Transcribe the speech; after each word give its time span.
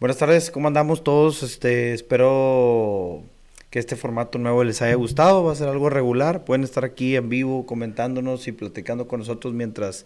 Buenas 0.00 0.18
tardes, 0.18 0.50
¿cómo 0.50 0.66
andamos 0.66 1.04
todos? 1.04 1.44
Este, 1.44 1.94
espero 1.94 3.22
que 3.70 3.78
este 3.78 3.94
formato 3.94 4.38
nuevo 4.38 4.64
les 4.64 4.82
haya 4.82 4.96
gustado, 4.96 5.44
va 5.44 5.52
a 5.52 5.54
ser 5.54 5.68
algo 5.68 5.88
regular, 5.88 6.44
pueden 6.44 6.64
estar 6.64 6.84
aquí 6.84 7.14
en 7.14 7.28
vivo 7.28 7.64
comentándonos 7.64 8.48
y 8.48 8.52
platicando 8.52 9.06
con 9.06 9.20
nosotros 9.20 9.54
mientras 9.54 10.04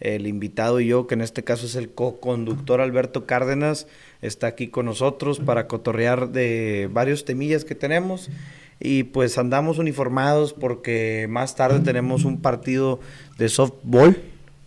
el 0.00 0.26
invitado 0.26 0.80
y 0.80 0.88
yo, 0.88 1.06
que 1.06 1.14
en 1.14 1.20
este 1.20 1.44
caso 1.44 1.66
es 1.66 1.76
el 1.76 1.90
co-conductor 1.90 2.80
Alberto 2.80 3.24
Cárdenas, 3.24 3.86
está 4.20 4.48
aquí 4.48 4.66
con 4.66 4.86
nosotros 4.86 5.38
para 5.38 5.68
cotorrear 5.68 6.30
de 6.30 6.90
varios 6.92 7.24
temillas 7.24 7.64
que 7.64 7.76
tenemos 7.76 8.30
y 8.80 9.04
pues 9.04 9.38
andamos 9.38 9.78
uniformados 9.78 10.54
porque 10.54 11.28
más 11.30 11.54
tarde 11.54 11.78
tenemos 11.78 12.24
un 12.24 12.40
partido 12.40 12.98
de 13.38 13.48
softball, 13.48 14.20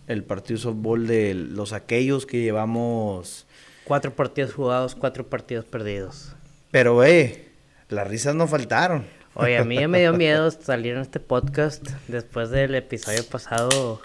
el 0.08 0.24
partido 0.24 0.58
softball 0.58 1.06
de 1.06 1.34
los 1.34 1.74
aquellos 1.74 2.24
que 2.24 2.40
llevamos 2.40 3.43
Cuatro 3.84 4.14
partidos 4.14 4.54
jugados, 4.54 4.94
cuatro 4.94 5.26
partidos 5.26 5.66
perdidos. 5.66 6.34
Pero, 6.70 7.04
eh, 7.04 7.48
las 7.90 8.08
risas 8.08 8.34
no 8.34 8.48
faltaron. 8.48 9.04
Oye, 9.34 9.58
a 9.58 9.64
mí 9.64 9.76
ya 9.76 9.88
me 9.88 10.00
dio 10.00 10.12
miedo 10.16 10.50
salir 10.50 10.94
en 10.94 11.00
este 11.00 11.20
podcast. 11.20 11.86
Después 12.08 12.50
del 12.50 12.74
episodio 12.76 13.24
pasado, 13.26 14.00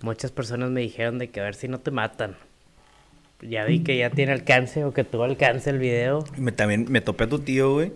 muchas 0.00 0.32
personas 0.32 0.70
me 0.70 0.80
dijeron 0.80 1.18
de 1.18 1.30
que 1.30 1.40
a 1.40 1.44
ver 1.44 1.54
si 1.54 1.68
no 1.68 1.78
te 1.78 1.92
matan. 1.92 2.36
Ya 3.40 3.64
vi 3.64 3.84
que 3.84 3.96
ya 3.96 4.10
tiene 4.10 4.32
alcance 4.32 4.84
o 4.84 4.92
que 4.92 5.04
tuvo 5.04 5.24
alcance 5.24 5.70
el 5.70 5.78
video. 5.78 6.24
Me, 6.36 6.50
también 6.50 6.86
me 6.88 7.00
topé 7.00 7.24
a 7.24 7.28
tu 7.28 7.38
tío, 7.38 7.72
güey. 7.74 7.92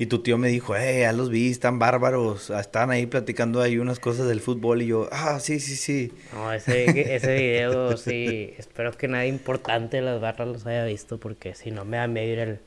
Y 0.00 0.06
tu 0.06 0.20
tío 0.20 0.38
me 0.38 0.48
dijo, 0.48 0.74
eh, 0.76 1.00
ya 1.00 1.12
los 1.12 1.28
vi, 1.28 1.50
están 1.50 1.78
bárbaros. 1.78 2.48
Están 2.48 2.90
ahí 2.90 3.04
platicando 3.04 3.60
ahí 3.60 3.76
unas 3.76 4.00
cosas 4.00 4.28
del 4.28 4.40
fútbol. 4.40 4.80
Y 4.80 4.86
yo, 4.86 5.10
ah, 5.12 5.38
sí, 5.40 5.60
sí, 5.60 5.76
sí. 5.76 6.10
No, 6.32 6.50
ese, 6.54 7.14
ese 7.14 7.34
video 7.34 7.94
sí. 7.98 8.54
Espero 8.56 8.92
que 8.92 9.08
nadie 9.08 9.28
importante 9.28 9.98
de 9.98 10.02
las 10.02 10.18
barras 10.18 10.48
los 10.48 10.66
haya 10.66 10.86
visto. 10.86 11.20
Porque 11.20 11.54
si 11.54 11.70
no 11.70 11.84
me 11.84 11.98
va 11.98 12.04
a 12.04 12.08
medir 12.08 12.38
el, 12.38 12.60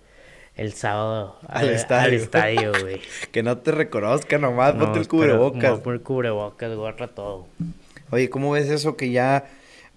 el 0.56 0.74
sábado 0.74 1.40
al, 1.48 1.70
estadio. 1.70 2.72
güey. 2.80 3.02
que 3.32 3.42
no 3.42 3.58
te 3.58 3.72
reconozca 3.72 4.38
nomás, 4.38 4.74
ponte 4.76 5.00
el 5.00 5.08
cubrebocas. 5.08 5.84
No, 5.84 5.92
el 5.92 6.02
cubrebocas, 6.02 6.76
guarda 6.76 7.08
todo. 7.08 7.48
Oye, 8.12 8.30
¿cómo 8.30 8.52
ves 8.52 8.70
eso 8.70 8.96
que 8.96 9.10
ya, 9.10 9.46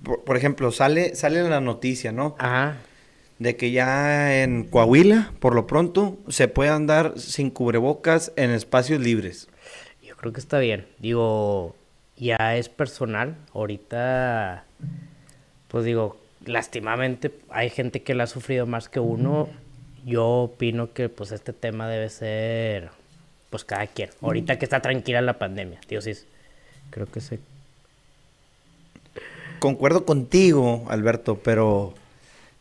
por, 0.03 0.25
por 0.25 0.39
ejemplo, 0.39 0.73
sale, 0.73 1.15
sale 1.15 1.41
en 1.41 1.51
la 1.51 1.61
noticia, 1.61 2.13
¿no? 2.13 2.35
Ajá 2.39 2.79
de 3.39 3.57
que 3.57 3.71
ya 3.71 4.43
en 4.43 4.65
Coahuila, 4.65 5.33
por 5.41 5.55
lo 5.55 5.67
pronto, 5.67 6.17
se 6.29 6.49
puede 6.49 6.71
andar 6.71 7.15
sin 7.17 7.51
cubrebocas 7.51 8.33
en 8.37 8.51
espacios 8.51 9.01
libres. 9.01 9.49
Yo 10.03 10.17
creo 10.17 10.33
que 10.33 10.41
está 10.41 10.59
bien. 10.59 10.87
Digo, 10.99 11.77
ya 12.17 12.57
es 12.57 12.69
personal. 12.69 13.37
Ahorita, 13.53 14.65
pues 15.69 15.85
digo, 15.85 16.19
lastimamente 16.45 17.31
hay 17.51 17.71
gente 17.71 18.03
que 18.03 18.15
la 18.15 18.25
ha 18.25 18.29
sufrido 18.29 18.67
más 18.67 18.89
que 18.89 19.01
uno. 19.01 19.49
Yo 20.05 20.25
opino 20.27 20.93
que 20.93 21.09
pues 21.09 21.33
este 21.33 21.53
tema 21.53 21.89
debe 21.89 22.09
ser, 22.09 22.91
pues 23.51 23.65
cada 23.65 23.87
quien. 23.87 24.11
Ahorita 24.23 24.59
que 24.59 24.65
está 24.65 24.81
tranquila 24.81 25.21
la 25.21 25.39
pandemia. 25.39 25.81
Dios 25.89 26.05
sí, 26.05 26.13
creo 26.91 27.07
que 27.07 27.21
se... 27.21 27.39
Concuerdo 29.59 30.05
contigo, 30.05 30.85
Alberto, 30.89 31.41
pero 31.43 31.95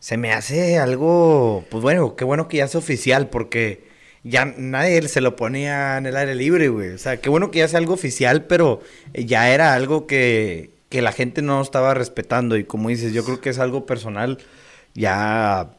se 0.06 0.16
me 0.16 0.30
hace 0.32 0.78
algo, 0.78 1.64
pues 1.68 1.82
bueno, 1.82 2.14
qué 2.14 2.24
bueno 2.24 2.46
que 2.46 2.58
ya 2.58 2.66
es 2.66 2.76
oficial, 2.76 3.28
porque 3.28 3.88
ya 4.22 4.44
nadie 4.44 5.02
se 5.08 5.20
lo 5.20 5.34
ponía 5.34 5.98
en 5.98 6.06
el 6.06 6.16
aire 6.16 6.36
libre, 6.36 6.68
güey. 6.68 6.90
O 6.90 6.98
sea, 6.98 7.16
qué 7.16 7.28
bueno 7.28 7.50
que 7.50 7.58
ya 7.58 7.66
sea 7.66 7.80
algo 7.80 7.94
oficial, 7.94 8.44
pero 8.44 8.80
ya 9.14 9.52
era 9.52 9.74
algo 9.74 10.06
que, 10.06 10.70
que 10.90 11.02
la 11.02 11.10
gente 11.10 11.42
no 11.42 11.60
estaba 11.60 11.92
respetando. 11.92 12.56
Y 12.56 12.62
como 12.62 12.88
dices, 12.88 13.14
yo 13.14 13.24
creo 13.24 13.40
que 13.40 13.50
es 13.50 13.58
algo 13.58 13.84
personal. 13.84 14.38
Ya, 14.94 15.70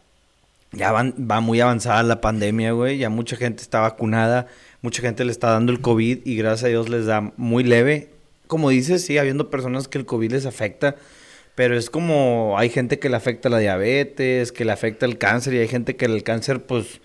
ya 0.73 0.91
van, 0.91 1.13
va 1.19 1.39
muy 1.39 1.61
avanzada 1.61 2.03
la 2.03 2.19
pandemia, 2.19 2.73
güey. 2.73 2.97
Ya 2.97 3.09
mucha 3.09 3.37
gente 3.37 3.63
está 3.63 3.79
vacunada, 3.79 4.47
mucha 4.81 5.01
gente 5.01 5.23
le 5.23 5.31
está 5.31 5.51
dando 5.51 5.71
el 5.71 5.79
COVID 5.79 6.25
y 6.25 6.35
gracias 6.35 6.65
a 6.65 6.67
Dios 6.67 6.89
les 6.89 7.05
da 7.05 7.31
muy 7.37 7.63
leve. 7.63 8.09
Como 8.47 8.71
dices, 8.71 9.05
sigue 9.05 9.21
habiendo 9.21 9.49
personas 9.49 9.87
que 9.87 9.97
el 9.99 10.05
COVID 10.05 10.33
les 10.33 10.45
afecta 10.45 10.97
pero 11.57 11.75
es 11.75 11.89
como 11.89 12.53
hay 12.59 12.69
gente 12.69 12.99
que 12.99 13.09
le 13.09 13.15
afecta 13.15 13.49
la 13.49 13.57
diabetes, 13.57 14.51
que 14.51 14.63
le 14.63 14.71
afecta 14.71 15.07
el 15.07 15.17
cáncer 15.17 15.55
y 15.55 15.57
hay 15.57 15.67
gente 15.67 15.95
que 15.95 16.05
el 16.05 16.21
cáncer 16.21 16.67
pues 16.67 17.01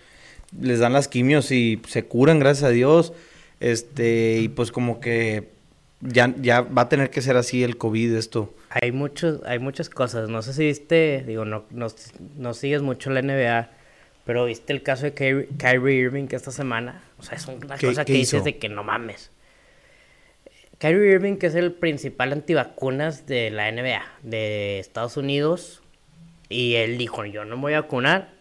les 0.61 0.77
dan 0.77 0.93
las 0.93 1.07
quimios 1.07 1.49
y 1.49 1.81
se 1.87 2.05
curan 2.05 2.37
gracias 2.37 2.65
a 2.65 2.69
Dios. 2.69 3.13
Este, 3.59 4.37
y 4.41 4.49
pues 4.49 4.71
como 4.71 4.99
que 4.99 5.49
ya, 6.01 6.35
ya 6.39 6.61
va 6.61 6.83
a 6.83 6.89
tener 6.89 7.09
que 7.09 7.23
ser 7.23 7.35
así 7.35 7.63
el 7.63 7.77
COVID 7.77 8.13
esto. 8.13 8.53
Hay 8.69 8.91
muchos, 8.91 9.41
hay 9.43 9.57
muchas 9.57 9.89
cosas. 9.89 10.29
No 10.29 10.43
sé 10.43 10.53
si 10.53 10.65
viste, 10.65 11.23
digo, 11.25 11.45
no, 11.45 11.65
no, 11.71 12.53
sigues 12.53 12.83
mucho 12.83 13.09
la 13.09 13.23
NBA, 13.23 13.71
pero 14.23 14.45
viste 14.45 14.71
el 14.71 14.83
caso 14.83 15.05
de 15.09 15.47
Kyrie, 15.57 15.95
Irving 15.95 16.27
que 16.27 16.35
esta 16.35 16.51
semana. 16.51 17.01
O 17.17 17.23
sea, 17.23 17.39
es 17.39 17.47
una 17.47 17.75
cosa 17.75 18.05
que 18.05 18.13
dices 18.13 18.43
de 18.43 18.59
que 18.59 18.69
no 18.69 18.83
mames. 18.83 19.31
Kyrie 20.83 21.13
Irving, 21.13 21.37
que 21.37 21.47
es 21.47 21.55
el 21.55 21.71
principal 21.71 22.33
antivacunas 22.33 23.25
de 23.25 23.49
la 23.51 23.71
NBA 23.71 24.01
de 24.21 24.79
Estados 24.79 25.15
Unidos, 25.15 25.81
y 26.49 26.75
él 26.75 26.97
dijo, 26.97 27.23
yo 27.23 27.45
no 27.45 27.55
me 27.55 27.61
voy 27.61 27.73
a 27.75 27.83
vacunar, 27.83 28.31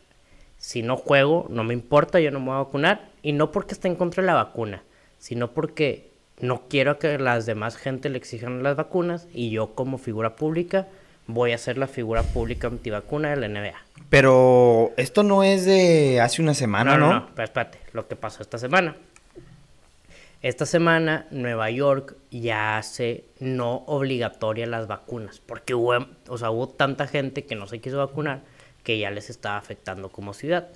si 0.58 0.82
no 0.82 0.96
juego, 0.96 1.46
no 1.50 1.62
me 1.62 1.72
importa, 1.72 2.18
yo 2.18 2.32
no 2.32 2.40
me 2.40 2.46
voy 2.46 2.54
a 2.56 2.64
vacunar, 2.64 3.10
y 3.22 3.30
no 3.30 3.52
porque 3.52 3.74
esté 3.74 3.86
en 3.86 3.94
contra 3.94 4.24
de 4.24 4.26
la 4.26 4.34
vacuna, 4.34 4.82
sino 5.18 5.52
porque 5.52 6.10
no 6.40 6.66
quiero 6.68 6.98
que 6.98 7.16
las 7.16 7.46
demás 7.46 7.76
gente 7.76 8.08
le 8.08 8.18
exijan 8.18 8.64
las 8.64 8.74
vacunas, 8.74 9.28
y 9.32 9.50
yo 9.50 9.76
como 9.76 9.96
figura 9.96 10.34
pública 10.34 10.88
voy 11.28 11.52
a 11.52 11.58
ser 11.58 11.78
la 11.78 11.86
figura 11.86 12.24
pública 12.24 12.66
antivacuna 12.66 13.30
de 13.30 13.36
la 13.36 13.46
NBA. 13.46 13.78
Pero 14.10 14.90
esto 14.96 15.22
no 15.22 15.44
es 15.44 15.64
de 15.64 16.20
hace 16.20 16.42
una 16.42 16.54
semana, 16.54 16.98
¿no? 16.98 17.06
No, 17.06 17.14
no, 17.20 17.26
pero 17.36 17.44
espérate, 17.44 17.78
lo 17.92 18.08
que 18.08 18.16
pasó 18.16 18.42
esta 18.42 18.58
semana. 18.58 18.96
Esta 20.42 20.66
semana 20.66 21.26
Nueva 21.30 21.70
York 21.70 22.16
ya 22.32 22.76
hace 22.76 23.24
no 23.38 23.84
obligatoria 23.86 24.66
las 24.66 24.88
vacunas, 24.88 25.38
porque 25.38 25.72
hubo, 25.72 26.68
tanta 26.68 27.06
gente 27.06 27.44
que 27.44 27.54
no 27.54 27.68
se 27.68 27.80
quiso 27.80 27.98
vacunar 27.98 28.40
que 28.82 28.98
ya 28.98 29.12
les 29.12 29.30
estaba 29.30 29.56
afectando 29.56 30.08
como 30.08 30.34
ciudad. 30.34 30.68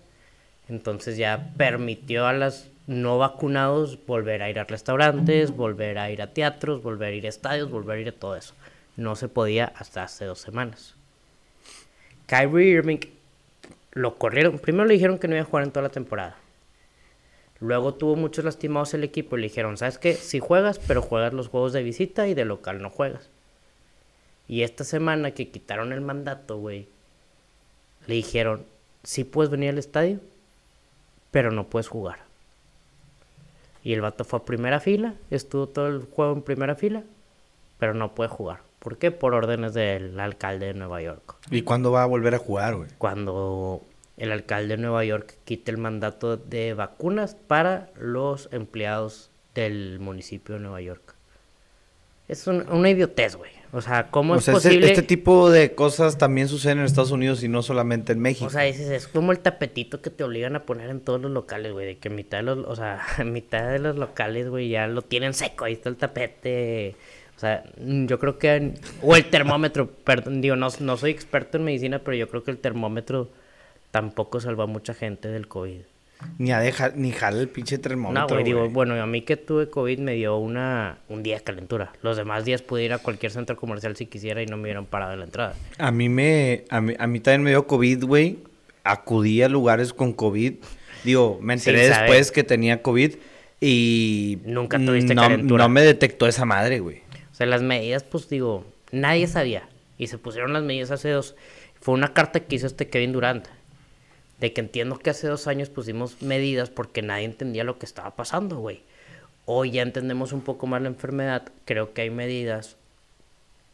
Entonces 0.69 1.17
ya 1.17 1.51
permitió 1.57 2.29
a 2.29 2.33
los 2.33 2.69
no 2.87 3.19
vacunados 3.19 3.99
volver 4.07 4.45
a 4.45 4.51
ir 4.51 4.61
a 4.61 4.65
restaurantes, 4.65 5.51
volver 5.51 5.99
a 5.99 6.13
ir 6.13 6.23
a 6.23 6.33
teatros, 6.33 6.81
volver 6.81 7.13
a 7.13 7.17
ir 7.17 7.27
a 7.27 7.31
estadios, 7.31 7.69
volver 7.69 7.99
a 7.99 8.01
ir 8.03 8.09
a 8.11 8.13
todo 8.13 8.37
eso. 8.37 8.55
No 8.97 9.17
se 9.17 9.27
podía 9.27 9.73
hasta 9.77 10.05
hace 10.05 10.27
dos 10.27 10.39
semanas. 10.39 10.95
Kyrie 12.27 12.69
Irving 12.69 13.01
lo 13.91 14.15
corrieron. 14.15 14.61
Primero 14.61 14.85
le 14.85 14.95
dijeron 14.95 15.19
que 15.19 15.27
no 15.27 15.35
iba 15.35 15.43
a 15.43 15.47
jugar 15.47 15.65
en 15.65 15.73
toda 15.73 15.83
la 15.83 15.93
temporada. 15.93 16.37
Luego 17.61 17.95
tuvo 17.95 18.17
muchos 18.17 18.45
lastimados 18.45 18.93
el 18.95 19.05
equipo 19.05 19.37
y 19.37 19.41
le 19.41 19.49
dijeron, 19.49 19.77
¿sabes 19.77 19.99
qué? 19.99 20.15
Si 20.15 20.41
juegas, 20.41 20.79
pero 20.79 21.03
juegas 21.03 21.33
los 21.33 21.49
juegos 21.49 21.73
de 21.73 21.83
visita 21.83 22.29
y 22.29 22.35
de 22.35 22.45
local 22.45 22.83
no 22.83 22.91
juegas. 22.91 23.31
Y 24.49 24.63
esta 24.63 24.85
semana 24.85 25.33
que 25.33 25.49
quitaron 25.49 25.93
el 25.93 26.01
mandato, 26.01 26.59
güey, 26.59 26.89
le 28.07 28.15
dijeron, 28.15 28.65
sí 29.03 29.25
puedes 29.25 29.51
venir 29.51 29.71
al 29.71 29.79
estadio, 29.79 30.21
pero 31.31 31.51
no 31.51 31.67
puedes 31.67 31.89
jugar. 31.89 32.21
Y 33.83 33.93
el 33.93 34.01
vato 34.01 34.25
fue 34.25 34.41
a 34.41 34.45
primera 34.45 34.81
fila, 34.81 35.15
estuvo 35.31 35.69
todo 35.69 35.89
el 35.89 36.05
juego 36.05 36.33
en 36.33 36.43
primera 36.43 36.75
fila, 36.75 37.05
pero 37.79 37.95
no 37.95 38.15
puede 38.15 38.29
jugar. 38.29 38.61
¿Por 38.81 38.99
qué? 38.99 39.11
Por 39.11 39.35
órdenes 39.35 39.75
del 39.75 40.19
alcalde 40.21 40.67
de 40.67 40.75
Nueva 40.75 41.03
York. 41.03 41.37
¿Y 41.51 41.63
cuándo 41.63 41.91
va 41.91 42.03
a 42.03 42.07
volver 42.07 42.35
a 42.35 42.39
jugar, 42.39 42.77
güey? 42.77 42.89
Cuando 42.99 43.83
el 44.17 44.33
alcalde 44.33 44.77
de 44.77 44.83
Nueva 44.83 45.05
York 45.05 45.35
quite 45.45 45.71
el 45.71 45.79
mandato 45.79 46.37
de 46.37 46.75
vacunas 46.75 47.35
para 47.35 47.91
los 47.97 48.49
empleados 48.53 49.31
del 49.55 49.99
municipio 50.01 50.55
de 50.55 50.61
Nueva 50.61 50.81
York. 50.81 51.15
Es 52.29 52.47
una 52.47 52.91
idiotez, 52.91 53.37
güey. 53.37 53.53
O 53.73 53.81
sea, 53.81 54.11
¿cómo 54.11 54.37
es 54.37 54.49
posible? 54.49 54.89
Este, 54.89 55.03
tipo 55.03 55.51
de 55.51 55.75
cosas 55.75 56.19
también 56.19 56.49
suceden 56.49 56.79
en 56.79 56.85
Estados 56.85 57.11
Unidos 57.11 57.43
y 57.43 57.49
no 57.49 57.63
solamente 57.63 58.13
en 58.13 58.21
México. 58.21 58.47
O 58.47 58.51
sea, 58.51 58.67
es, 58.67 58.81
es 58.81 59.07
como 59.07 59.33
el 59.33 59.41
tapetito 59.41 60.01
que 60.01 60.11
te 60.11 60.25
obligan 60.25 60.57
a 60.57 60.65
poner 60.65 60.91
en 60.91 61.01
todos 61.01 61.21
los 61.21 61.31
locales, 61.31 61.73
güey. 61.73 61.87
De 61.87 61.99
que 61.99 62.09
mitad 62.09 62.39
de 62.39 62.45
los, 62.45 62.67
o 62.67 62.75
sea, 62.75 63.05
mitad 63.25 63.71
de 63.71 63.79
los 63.79 63.97
locales, 63.97 64.49
güey, 64.49 64.71
ya 64.71 64.87
lo 64.87 65.03
tienen 65.03 65.35
seco. 65.35 65.65
Ahí 65.65 65.75
está 65.75 65.89
el 65.89 65.97
tapete. 65.97 66.97
O 67.37 67.39
sea, 67.39 67.65
yo 67.77 68.19
creo 68.19 68.39
que... 68.39 68.75
O 69.03 69.15
el 69.15 69.29
termómetro, 69.29 69.91
perdón, 70.05 70.41
digo, 70.41 70.57
no, 70.57 70.69
no 70.81 70.97
soy 70.97 71.11
experto 71.11 71.59
en 71.59 71.65
medicina, 71.65 71.99
pero 71.99 72.17
yo 72.17 72.29
creo 72.29 72.43
que 72.43 72.51
el 72.51 72.59
termómetro 72.59 73.29
tampoco 73.97 74.41
salva 74.41 74.65
a 74.65 74.67
mucha 74.67 74.93
gente 74.93 75.29
del 75.29 75.49
COVID. 75.49 75.81
Ni 76.37 76.53
a 76.53 76.61
dejar, 76.61 76.99
ni 76.99 77.13
jala 77.13 77.41
el 77.41 77.49
pinche 77.49 77.79
termómetro. 77.79 78.29
No, 78.29 78.29
güey, 78.29 78.45
digo, 78.45 78.69
bueno, 78.69 78.95
a 79.01 79.07
mí 79.07 79.23
que 79.23 79.39
tuve 79.39 79.71
COVID 79.71 80.01
me 80.01 80.13
dio 80.13 80.37
una, 80.37 80.99
un 81.09 81.23
día 81.23 81.37
de 81.37 81.43
calentura. 81.43 81.95
Los 82.03 82.19
demás 82.19 82.45
días 82.45 82.61
pude 82.61 82.85
ir 82.85 82.93
a 82.93 82.99
cualquier 82.99 83.33
centro 83.33 83.57
comercial 83.57 83.97
si 83.97 84.05
quisiera 84.05 84.43
y 84.43 84.47
no 84.47 84.59
me 84.59 84.65
hubieran 84.65 84.85
parado 84.85 85.15
en 85.15 85.21
la 85.21 85.25
entrada. 85.25 85.55
A 85.79 85.91
mí 85.93 86.11
me, 86.11 86.65
a 86.69 86.83
mí, 86.83 86.93
a 86.99 87.07
mí 87.07 87.21
también 87.21 87.43
me 87.43 87.51
dio 87.51 87.67
COVID, 87.67 88.05
güey. 88.05 88.39
Acudí 88.85 89.41
a 89.41 89.49
lugares 89.49 89.95
con 89.95 90.13
COVID. 90.13 90.57
Digo, 91.05 91.39
me 91.41 91.55
enteré 91.55 91.89
después 91.89 92.31
que 92.31 92.45
tenía 92.45 92.83
COVID 92.83 93.15
y... 93.63 94.41
Nunca 94.45 94.79
tuviste 94.79 95.15
calentura. 95.15 95.65
No 95.65 95.71
me 95.71 95.81
detectó 95.81 96.27
esa 96.27 96.45
madre, 96.45 96.81
güey. 96.81 97.01
O 97.33 97.35
sea, 97.35 97.47
las 97.47 97.63
medidas, 97.63 98.05
pues 98.05 98.29
digo, 98.29 98.67
nadie 98.93 99.27
sabía. 99.27 99.71
Y 99.97 100.09
se 100.09 100.19
pusieron 100.19 100.53
las 100.53 100.65
medidas 100.65 100.91
hace 100.91 101.09
dos. 101.09 101.35
Fue 101.81 101.95
una 101.95 102.13
carta 102.13 102.41
que 102.41 102.57
hizo 102.57 102.67
este 102.67 102.89
Kevin 102.89 103.13
Durant 103.13 103.47
De 104.41 104.53
que 104.53 104.61
entiendo 104.61 104.99
que 104.99 105.11
hace 105.11 105.27
dos 105.29 105.47
años 105.47 105.71
pusimos 105.71 106.21
medidas 106.23 106.69
porque 106.71 107.03
nadie 107.03 107.25
entendía 107.25 107.65
lo 107.65 107.79
que 107.79 107.87
estaba 107.87 108.15
pasando, 108.17 108.59
güey. 108.59 108.83
Hoy 109.47 109.71
ya 109.71 109.83
entendemos 109.83 110.33
un 110.33 110.43
poco 110.43 110.67
más 110.67 110.83
la 110.83 110.89
enfermedad. 110.89 111.45
Creo 111.65 111.95
que 111.95 112.03
hay 112.03 112.11
medidas 112.11 112.77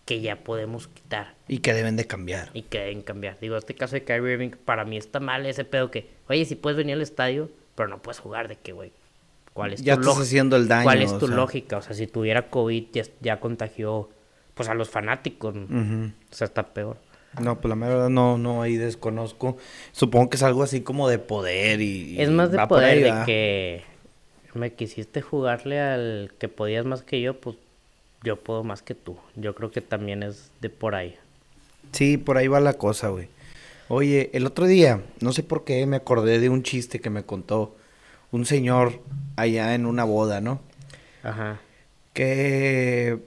que 0.04 0.20
ya 0.20 0.36
podemos 0.36 0.88
quitar 0.88 1.34
Y 1.48 1.58
que 1.58 1.72
deben 1.74 1.96
de 1.96 2.06
cambiar. 2.06 2.50
y 2.54 2.62
que 2.62 2.78
deben 2.80 3.02
cambiar. 3.02 3.38
Digo, 3.40 3.56
este 3.56 3.74
caso 3.74 3.94
de 3.94 4.04
Kyrie 4.04 4.32
Irving, 4.32 4.50
para 4.64 4.84
mí 4.84 4.96
está 4.96 5.20
mal 5.20 5.46
ese 5.46 5.64
pedo 5.64 5.90
que, 5.90 6.08
oye, 6.28 6.44
si 6.44 6.56
puedes 6.56 6.76
venir 6.76 6.94
al 6.96 7.02
estadio, 7.02 7.50
pero 7.74 7.88
no 7.88 8.02
puedes 8.02 8.18
jugar 8.20 8.48
de 8.48 8.56
que, 8.56 8.72
güey. 8.72 8.92
¿Cuál 9.54 9.72
es 9.74 9.82
Ya 9.82 9.94
tu 9.96 10.00
estás 10.02 10.18
haciendo 10.18 10.56
el 10.56 10.66
daño. 10.68 10.84
¿Cuál 10.84 11.02
es 11.02 11.12
o 11.12 11.18
tu 11.18 11.26
sea. 11.26 11.36
lógica? 11.36 11.76
O 11.78 11.82
sea, 11.82 11.94
si 11.94 12.06
tuviera 12.06 12.48
COVID, 12.48 12.84
ya, 12.92 13.02
ya 13.20 13.38
contagió, 13.38 14.08
pues 14.54 14.68
a 14.68 14.74
los 14.74 14.88
fanáticos. 14.90 15.54
O 15.54 16.34
sea, 16.34 16.46
está 16.46 16.62
peor. 16.74 16.96
No, 17.40 17.60
pues 17.60 17.68
la 17.68 17.76
mera 17.76 17.94
verdad 17.94 18.10
no, 18.10 18.36
no, 18.36 18.62
ahí 18.62 18.76
desconozco. 18.76 19.56
Supongo 19.92 20.30
que 20.30 20.36
es 20.36 20.42
algo 20.42 20.62
así 20.62 20.82
como 20.82 21.08
de 21.08 21.18
poder 21.18 21.80
y... 21.80 22.20
Es 22.20 22.30
más 22.30 22.50
de 22.50 22.58
va 22.58 22.68
poder 22.68 22.98
ahí, 22.98 23.02
de 23.02 23.24
que 23.24 23.82
me 24.54 24.72
quisiste 24.72 25.22
jugarle 25.22 25.80
al 25.80 26.32
que 26.38 26.48
podías 26.48 26.84
más 26.84 27.02
que 27.02 27.20
yo, 27.20 27.40
pues 27.40 27.56
yo 28.22 28.36
puedo 28.36 28.64
más 28.64 28.82
que 28.82 28.94
tú. 28.94 29.16
Yo 29.34 29.54
creo 29.54 29.70
que 29.70 29.80
también 29.80 30.22
es 30.22 30.50
de 30.60 30.68
por 30.68 30.94
ahí. 30.94 31.16
Sí, 31.92 32.16
por 32.16 32.36
ahí 32.36 32.48
va 32.48 32.60
la 32.60 32.74
cosa, 32.74 33.08
güey. 33.08 33.28
Oye, 33.88 34.30
el 34.32 34.46
otro 34.46 34.66
día, 34.66 35.02
no 35.20 35.32
sé 35.32 35.42
por 35.42 35.64
qué, 35.64 35.84
me 35.86 35.96
acordé 35.96 36.38
de 36.38 36.48
un 36.48 36.62
chiste 36.62 37.00
que 37.00 37.10
me 37.10 37.24
contó 37.24 37.76
un 38.30 38.46
señor 38.46 39.00
allá 39.36 39.74
en 39.74 39.86
una 39.86 40.04
boda, 40.04 40.40
¿no? 40.40 40.60
Ajá. 41.22 41.60
Que 42.14 43.18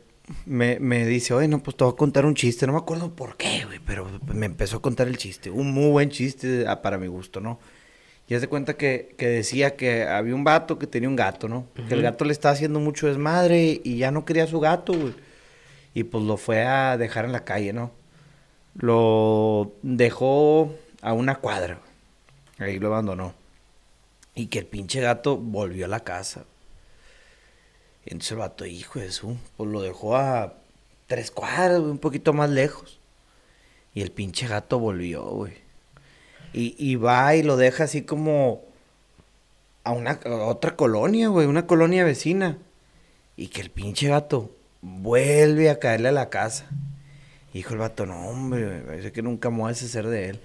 me, 0.45 0.79
me 0.79 1.05
dice, 1.05 1.33
oye, 1.33 1.47
no, 1.47 1.61
pues 1.61 1.77
te 1.77 1.83
voy 1.83 1.93
a 1.93 1.97
contar 1.97 2.25
un 2.25 2.35
chiste. 2.35 2.65
No 2.65 2.73
me 2.73 2.79
acuerdo 2.79 3.11
por 3.11 3.37
qué, 3.37 3.54
güey, 3.77 3.85
pero 3.85 4.09
me 4.33 4.45
empezó 4.45 4.77
a 4.77 4.81
contar 4.81 5.07
el 5.07 5.17
chiste. 5.17 5.49
Un 5.49 5.73
muy 5.73 5.89
buen 5.89 6.09
chiste 6.09 6.65
para 6.81 6.97
mi 6.97 7.07
gusto, 7.07 7.39
¿no? 7.39 7.59
Y 8.27 8.33
haz 8.33 8.41
de 8.41 8.47
cuenta 8.47 8.75
que, 8.75 9.13
que 9.17 9.27
decía 9.27 9.75
que 9.75 10.03
había 10.03 10.33
un 10.33 10.43
vato 10.43 10.79
que 10.79 10.87
tenía 10.87 11.09
un 11.09 11.15
gato, 11.15 11.47
¿no? 11.47 11.67
Que 11.87 11.93
el 11.93 12.01
gato 12.01 12.25
le 12.25 12.31
estaba 12.31 12.53
haciendo 12.53 12.79
mucho 12.79 13.07
desmadre 13.07 13.81
y 13.83 13.97
ya 13.97 14.09
no 14.11 14.25
quería 14.25 14.45
a 14.45 14.47
su 14.47 14.59
gato, 14.59 14.93
güey. 14.93 15.13
Y 15.93 16.03
pues 16.05 16.23
lo 16.23 16.37
fue 16.37 16.63
a 16.65 16.97
dejar 16.97 17.25
en 17.25 17.31
la 17.31 17.45
calle, 17.45 17.71
¿no? 17.71 17.91
Lo 18.73 19.73
dejó 19.83 20.73
a 21.01 21.13
una 21.13 21.35
cuadra. 21.35 21.79
Ahí 22.57 22.79
lo 22.79 22.87
abandonó. 22.87 23.33
Y 24.33 24.47
que 24.47 24.59
el 24.59 24.65
pinche 24.65 25.01
gato 25.01 25.37
volvió 25.37 25.85
a 25.85 25.89
la 25.89 25.99
casa. 26.01 26.45
Y 28.05 28.11
entonces 28.11 28.31
el 28.31 28.39
vato, 28.39 28.65
hijo 28.65 28.99
de 28.99 29.11
su, 29.11 29.37
pues 29.55 29.69
lo 29.69 29.81
dejó 29.81 30.17
a 30.17 30.55
tres 31.07 31.31
cuadras, 31.31 31.79
un 31.79 31.99
poquito 31.99 32.33
más 32.33 32.49
lejos. 32.49 32.99
Y 33.95 34.01
el 34.01 34.11
pinche 34.11 34.47
gato 34.47 34.77
volvió, 34.77 35.23
güey. 35.23 35.53
Y, 36.53 36.75
y 36.77 36.95
va 36.97 37.35
y 37.35 37.41
lo 37.41 37.57
deja 37.57 37.85
así 37.85 38.03
como 38.03 38.61
a 39.83 39.91
una 39.91 40.19
otra 40.45 40.75
colonia, 40.75 41.29
güey, 41.29 41.47
una 41.47 41.65
colonia 41.65 42.03
vecina. 42.03 42.57
Y 43.37 43.47
que 43.47 43.61
el 43.61 43.71
pinche 43.71 44.09
gato 44.09 44.51
vuelve 44.81 45.69
a 45.69 45.79
caerle 45.79 46.09
a 46.09 46.11
la 46.11 46.29
casa. 46.29 46.67
Dijo 47.53 47.73
el 47.73 47.79
vato, 47.79 48.05
no, 48.05 48.27
hombre, 48.27 48.81
parece 48.81 49.13
que 49.13 49.21
nunca 49.21 49.49
me 49.49 49.59
voy 49.59 49.65
a 49.67 49.73
deshacer 49.73 50.07
de 50.07 50.29
él. 50.29 50.39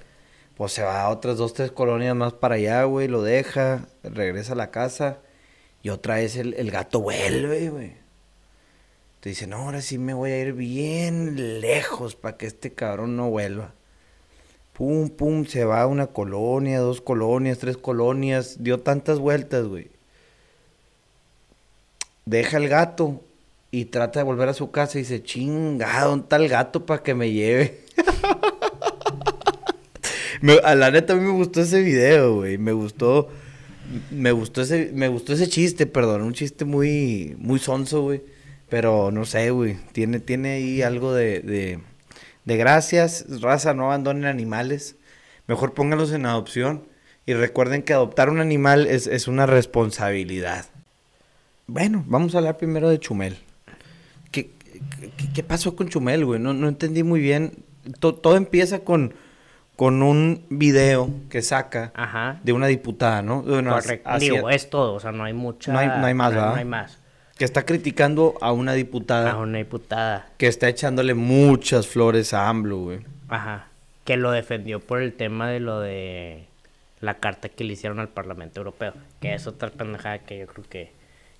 Pues 0.56 0.72
se 0.72 0.82
va 0.82 1.02
a 1.02 1.08
otras 1.08 1.36
dos, 1.36 1.52
tres 1.52 1.72
colonias 1.72 2.14
más 2.14 2.32
para 2.32 2.54
allá, 2.54 2.84
güey, 2.84 3.08
lo 3.08 3.22
deja, 3.22 3.88
regresa 4.04 4.52
a 4.52 4.56
la 4.56 4.70
casa. 4.70 5.18
Y 5.82 5.88
otra 5.88 6.16
vez 6.16 6.36
el, 6.36 6.54
el 6.54 6.70
gato 6.70 7.00
vuelve, 7.00 7.68
güey. 7.70 7.99
Te 9.20 9.28
dice, 9.28 9.46
no, 9.46 9.56
ahora 9.56 9.82
sí 9.82 9.98
me 9.98 10.14
voy 10.14 10.30
a 10.30 10.40
ir 10.40 10.54
bien 10.54 11.60
lejos 11.60 12.14
para 12.16 12.38
que 12.38 12.46
este 12.46 12.72
cabrón 12.72 13.16
no 13.16 13.28
vuelva. 13.28 13.74
Pum, 14.72 15.10
pum, 15.10 15.44
se 15.44 15.64
va 15.64 15.82
a 15.82 15.86
una 15.86 16.06
colonia, 16.06 16.80
dos 16.80 17.02
colonias, 17.02 17.58
tres 17.58 17.76
colonias. 17.76 18.62
Dio 18.62 18.80
tantas 18.80 19.18
vueltas, 19.18 19.66
güey. 19.66 19.88
Deja 22.24 22.56
el 22.56 22.68
gato 22.68 23.20
y 23.70 23.86
trata 23.86 24.20
de 24.20 24.24
volver 24.24 24.48
a 24.48 24.54
su 24.54 24.70
casa 24.70 24.98
y 24.98 25.02
dice, 25.02 25.22
chingado, 25.22 26.14
un 26.14 26.26
tal 26.26 26.48
gato 26.48 26.86
para 26.86 27.02
que 27.02 27.14
me 27.14 27.30
lleve. 27.30 27.80
Me- 30.40 30.60
a 30.64 30.74
la 30.74 30.90
neta 30.90 31.12
a 31.12 31.16
me 31.16 31.30
gustó 31.30 31.60
ese 31.60 31.82
video, 31.82 32.36
güey. 32.36 32.56
Me 32.56 32.72
gustó, 32.72 33.28
me 34.10 34.32
gustó 34.32 34.62
ese, 34.62 34.90
me 34.94 35.08
gustó 35.08 35.34
ese 35.34 35.48
chiste, 35.48 35.86
perdón, 35.86 36.22
un 36.22 36.32
chiste 36.32 36.64
muy, 36.64 37.36
muy 37.38 37.58
sonso, 37.58 38.02
güey. 38.02 38.22
Pero 38.70 39.10
no 39.10 39.24
sé, 39.24 39.50
güey. 39.50 39.76
Tiene, 39.92 40.20
tiene 40.20 40.52
ahí 40.54 40.82
algo 40.82 41.12
de, 41.12 41.40
de, 41.40 41.80
de 42.44 42.56
gracias. 42.56 43.26
Raza, 43.40 43.74
no 43.74 43.86
abandonen 43.86 44.24
animales. 44.26 44.96
Mejor 45.46 45.74
pónganlos 45.74 46.12
en 46.12 46.24
adopción. 46.26 46.84
Y 47.26 47.34
recuerden 47.34 47.82
que 47.82 47.92
adoptar 47.92 48.30
un 48.30 48.40
animal 48.40 48.86
es, 48.86 49.06
es 49.06 49.28
una 49.28 49.46
responsabilidad. 49.46 50.66
Bueno, 51.66 52.04
vamos 52.06 52.34
a 52.34 52.38
hablar 52.38 52.56
primero 52.56 52.88
de 52.88 52.98
Chumel. 52.98 53.38
¿Qué, 54.32 54.50
qué, 55.16 55.32
qué 55.34 55.42
pasó 55.42 55.76
con 55.76 55.88
Chumel, 55.88 56.24
güey? 56.24 56.40
No, 56.40 56.52
no 56.54 56.68
entendí 56.68 57.02
muy 57.02 57.20
bien. 57.20 57.52
To- 58.00 58.14
todo 58.14 58.36
empieza 58.36 58.80
con, 58.80 59.14
con 59.76 60.02
un 60.02 60.44
video 60.48 61.10
que 61.28 61.42
saca 61.42 61.92
Ajá. 61.94 62.40
de 62.42 62.52
una 62.52 62.66
diputada, 62.66 63.22
¿no? 63.22 63.44
Correcto. 63.44 64.08
hacia- 64.08 64.32
Digo, 64.32 64.50
es 64.50 64.70
todo, 64.70 64.94
o 64.94 65.00
sea, 65.00 65.12
no 65.12 65.24
hay 65.24 65.32
mucha... 65.32 65.72
No 65.72 65.78
hay- 65.78 65.88
no 65.88 66.06
hay 66.06 66.14
más, 66.14 66.32
¿verdad? 66.32 66.50
No 66.50 66.56
hay 66.56 66.64
más. 66.64 66.98
Que 67.40 67.46
está 67.46 67.64
criticando 67.64 68.34
a 68.42 68.52
una 68.52 68.74
diputada 68.74 69.30
A 69.30 69.38
una 69.38 69.56
diputada. 69.56 70.28
que 70.36 70.46
está 70.46 70.68
echándole 70.68 71.14
muchas 71.14 71.86
flores 71.86 72.34
a 72.34 72.50
AMLO, 72.50 72.76
güey. 72.80 72.98
Ajá. 73.30 73.68
Que 74.04 74.18
lo 74.18 74.30
defendió 74.30 74.78
por 74.78 75.00
el 75.00 75.14
tema 75.14 75.48
de 75.48 75.58
lo 75.58 75.80
de 75.80 76.44
la 77.00 77.14
carta 77.14 77.48
que 77.48 77.64
le 77.64 77.72
hicieron 77.72 77.98
al 77.98 78.10
Parlamento 78.10 78.60
Europeo. 78.60 78.92
Que 79.22 79.32
es 79.32 79.46
otra 79.46 79.70
pendejada 79.70 80.18
que 80.18 80.38
yo 80.40 80.46
creo 80.48 80.66
que, 80.68 80.92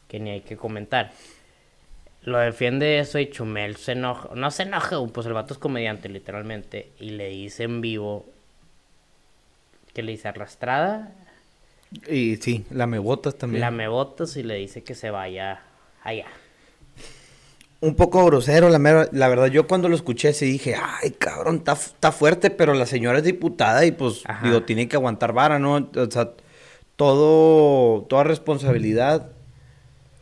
que 0.08 0.20
ni 0.20 0.31
hay 0.31 0.41
que 0.41 0.56
comentar. 0.56 1.12
Lo 2.23 2.38
defiende 2.38 2.99
eso 2.99 3.19
y 3.19 3.29
Chumel 3.29 3.76
se 3.76 3.93
enoja. 3.93 4.31
No 4.35 4.50
se 4.50 4.62
enoja, 4.62 4.96
pues 5.12 5.26
el 5.26 5.35
vato 5.35 5.53
es 5.53 5.58
comediante, 5.58 6.08
literalmente. 6.08 6.93
Y 6.99 7.11
le 7.11 7.29
dice 7.29 7.64
en 7.64 7.82
vivo 7.82 8.25
que 9.93 10.03
le 10.03 10.12
dice 10.12 10.29
arrastrada, 10.29 11.12
Y 12.08 12.37
sí, 12.37 12.64
la 12.70 12.87
me 12.87 12.99
botas 12.99 13.37
también. 13.37 13.61
la 13.61 13.70
me 13.70 13.87
botas 13.87 14.38
y 14.38 14.43
le 14.43 14.55
dice 14.55 14.82
que 14.82 14.94
se 14.94 15.11
vaya 15.11 15.61
allá. 16.02 16.26
Un 17.82 17.94
poco 17.94 18.25
grosero, 18.26 18.69
la, 18.69 18.79
mera- 18.79 19.08
la 19.12 19.29
verdad. 19.29 19.47
Yo 19.47 19.67
cuando 19.67 19.88
lo 19.88 19.97
escuché 19.97 20.35
sí 20.35 20.44
dije, 20.44 20.75
ay, 20.76 21.12
cabrón, 21.12 21.56
está 21.56 21.76
fu- 21.76 21.91
está 21.94 22.12
fuerte, 22.12 22.50
pero 22.50 22.75
la 22.75 22.85
señora 22.85 23.19
es 23.19 23.25
diputada 23.25 23.87
y 23.87 23.93
pues, 23.93 24.23
Ajá. 24.26 24.47
digo, 24.47 24.62
tiene 24.64 24.87
que 24.87 24.97
aguantar 24.97 25.32
vara, 25.32 25.58
¿no? 25.58 25.88
O 25.97 26.11
sea, 26.11 26.31
todo, 26.96 28.03
toda 28.03 28.24
responsabilidad 28.24 29.29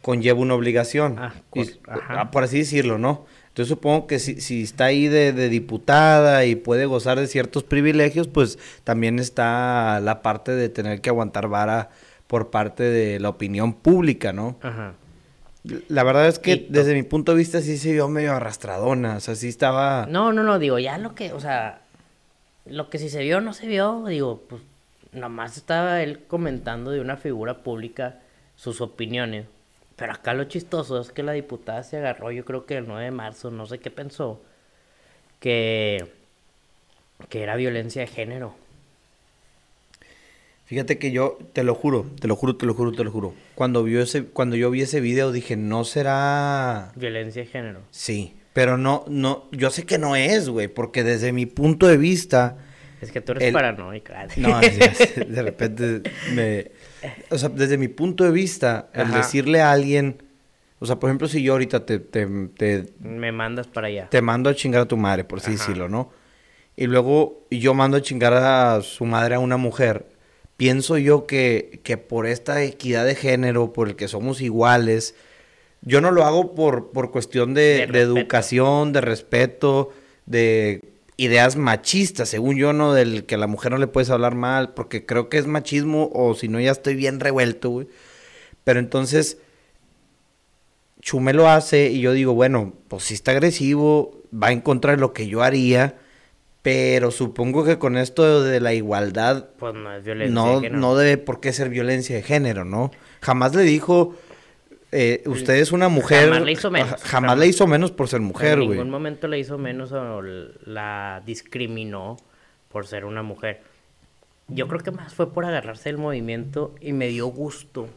conlleva 0.02 0.38
una 0.38 0.54
obligación. 0.54 1.16
Ah, 1.18 1.34
Y- 1.54 1.62
ajá. 1.88 2.20
ah, 2.20 2.30
por 2.30 2.44
así 2.44 2.58
decirlo, 2.58 2.96
¿no? 2.98 3.26
Entonces 3.48 3.70
supongo 3.70 4.06
que 4.06 4.20
si, 4.20 4.40
si 4.40 4.62
está 4.62 4.84
ahí 4.84 5.08
de, 5.08 5.32
de 5.32 5.48
diputada 5.48 6.44
y 6.44 6.54
puede 6.54 6.86
gozar 6.86 7.18
de 7.18 7.26
ciertos 7.26 7.64
privilegios, 7.64 8.28
pues 8.28 8.56
también 8.84 9.18
está 9.18 9.98
la 10.00 10.22
parte 10.22 10.52
de 10.52 10.68
tener 10.68 11.00
que 11.00 11.10
aguantar 11.10 11.48
vara 11.48 11.90
por 12.28 12.50
parte 12.50 12.84
de 12.84 13.18
la 13.18 13.30
opinión 13.30 13.72
pública, 13.72 14.32
¿no? 14.32 14.56
Ajá. 14.62 14.94
La 15.88 16.04
verdad 16.04 16.28
es 16.28 16.38
que 16.38 16.52
Y 16.52 16.66
desde 16.70 16.94
mi 16.94 17.02
punto 17.02 17.32
de 17.32 17.38
vista 17.38 17.60
sí 17.60 17.78
se 17.78 17.92
vio 17.92 18.08
medio 18.08 18.32
arrastradona, 18.32 19.16
o 19.16 19.20
sea, 19.20 19.34
sí 19.34 19.48
estaba... 19.48 20.06
No, 20.08 20.32
no, 20.32 20.42
no, 20.42 20.58
digo, 20.58 20.78
ya 20.78 20.98
lo 20.98 21.14
que, 21.14 21.32
o 21.32 21.40
sea, 21.40 21.80
lo 22.64 22.90
que 22.90 22.98
si 22.98 23.10
se 23.10 23.22
vio 23.22 23.40
no 23.40 23.52
se 23.52 23.66
vio, 23.66 24.04
digo, 24.06 24.42
pues 24.48 24.62
nomás 25.12 25.56
estaba 25.56 26.02
él 26.02 26.20
comentando 26.26 26.90
de 26.90 27.00
una 27.00 27.16
figura 27.16 27.62
pública 27.62 28.20
sus 28.56 28.80
opiniones. 28.80 29.46
Pero 29.96 30.12
acá 30.12 30.32
lo 30.32 30.44
chistoso 30.44 31.00
es 31.00 31.10
que 31.10 31.22
la 31.22 31.32
diputada 31.32 31.82
se 31.82 31.96
agarró, 31.96 32.30
yo 32.30 32.44
creo 32.44 32.66
que 32.66 32.76
el 32.76 32.86
9 32.86 33.04
de 33.04 33.10
marzo, 33.10 33.50
no 33.50 33.66
sé 33.66 33.78
qué 33.80 33.90
pensó, 33.90 34.40
que, 35.40 36.06
que 37.28 37.42
era 37.42 37.56
violencia 37.56 38.02
de 38.02 38.06
género. 38.06 38.54
Fíjate 40.68 40.98
que 40.98 41.10
yo, 41.12 41.38
te 41.54 41.62
lo 41.64 41.74
juro, 41.74 42.04
te 42.20 42.28
lo 42.28 42.36
juro, 42.36 42.56
te 42.56 42.66
lo 42.66 42.74
juro, 42.74 42.92
te 42.92 43.02
lo 43.02 43.10
juro. 43.10 43.32
Cuando, 43.54 43.82
vio 43.84 44.02
ese, 44.02 44.24
cuando 44.24 44.54
yo 44.54 44.70
vi 44.70 44.82
ese 44.82 45.00
video 45.00 45.32
dije, 45.32 45.56
no 45.56 45.82
será... 45.84 46.92
Violencia 46.94 47.40
de 47.42 47.48
género. 47.48 47.80
Sí, 47.90 48.36
pero 48.52 48.76
no, 48.76 49.02
no, 49.08 49.48
yo 49.50 49.70
sé 49.70 49.86
que 49.86 49.96
no 49.96 50.14
es, 50.14 50.50
güey, 50.50 50.68
porque 50.68 51.04
desde 51.04 51.32
mi 51.32 51.46
punto 51.46 51.86
de 51.86 51.96
vista... 51.96 52.58
Es 53.00 53.10
que 53.12 53.22
tú 53.22 53.32
eres 53.32 53.44
El- 53.44 53.54
paranoica. 53.54 54.26
No, 54.36 54.62
sí, 54.62 54.82
sí, 54.94 55.20
de 55.26 55.40
repente 55.42 56.02
me... 56.34 56.70
O 57.30 57.38
sea, 57.38 57.48
desde 57.48 57.78
mi 57.78 57.88
punto 57.88 58.24
de 58.24 58.30
vista, 58.30 58.90
el 58.92 59.04
Ajá. 59.04 59.16
decirle 59.16 59.62
a 59.62 59.72
alguien... 59.72 60.22
O 60.80 60.86
sea, 60.86 60.96
por 60.96 61.08
ejemplo, 61.08 61.28
si 61.28 61.42
yo 61.42 61.52
ahorita 61.54 61.86
te, 61.86 61.98
te, 61.98 62.26
te, 62.26 62.92
Me 63.00 63.32
mandas 63.32 63.66
para 63.68 63.86
allá. 63.86 64.08
te 64.10 64.20
mando 64.20 64.50
a 64.50 64.54
chingar 64.54 64.82
a 64.82 64.86
tu 64.86 64.98
madre, 64.98 65.24
por 65.24 65.38
así 65.38 65.46
Ajá. 65.52 65.58
decirlo, 65.60 65.88
¿no? 65.88 66.10
Y 66.76 66.86
luego 66.88 67.46
yo 67.50 67.72
mando 67.72 67.96
a 67.96 68.02
chingar 68.02 68.34
a 68.34 68.82
su 68.82 69.06
madre 69.06 69.34
a 69.34 69.38
una 69.38 69.56
mujer. 69.56 70.17
Pienso 70.58 70.98
yo 70.98 71.26
que, 71.26 71.80
que 71.84 71.96
por 71.96 72.26
esta 72.26 72.62
equidad 72.64 73.06
de 73.06 73.14
género, 73.14 73.72
por 73.72 73.88
el 73.88 73.96
que 73.96 74.08
somos 74.08 74.42
iguales, 74.42 75.14
yo 75.82 76.00
no 76.02 76.10
lo 76.10 76.24
hago 76.26 76.54
por, 76.54 76.90
por 76.90 77.10
cuestión 77.12 77.54
de, 77.54 77.62
De 77.62 77.86
de 77.86 77.86
respeto. 77.86 77.98
educación, 78.20 78.92
de 78.92 79.00
respeto, 79.00 79.90
de 80.26 80.82
ideas 81.16 81.56
machistas, 81.56 82.28
según 82.28 82.56
yo, 82.56 82.72
¿no? 82.72 82.92
Del 82.92 83.24
que 83.24 83.36
a 83.36 83.38
la 83.38 83.46
mujer 83.46 83.72
no 83.72 83.78
le 83.78 83.86
puedes 83.86 84.10
hablar 84.10 84.34
mal, 84.34 84.74
porque 84.74 85.06
creo 85.06 85.28
que 85.30 85.38
es 85.38 85.46
machismo 85.46 86.10
o 86.12 86.34
si 86.34 86.48
no 86.48 86.60
ya 86.60 86.72
estoy 86.72 86.96
bien 86.96 87.20
revuelto, 87.20 87.70
güey. 87.70 87.88
Pero 88.64 88.80
entonces, 88.80 89.38
Chumel 91.00 91.36
lo 91.36 91.48
hace 91.48 91.88
y 91.90 92.00
yo 92.00 92.12
digo, 92.12 92.34
bueno, 92.34 92.74
pues 92.88 93.04
si 93.04 93.14
está 93.14 93.30
agresivo, 93.30 94.22
va 94.34 94.50
en 94.52 94.60
contra 94.60 94.92
de 94.92 94.98
lo 94.98 95.12
que 95.12 95.28
yo 95.28 95.42
haría, 95.42 95.96
pero 96.68 97.10
supongo 97.10 97.64
que 97.64 97.78
con 97.78 97.96
esto 97.96 98.42
de 98.42 98.60
la 98.60 98.74
igualdad, 98.74 99.46
Pues 99.58 99.74
no 99.74 99.92
es 99.94 100.04
violencia. 100.04 100.34
no, 100.34 100.46
de 100.60 100.60
género. 100.66 100.76
no 100.78 100.96
debe 100.96 101.16
por 101.16 101.40
qué 101.40 101.52
ser 101.52 101.68
violencia 101.70 102.14
de 102.16 102.22
género, 102.22 102.64
¿no? 102.64 102.90
Jamás 103.22 103.54
le 103.54 103.62
dijo, 103.62 104.14
eh, 104.92 105.22
usted 105.26 105.54
es 105.54 105.72
una 105.72 105.88
mujer. 105.88 106.28
Jamás 106.28 106.42
le 106.42 106.52
hizo 106.52 106.70
menos. 106.70 106.88
Ajá, 106.88 106.96
Jamás 106.98 107.10
Jamás. 107.10 107.38
le 107.38 107.46
hizo 107.46 107.66
menos 107.66 107.90
por 107.92 108.08
ser 108.08 108.20
mujer, 108.20 108.58
en 108.58 108.66
güey. 108.66 108.78
ningún 108.78 108.90
momento 108.90 109.28
le 109.28 109.38
hizo 109.38 109.56
menos 109.58 109.92
o 109.92 110.22
la 110.22 111.22
discriminó 111.24 112.16
por 112.70 112.86
ser 112.86 113.04
una 113.04 113.22
mujer. 113.22 113.62
Yo 114.48 114.66
creo 114.68 114.80
que 114.80 114.90
más 114.90 115.14
fue 115.14 115.32
por 115.32 115.44
agarrarse 115.44 115.88
del 115.90 115.98
movimiento 115.98 116.74
y 116.80 116.92
me 116.92 117.08
dio 117.08 117.26
gusto. 117.28 117.88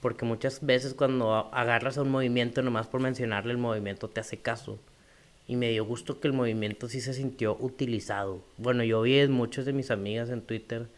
Porque 0.00 0.24
muchas 0.24 0.64
veces 0.66 0.94
cuando 0.94 1.48
agarras 1.54 1.96
a 1.96 2.02
un 2.02 2.10
movimiento, 2.10 2.60
nomás 2.62 2.88
por 2.88 3.00
mencionarle 3.00 3.52
el 3.52 3.58
movimiento 3.58 4.08
te 4.08 4.20
hace 4.20 4.38
caso. 4.38 4.78
Y 5.48 5.56
me 5.56 5.70
dio 5.70 5.84
gusto 5.84 6.20
que 6.20 6.28
el 6.28 6.34
movimiento 6.34 6.88
sí 6.88 7.00
se 7.00 7.14
sintió 7.14 7.56
utilizado. 7.60 8.42
Bueno, 8.58 8.84
yo 8.84 9.02
vi 9.02 9.18
en 9.18 9.32
muchas 9.32 9.64
de 9.66 9.72
mis 9.72 9.90
amigas 9.90 10.30
en 10.30 10.42
Twitter 10.42 10.88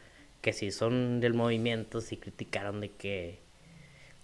que 0.43 0.53
sí 0.53 0.71
son 0.71 1.21
del 1.21 1.35
movimiento, 1.35 2.01
sí 2.01 2.17
criticaron 2.19 2.81
de 2.81 2.91
que 2.91 3.39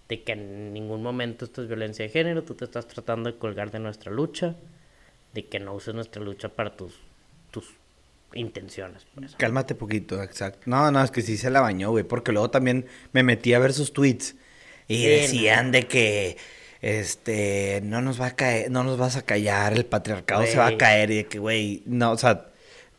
de 0.09 0.23
que 0.23 0.33
en 0.33 0.73
ningún 0.73 1.01
momento 1.01 1.45
esto 1.45 1.61
es 1.61 1.67
violencia 1.69 2.03
de 2.05 2.09
género, 2.11 2.43
tú 2.43 2.53
te 2.53 2.65
estás 2.65 2.85
tratando 2.87 3.31
de 3.31 3.37
colgar 3.37 3.71
de 3.71 3.79
nuestra 3.79 4.11
lucha, 4.11 4.55
de 5.33 5.45
que 5.47 5.59
no 5.59 5.73
uses 5.73 5.95
nuestra 5.95 6.21
lucha 6.21 6.49
para 6.49 6.75
tus, 6.75 6.99
tus 7.49 7.69
intenciones. 8.33 9.05
pues. 9.15 9.35
Cálmate 9.37 9.73
poquito, 9.75 10.21
exacto. 10.21 10.59
No, 10.65 10.91
no, 10.91 11.03
es 11.03 11.11
que 11.11 11.21
sí 11.21 11.37
se 11.37 11.49
la 11.49 11.61
bañó, 11.61 11.91
güey, 11.91 12.03
porque 12.03 12.31
luego 12.33 12.49
también 12.49 12.85
me 13.13 13.23
metí 13.23 13.53
a 13.53 13.59
ver 13.59 13.73
sus 13.73 13.93
tweets 13.93 14.35
y 14.87 15.05
Sí, 15.05 15.07
decían 15.07 15.71
de 15.71 15.87
que 15.87 16.37
este 16.81 17.81
no 17.83 18.01
nos 18.01 18.19
va 18.19 18.27
a 18.27 18.35
caer, 18.35 18.71
no 18.71 18.83
nos 18.83 18.97
vas 18.97 19.15
a 19.17 19.21
callar, 19.23 19.73
el 19.73 19.85
patriarcado 19.85 20.45
se 20.45 20.57
va 20.57 20.67
a 20.67 20.77
caer 20.77 21.11
y 21.11 21.15
de 21.17 21.25
que 21.27 21.39
güey, 21.39 21.83
no, 21.85 22.11
o 22.11 22.17
sea, 22.17 22.45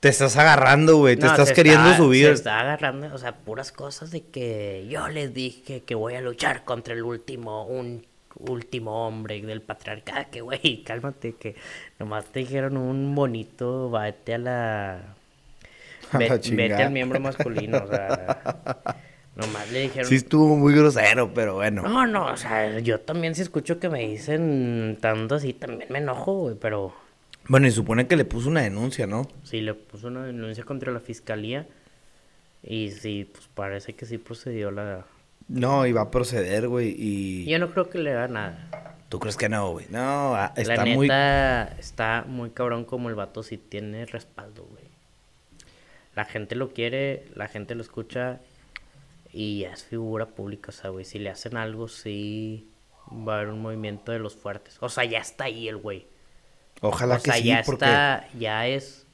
te 0.01 0.09
estás 0.09 0.37
agarrando, 0.37 0.97
güey, 0.97 1.17
te 1.17 1.27
No, 1.27 1.31
estás 1.33 1.53
queriendo 1.53 1.87
está- 1.91 1.97
subir. 1.97 2.27
Se 2.27 2.33
está 2.33 2.61
agarrando, 2.61 3.13
o 3.15 3.19
sea, 3.19 3.37
puras 3.37 3.71
cosas 3.73 4.11
de 4.11 4.23
que 4.23 4.87
yo 4.91 5.09
les 5.09 5.33
dije 5.35 5.83
que 5.83 5.95
voy 5.95 6.15
a 6.15 6.21
luchar 6.21 6.65
contra 6.65 6.95
el 6.95 7.03
último, 7.05 7.67
un 7.67 8.05
último 8.37 9.07
hombre 9.07 9.41
del 9.43 9.61
patriarcado, 9.63 10.27
que 10.31 10.41
güey, 10.41 10.83
cálmate, 10.87 11.35
que 11.35 11.55
nomás 11.99 12.25
te 12.27 12.41
dijeron 12.41 12.77
un 12.77 13.15
bonito, 13.15 13.91
vete 13.91 14.35
a 14.35 14.39
la... 14.39 15.01
A 16.13 16.19
ve- 16.19 16.41
vete 16.53 16.75
al 16.75 16.91
miembro 16.93 17.19
masculino, 17.21 17.79
o 17.85 17.89
sea, 17.89 18.97
nomás 19.37 19.71
le 19.71 19.81
dijeron... 19.83 20.09
Sí 20.09 20.17
estuvo 20.17 20.57
muy 20.57 20.75
grosero, 20.75 21.33
pero 21.33 21.55
bueno. 21.55 21.83
No, 21.83 22.07
no, 22.07 22.27
o 22.27 22.37
sea, 22.37 22.79
yo 22.81 23.01
también 23.01 23.35
si 23.35 23.43
escucho 23.43 23.79
que 23.79 23.89
me 23.89 24.01
dicen 24.01 24.99
tanto 25.01 25.37
así, 25.37 25.53
también 25.53 25.91
me 25.91 25.99
enojo, 25.99 26.35
güey, 26.35 26.55
pero 26.55 26.95
Bueno, 27.49 27.67
y 27.67 27.71
supone 27.71 28.07
que 28.07 28.17
le 28.17 28.25
puso 28.25 28.49
una 28.49 28.63
denuncia, 28.63 29.07
¿no? 29.07 29.27
sí 29.45 29.61
le 29.61 29.75
puso 29.75 30.09
una 30.09 30.25
denuncia 30.25 30.65
contra 30.65 30.93
la 30.93 31.01
fiscalía 31.01 31.67
y 32.63 32.91
sí, 32.91 33.29
pues 33.33 33.49
parece 33.55 33.95
que 33.95 34.07
sí 34.07 34.19
procedió 34.19 34.71
la... 34.71 35.05
No, 35.49 35.87
iba 35.87 36.03
a 36.03 36.11
proceder, 36.11 36.69
güey, 36.69 36.95
y 36.97 37.45
Yo 37.47 37.59
no 37.59 37.71
creo 37.71 37.91
que 37.91 37.99
le 37.99 38.13
haga 38.13 38.29
nada. 38.29 38.97
tú 39.09 39.19
crees 39.19 39.37
que 39.37 39.49
no, 39.49 39.73
güey. 39.73 39.87
No, 39.91 40.35
ah, 40.37 40.53
está 40.57 40.77
la 40.77 40.95
muy 40.95 41.09
neta, 41.09 41.75
está 41.79 42.25
muy 42.27 42.51
cabrón 42.51 42.85
como 42.85 43.09
el 43.09 43.17
vato 43.17 43.43
sí 43.43 43.59
tiene 43.59 44.07
respaldo, 44.07 44.65
güey. 44.71 44.85
La 46.15 46.25
gente 46.25 46.55
lo 46.55 46.73
quiere, 46.73 47.25
la 47.35 47.49
gente 47.49 47.75
lo 47.75 47.83
escucha 47.83 48.39
y 49.33 49.61
ya 49.61 49.73
es 49.73 49.85
figura 49.85 50.27
pública, 50.27 50.71
o 50.71 50.73
sea, 50.73 50.91
güey, 50.91 51.05
si 51.05 51.19
le 51.19 51.31
hacen 51.31 51.57
algo, 51.57 51.89
sí 51.89 52.69
va 53.11 53.35
a 53.35 53.37
haber 53.39 53.53
un 53.53 53.61
movimiento 53.61 54.13
de 54.13 54.19
los 54.19 54.37
fuertes. 54.37 54.77
O 54.81 54.89
sea, 54.89 55.05
ya 55.05 55.19
está 55.19 55.45
ahí 55.45 55.69
el 55.69 55.79
güey. 55.79 56.07
Ojalá 56.81 57.17
o 57.17 57.19
sea, 57.19 57.35
que 57.35 57.41
sí, 57.41 57.49
ya 57.49 57.63
porque 57.65 57.85
está, 57.85 58.29
ya 58.39 58.67
es, 58.67 59.07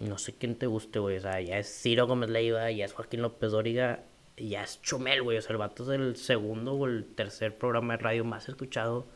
no 0.00 0.16
sé 0.16 0.34
quién 0.34 0.54
te 0.54 0.66
guste, 0.66 0.98
güey, 0.98 1.18
o 1.18 1.20
sea, 1.20 1.40
ya 1.40 1.58
es 1.58 1.68
Ciro 1.68 2.06
Gómez 2.06 2.30
Leiva, 2.30 2.70
ya 2.70 2.84
es 2.84 2.92
Joaquín 2.92 3.20
López 3.20 3.50
Dóriga, 3.50 4.00
ya 4.36 4.62
es 4.62 4.80
Chumel, 4.80 5.22
güey, 5.22 5.38
o 5.38 5.42
sea, 5.42 5.52
el 5.52 5.58
vato 5.58 5.82
es 5.82 6.00
el 6.00 6.16
segundo 6.16 6.74
o 6.74 6.86
el 6.86 7.04
tercer 7.04 7.56
programa 7.56 7.96
de 7.96 8.02
radio 8.02 8.24
más 8.24 8.48
escuchado 8.48 9.06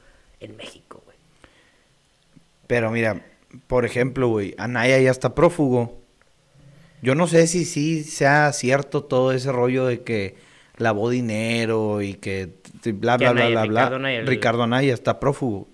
en 0.41 0.57
México, 0.57 1.01
güey. 1.05 1.17
Pero 2.67 2.91
mira, 2.91 3.25
por 3.67 3.85
ejemplo, 3.85 4.29
güey, 4.29 4.55
Anaya 4.59 4.99
ya 4.99 5.11
está 5.11 5.35
prófugo. 5.35 6.02
Yo 7.03 7.15
no 7.15 7.27
sé 7.27 7.47
si 7.49 7.65
sí 7.65 8.05
sea 8.05 8.53
cierto 8.53 9.05
todo 9.05 9.33
ese 9.33 9.53
rollo 9.53 9.87
de 9.87 10.03
que 10.03 10.37
lavó 10.77 11.11
dinero 11.11 12.01
y 12.01 12.15
que 12.15 12.51
bla, 12.95 13.17
bla, 13.17 13.33
bla, 13.33 13.49
bla, 13.49 13.65
bla. 13.65 13.99
Ricardo 14.25 14.63
Anaya, 14.63 14.95
está 14.95 15.21
prófugo. 15.21 15.69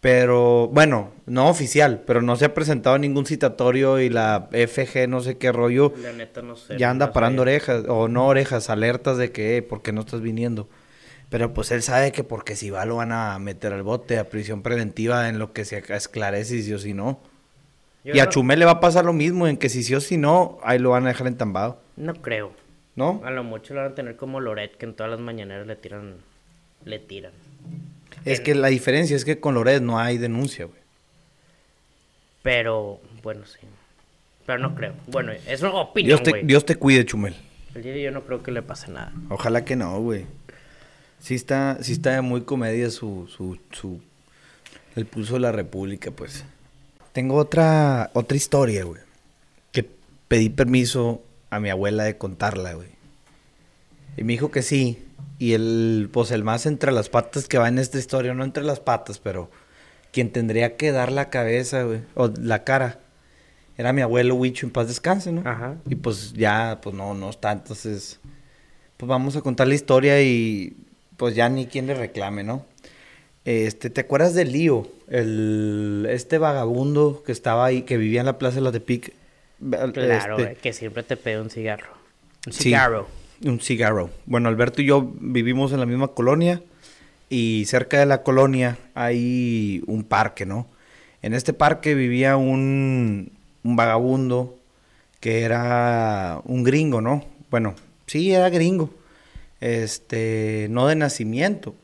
Pero, 0.00 0.68
bueno, 0.68 1.12
no 1.24 1.48
oficial, 1.48 2.02
pero 2.06 2.20
no 2.20 2.36
se 2.36 2.44
ha 2.44 2.52
presentado 2.52 2.98
ningún 2.98 3.24
citatorio 3.24 4.00
y 4.00 4.10
la 4.10 4.50
FG, 4.52 5.08
no 5.08 5.20
sé 5.20 5.38
qué 5.38 5.50
rollo, 5.50 5.94
La 6.02 6.12
neta 6.12 6.42
no 6.42 6.56
sé. 6.56 6.76
ya 6.76 6.90
anda 6.90 7.06
no 7.06 7.12
parando 7.14 7.42
sé. 7.42 7.48
orejas, 7.48 7.84
o 7.88 8.08
no 8.08 8.26
orejas, 8.26 8.68
alertas 8.68 9.16
de 9.16 9.32
que, 9.32 9.56
eh, 9.56 9.62
¿por 9.62 9.80
qué 9.80 9.92
no 9.92 10.02
estás 10.02 10.20
viniendo? 10.20 10.68
Pero 11.30 11.54
pues 11.54 11.70
él 11.70 11.82
sabe 11.82 12.12
que 12.12 12.22
porque 12.22 12.54
si 12.54 12.68
va 12.68 12.84
lo 12.84 12.96
van 12.96 13.12
a 13.12 13.38
meter 13.38 13.72
al 13.72 13.82
bote, 13.82 14.18
a 14.18 14.28
prisión 14.28 14.62
preventiva, 14.62 15.26
en 15.30 15.38
lo 15.38 15.54
que 15.54 15.64
se 15.64 15.82
esclarece 15.94 16.56
si 16.56 16.62
sí 16.64 16.74
o 16.74 16.78
si 16.78 16.92
no. 16.92 17.22
Yo 18.04 18.14
y 18.14 18.18
a 18.20 18.24
no- 18.26 18.30
Chumel 18.30 18.58
le 18.58 18.64
va 18.66 18.72
a 18.72 18.80
pasar 18.80 19.04
lo 19.04 19.12
mismo, 19.12 19.46
en 19.48 19.56
que 19.56 19.68
si 19.68 19.82
sí 19.82 19.94
o 19.94 20.00
si 20.00 20.16
no, 20.18 20.58
ahí 20.62 20.78
lo 20.78 20.90
van 20.90 21.04
a 21.06 21.08
dejar 21.08 21.26
entambado, 21.26 21.80
No 21.96 22.14
creo. 22.14 22.52
¿no? 22.96 23.20
A 23.24 23.30
lo 23.30 23.42
mucho 23.42 23.74
lo 23.74 23.80
van 23.82 23.92
a 23.92 23.94
tener 23.96 24.16
como 24.16 24.38
Loret, 24.40 24.76
que 24.76 24.84
en 24.86 24.94
todas 24.94 25.10
las 25.10 25.20
mañaneras 25.20 25.66
le 25.66 25.74
tiran, 25.74 26.14
le 26.84 26.98
tiran. 27.00 27.32
Es 28.24 28.40
que 28.40 28.54
la 28.54 28.68
diferencia 28.68 29.16
es 29.16 29.24
que 29.24 29.40
con 29.40 29.54
Loret 29.54 29.82
no 29.82 29.98
hay 29.98 30.16
denuncia, 30.18 30.66
güey. 30.66 30.78
Pero, 32.42 33.00
bueno, 33.22 33.44
sí. 33.46 33.58
Pero 34.46 34.58
no 34.58 34.74
creo. 34.74 34.92
Bueno, 35.06 35.32
es 35.32 35.62
una 35.62 35.72
opinión, 35.74 36.08
Dios 36.18 36.22
te, 36.22 36.30
güey. 36.30 36.44
Dios 36.44 36.64
te 36.66 36.76
cuide, 36.76 37.04
Chumel. 37.04 37.34
El 37.74 37.82
día 37.82 37.92
de 37.92 38.02
yo 38.02 38.10
no 38.10 38.22
creo 38.24 38.42
que 38.42 38.52
le 38.52 38.62
pase 38.62 38.90
nada. 38.90 39.12
Ojalá 39.30 39.64
que 39.64 39.74
no, 39.76 39.98
güey. 40.00 40.26
Sí 41.18 41.34
está, 41.34 41.78
sí 41.82 41.92
está 41.92 42.20
muy 42.22 42.42
comedia 42.42 42.90
su, 42.90 43.26
su, 43.34 43.58
su, 43.72 44.00
el 44.94 45.06
pulso 45.06 45.34
de 45.34 45.40
la 45.40 45.52
república, 45.52 46.10
pues. 46.10 46.44
Tengo 47.14 47.36
otra, 47.36 48.10
otra 48.12 48.36
historia, 48.36 48.84
güey. 48.84 49.00
Que 49.70 49.88
pedí 50.26 50.48
permiso 50.50 51.22
a 51.48 51.60
mi 51.60 51.70
abuela 51.70 52.02
de 52.02 52.18
contarla, 52.18 52.74
güey. 52.74 52.88
Y 54.16 54.24
me 54.24 54.32
dijo 54.32 54.50
que 54.50 54.62
sí. 54.62 54.98
Y 55.38 55.52
el, 55.52 56.10
pues 56.12 56.32
el 56.32 56.42
más 56.42 56.66
entre 56.66 56.90
las 56.90 57.08
patas 57.08 57.46
que 57.46 57.56
va 57.56 57.68
en 57.68 57.78
esta 57.78 57.98
historia, 57.98 58.34
no 58.34 58.42
entre 58.42 58.64
las 58.64 58.80
patas, 58.80 59.20
pero 59.20 59.48
quien 60.12 60.32
tendría 60.32 60.76
que 60.76 60.90
dar 60.90 61.12
la 61.12 61.30
cabeza, 61.30 61.84
güey, 61.84 62.00
o 62.14 62.32
la 62.40 62.64
cara, 62.64 62.98
era 63.78 63.92
mi 63.92 64.00
abuelo 64.00 64.34
Huicho 64.34 64.66
en 64.66 64.72
paz 64.72 64.88
descanse, 64.88 65.30
¿no? 65.30 65.48
Ajá. 65.48 65.76
Y 65.88 65.94
pues 65.94 66.32
ya, 66.32 66.80
pues 66.82 66.96
no, 66.96 67.14
no 67.14 67.30
está, 67.30 67.52
entonces, 67.52 68.18
pues 68.96 69.08
vamos 69.08 69.36
a 69.36 69.40
contar 69.40 69.68
la 69.68 69.74
historia 69.74 70.20
y 70.20 70.76
pues 71.16 71.36
ya 71.36 71.48
ni 71.48 71.66
quien 71.66 71.86
le 71.86 71.94
reclame, 71.94 72.42
¿no? 72.42 72.64
Este, 73.44 73.90
¿te 73.90 74.00
acuerdas 74.02 74.34
de 74.34 74.44
Lío? 74.44 74.88
El, 75.08 76.06
este 76.10 76.38
vagabundo 76.38 77.22
que 77.26 77.32
estaba 77.32 77.66
ahí, 77.66 77.82
que 77.82 77.96
vivía 77.98 78.20
en 78.20 78.26
la 78.26 78.38
plaza 78.38 78.56
de 78.56 78.60
la 78.62 78.72
Tepic. 78.72 79.12
Claro, 79.92 80.38
Este, 80.38 80.54
que 80.56 80.72
siempre 80.72 81.02
te 81.02 81.16
pide 81.16 81.40
un 81.40 81.50
cigarro. 81.50 81.88
Un 82.46 82.52
Sí. 82.52 82.62
cigarro. 82.64 83.06
Un 83.44 83.60
cigarro. 83.60 84.10
Bueno, 84.26 84.48
Alberto 84.48 84.80
y 84.82 84.86
yo 84.86 85.12
vivimos 85.20 85.72
en 85.72 85.80
la 85.80 85.86
misma 85.86 86.08
colonia 86.08 86.62
y 87.28 87.64
cerca 87.66 87.98
de 87.98 88.06
la 88.06 88.22
colonia 88.22 88.78
hay 88.94 89.82
un 89.86 90.04
parque, 90.04 90.46
¿no? 90.46 90.66
En 91.22 91.34
este 91.34 91.52
parque 91.52 91.94
vivía 91.94 92.36
un, 92.36 93.32
un 93.62 93.76
vagabundo 93.76 94.58
que 95.20 95.42
era 95.42 96.40
un 96.44 96.64
gringo, 96.64 97.00
¿no? 97.00 97.24
Bueno, 97.50 97.74
sí, 98.06 98.32
era 98.32 98.50
gringo. 98.50 98.90
Este, 99.60 100.66
no 100.70 100.86
de 100.86 100.96
nacimiento, 100.96 101.74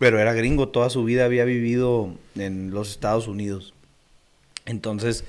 pero 0.00 0.18
era 0.18 0.32
gringo, 0.32 0.70
toda 0.70 0.88
su 0.88 1.04
vida 1.04 1.26
había 1.26 1.44
vivido 1.44 2.14
en 2.34 2.70
los 2.70 2.90
Estados 2.90 3.28
Unidos. 3.28 3.74
Entonces, 4.64 5.24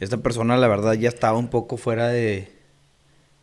esta 0.00 0.16
persona, 0.16 0.56
la 0.56 0.66
verdad, 0.66 0.94
ya 0.94 1.08
estaba 1.08 1.38
un 1.38 1.46
poco 1.46 1.76
fuera 1.76 2.08
de, 2.08 2.50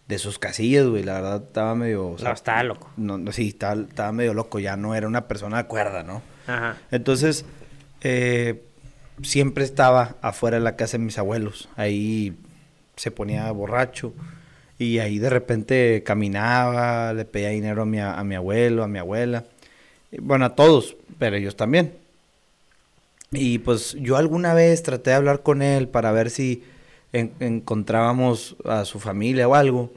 de 0.10 0.18
sus 0.18 0.40
casillas, 0.40 0.86
güey. 0.86 1.04
La 1.04 1.14
verdad, 1.14 1.44
estaba 1.48 1.74
medio. 1.74 2.08
o 2.08 2.18
No, 2.22 2.34
estaba 2.34 2.64
loco. 2.64 2.92
No, 2.98 3.18
no, 3.18 3.32
sí, 3.32 3.48
estaba, 3.48 3.82
estaba 3.82 4.12
medio 4.12 4.34
loco. 4.34 4.60
Ya 4.60 4.76
no 4.76 4.94
era 4.94 5.08
una 5.08 5.30
persona 5.30 5.56
de 5.64 5.70
cuerda, 5.70 6.04
¿no? 6.04 6.22
Ajá. 6.48 6.76
Entonces, 6.92 7.46
eh, 8.02 8.62
siempre 9.24 9.64
estaba 9.64 10.18
afuera 10.22 10.58
de 10.58 10.64
la 10.66 10.76
casa 10.76 10.98
de 10.98 11.06
mis 11.06 11.18
abuelos. 11.18 11.70
Ahí 11.78 12.36
se 12.98 13.10
ponía 13.10 13.50
borracho. 13.54 14.14
Y 14.78 15.00
ahí 15.00 15.18
de 15.18 15.30
repente 15.30 16.04
caminaba, 16.06 17.14
le 17.14 17.24
pedía 17.24 17.50
dinero 17.52 17.84
a 17.84 17.86
mi, 17.86 18.02
a 18.02 18.22
mi 18.26 18.36
abuelo, 18.36 18.84
a 18.84 18.90
mi 18.90 19.00
abuela. 19.00 19.46
Bueno, 20.20 20.46
a 20.46 20.56
todos, 20.56 20.96
pero 21.20 21.36
ellos 21.36 21.56
también. 21.56 21.94
Y 23.32 23.60
pues 23.60 23.96
yo 24.00 24.16
alguna 24.18 24.54
vez 24.54 24.84
traté 24.84 25.10
de 25.10 25.16
hablar 25.18 25.44
con 25.44 25.62
él 25.62 25.88
para 25.90 26.12
ver 26.12 26.30
si 26.30 26.64
en- 27.14 27.34
encontrábamos 27.40 28.56
a 28.66 28.86
su 28.86 29.00
familia 29.00 29.48
o 29.48 29.56
algo. 29.56 29.92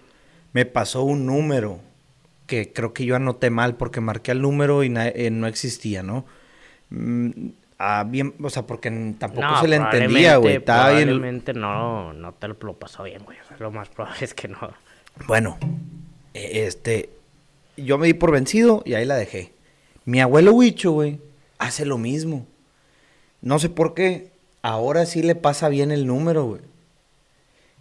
Me 0.52 0.66
pasó 0.66 1.02
un 1.04 1.26
número 1.26 1.78
que 2.46 2.72
creo 2.72 2.92
que 2.92 3.04
yo 3.04 3.14
anoté 3.14 3.50
mal 3.50 3.76
porque 3.76 4.00
marqué 4.00 4.32
el 4.32 4.42
número 4.42 4.82
y 4.82 4.88
na- 4.88 5.08
eh, 5.08 5.30
no 5.30 5.46
existía, 5.46 6.02
¿no? 6.02 6.24
Mm, 6.90 7.30
ah, 7.78 8.04
bien, 8.08 8.34
o 8.42 8.50
sea, 8.50 8.66
porque 8.66 8.90
tampoco 9.16 9.46
No, 9.46 9.60
se 9.60 9.68
le 9.68 9.76
entendía, 9.76 10.36
güey. 10.38 10.58
probablemente- 10.58 11.52
bien. 11.52 11.62
No, 11.62 12.12
no 12.12 12.32
te 12.34 12.48
lo 12.48 12.72
pasó 12.74 13.04
bien, 13.04 13.22
güey. 13.24 13.38
Lo 13.60 13.70
más 13.70 13.88
probable 13.90 14.18
es 14.24 14.34
que 14.34 14.48
no. 14.48 14.58
Bueno, 15.28 15.56
eh, 16.34 16.64
este, 16.66 17.10
yo 17.76 17.96
me 17.98 18.08
di 18.08 18.14
por 18.14 18.32
vencido 18.32 18.82
y 18.84 18.94
ahí 18.94 19.04
la 19.04 19.14
dejé. 19.14 19.52
Mi 20.10 20.20
abuelo 20.20 20.52
Huicho, 20.52 20.90
güey, 20.90 21.20
hace 21.58 21.84
lo 21.84 21.96
mismo. 21.96 22.44
No 23.42 23.60
sé 23.60 23.68
por 23.68 23.94
qué, 23.94 24.32
ahora 24.60 25.06
sí 25.06 25.22
le 25.22 25.36
pasa 25.36 25.68
bien 25.68 25.92
el 25.92 26.04
número, 26.08 26.46
güey. 26.46 26.62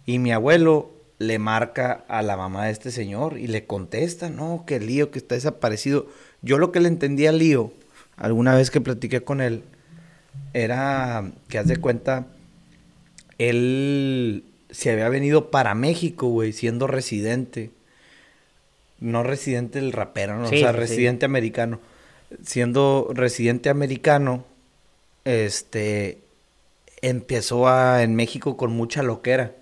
Y 0.06 0.20
mi 0.20 0.30
abuelo 0.30 0.92
le 1.18 1.40
marca 1.40 2.04
a 2.06 2.22
la 2.22 2.36
mamá 2.36 2.66
de 2.66 2.70
este 2.70 2.92
señor 2.92 3.36
y 3.36 3.48
le 3.48 3.66
contesta, 3.66 4.30
no, 4.30 4.62
que 4.64 4.78
lío, 4.78 5.10
que 5.10 5.18
está 5.18 5.34
desaparecido. 5.34 6.06
Yo 6.40 6.58
lo 6.58 6.70
que 6.70 6.78
le 6.78 6.86
entendía 6.86 7.30
al 7.30 7.40
lío, 7.40 7.72
alguna 8.16 8.54
vez 8.54 8.70
que 8.70 8.80
platiqué 8.80 9.24
con 9.24 9.40
él, 9.40 9.64
era 10.54 11.32
que 11.48 11.58
haz 11.58 11.66
de 11.66 11.78
cuenta, 11.78 12.28
él 13.38 14.44
se 14.70 14.92
había 14.92 15.08
venido 15.08 15.50
para 15.50 15.74
México, 15.74 16.28
güey, 16.28 16.52
siendo 16.52 16.86
residente. 16.86 17.72
No 19.00 19.24
residente 19.24 19.80
el 19.80 19.90
rapero, 19.90 20.38
¿no? 20.38 20.48
Sí, 20.48 20.58
o 20.58 20.58
sea, 20.60 20.70
sí. 20.70 20.78
residente 20.78 21.26
americano. 21.26 21.80
Siendo 22.42 23.10
residente 23.12 23.70
americano, 23.70 24.44
este, 25.24 26.18
empezó 27.02 27.68
a, 27.68 28.02
en 28.02 28.14
México 28.14 28.56
con 28.56 28.72
mucha 28.72 29.02
loquera. 29.02 29.54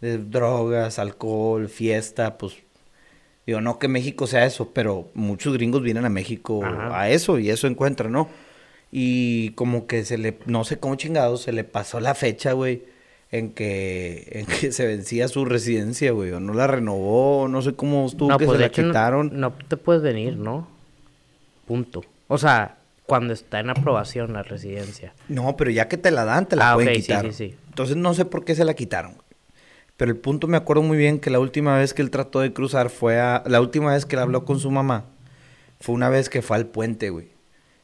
De 0.00 0.18
drogas, 0.18 0.98
alcohol, 0.98 1.68
fiesta, 1.68 2.38
pues... 2.38 2.54
Digo, 3.46 3.60
no 3.62 3.78
que 3.78 3.88
México 3.88 4.26
sea 4.26 4.44
eso, 4.44 4.72
pero 4.74 5.08
muchos 5.14 5.54
gringos 5.54 5.82
vienen 5.82 6.04
a 6.04 6.10
México 6.10 6.62
Ajá. 6.62 7.00
a 7.00 7.08
eso 7.08 7.38
y 7.38 7.48
eso 7.48 7.66
encuentran, 7.66 8.12
¿no? 8.12 8.28
Y 8.92 9.50
como 9.52 9.86
que 9.86 10.04
se 10.04 10.18
le, 10.18 10.38
no 10.44 10.64
sé 10.64 10.78
cómo 10.78 10.96
chingados, 10.96 11.42
se 11.42 11.52
le 11.52 11.64
pasó 11.64 11.98
la 11.98 12.14
fecha, 12.14 12.52
güey, 12.52 12.82
en 13.30 13.52
que, 13.52 14.28
en 14.32 14.46
que 14.46 14.70
se 14.70 14.86
vencía 14.86 15.28
su 15.28 15.46
residencia, 15.46 16.12
güey, 16.12 16.30
o 16.32 16.40
no 16.40 16.52
la 16.52 16.66
renovó, 16.66 17.48
no 17.48 17.62
sé 17.62 17.72
cómo 17.72 18.06
estuvo 18.06 18.36
que 18.36 18.44
se 18.44 18.46
pues, 18.46 18.58
de 18.58 18.64
la 18.64 18.66
hecho, 18.66 18.82
no- 18.82 18.88
quitaron. 18.88 19.30
No, 19.32 19.52
te 19.66 19.78
puedes 19.78 20.02
venir, 20.02 20.36
¿no? 20.36 20.68
Punto. 21.68 22.02
O 22.26 22.36
sea, 22.38 22.78
cuando 23.06 23.32
está 23.32 23.60
en 23.60 23.70
aprobación 23.70 24.32
la 24.32 24.42
residencia. 24.42 25.14
No, 25.28 25.56
pero 25.56 25.70
ya 25.70 25.86
que 25.86 25.96
te 25.96 26.10
la 26.10 26.24
dan, 26.24 26.46
te 26.48 26.56
la 26.56 26.72
Ah, 26.72 26.74
pueden 26.74 26.94
quitar. 26.94 27.24
sí, 27.26 27.32
sí. 27.32 27.54
Entonces 27.68 27.96
no 27.96 28.12
sé 28.14 28.24
por 28.24 28.44
qué 28.44 28.54
se 28.56 28.64
la 28.64 28.74
quitaron. 28.74 29.14
Pero 29.96 30.10
el 30.10 30.16
punto 30.16 30.46
me 30.48 30.56
acuerdo 30.56 30.82
muy 30.82 30.96
bien 30.96 31.18
que 31.20 31.30
la 31.30 31.38
última 31.40 31.76
vez 31.78 31.94
que 31.94 32.02
él 32.02 32.10
trató 32.10 32.40
de 32.40 32.52
cruzar 32.52 32.90
fue 32.90 33.20
a... 33.20 33.42
La 33.46 33.60
última 33.60 33.92
vez 33.92 34.04
que 34.06 34.16
él 34.16 34.22
habló 34.22 34.44
con 34.44 34.58
su 34.60 34.70
mamá 34.70 35.04
fue 35.80 35.94
una 35.94 36.08
vez 36.08 36.28
que 36.28 36.42
fue 36.42 36.56
al 36.56 36.66
puente, 36.66 37.10
güey. 37.10 37.28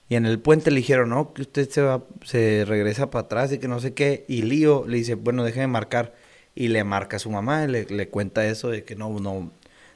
Y 0.09 0.17
en 0.17 0.27
el 0.27 0.39
puente 0.39 0.71
le 0.71 0.77
dijeron, 0.79 1.09
no, 1.11 1.33
que 1.33 1.43
usted 1.43 1.69
se 1.71 1.81
va, 1.83 2.03
se 2.25 2.65
regresa 2.67 3.11
para 3.11 3.25
atrás 3.25 3.53
y 3.53 3.59
que 3.59 3.69
no 3.69 3.81
sé 3.81 3.95
qué. 3.95 4.25
Y 4.29 4.43
Lío 4.43 4.85
le 4.87 4.97
dice, 4.99 5.15
bueno, 5.15 5.45
déjeme 5.45 5.67
marcar. 5.67 6.15
Y 6.55 6.69
le 6.69 6.85
marca 6.85 7.17
a 7.17 7.19
su 7.21 7.31
mamá 7.31 7.65
y 7.65 7.69
le, 7.69 7.85
le 7.87 8.09
cuenta 8.09 8.47
eso 8.47 8.69
de 8.69 8.85
que 8.85 8.95
no, 8.95 9.09
no, 9.19 9.51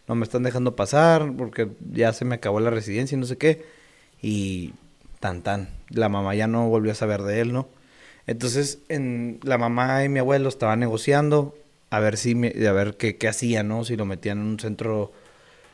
no 0.08 0.14
me 0.14 0.24
están 0.24 0.42
dejando 0.42 0.74
pasar 0.74 1.30
porque 1.36 1.68
ya 1.92 2.12
se 2.12 2.24
me 2.24 2.34
acabó 2.36 2.58
la 2.58 2.70
residencia 2.70 3.14
y 3.14 3.20
no 3.20 3.26
sé 3.26 3.36
qué. 3.36 3.64
Y 4.22 4.72
tan 5.20 5.42
tan. 5.42 5.68
La 5.90 6.08
mamá 6.08 6.34
ya 6.34 6.46
no 6.46 6.68
volvió 6.68 6.92
a 6.92 6.94
saber 6.94 7.22
de 7.22 7.40
él, 7.40 7.52
¿no? 7.52 7.68
Entonces, 8.26 8.80
en, 8.88 9.40
la 9.42 9.58
mamá 9.58 10.04
y 10.04 10.08
mi 10.08 10.18
abuelo 10.18 10.48
estaban 10.48 10.80
negociando 10.80 11.56
a 11.90 12.00
ver 12.00 12.16
si 12.18 12.34
me- 12.34 12.52
a 12.68 12.72
ver 12.72 12.96
qué, 12.96 13.16
qué 13.16 13.28
hacían, 13.28 13.68
¿no? 13.68 13.84
Si 13.84 13.96
lo 13.96 14.04
metían 14.04 14.38
en 14.38 14.44
un 14.46 14.60
centro 14.60 15.12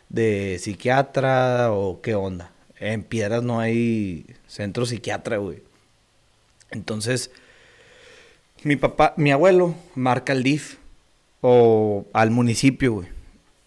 de 0.08 0.58
psiquiatra 0.60 1.72
o 1.72 2.00
qué 2.02 2.14
onda. 2.14 2.52
En 2.80 3.02
Piedras 3.04 3.42
no 3.42 3.60
hay 3.60 4.26
centro 4.48 4.86
psiquiatra, 4.86 5.38
güey. 5.38 5.62
Entonces, 6.70 7.30
mi 8.62 8.76
papá, 8.76 9.14
mi 9.16 9.30
abuelo 9.30 9.74
marca 9.94 10.32
al 10.32 10.42
DIF 10.42 10.76
o 11.40 12.06
al 12.12 12.30
municipio, 12.30 12.92
güey, 12.94 13.08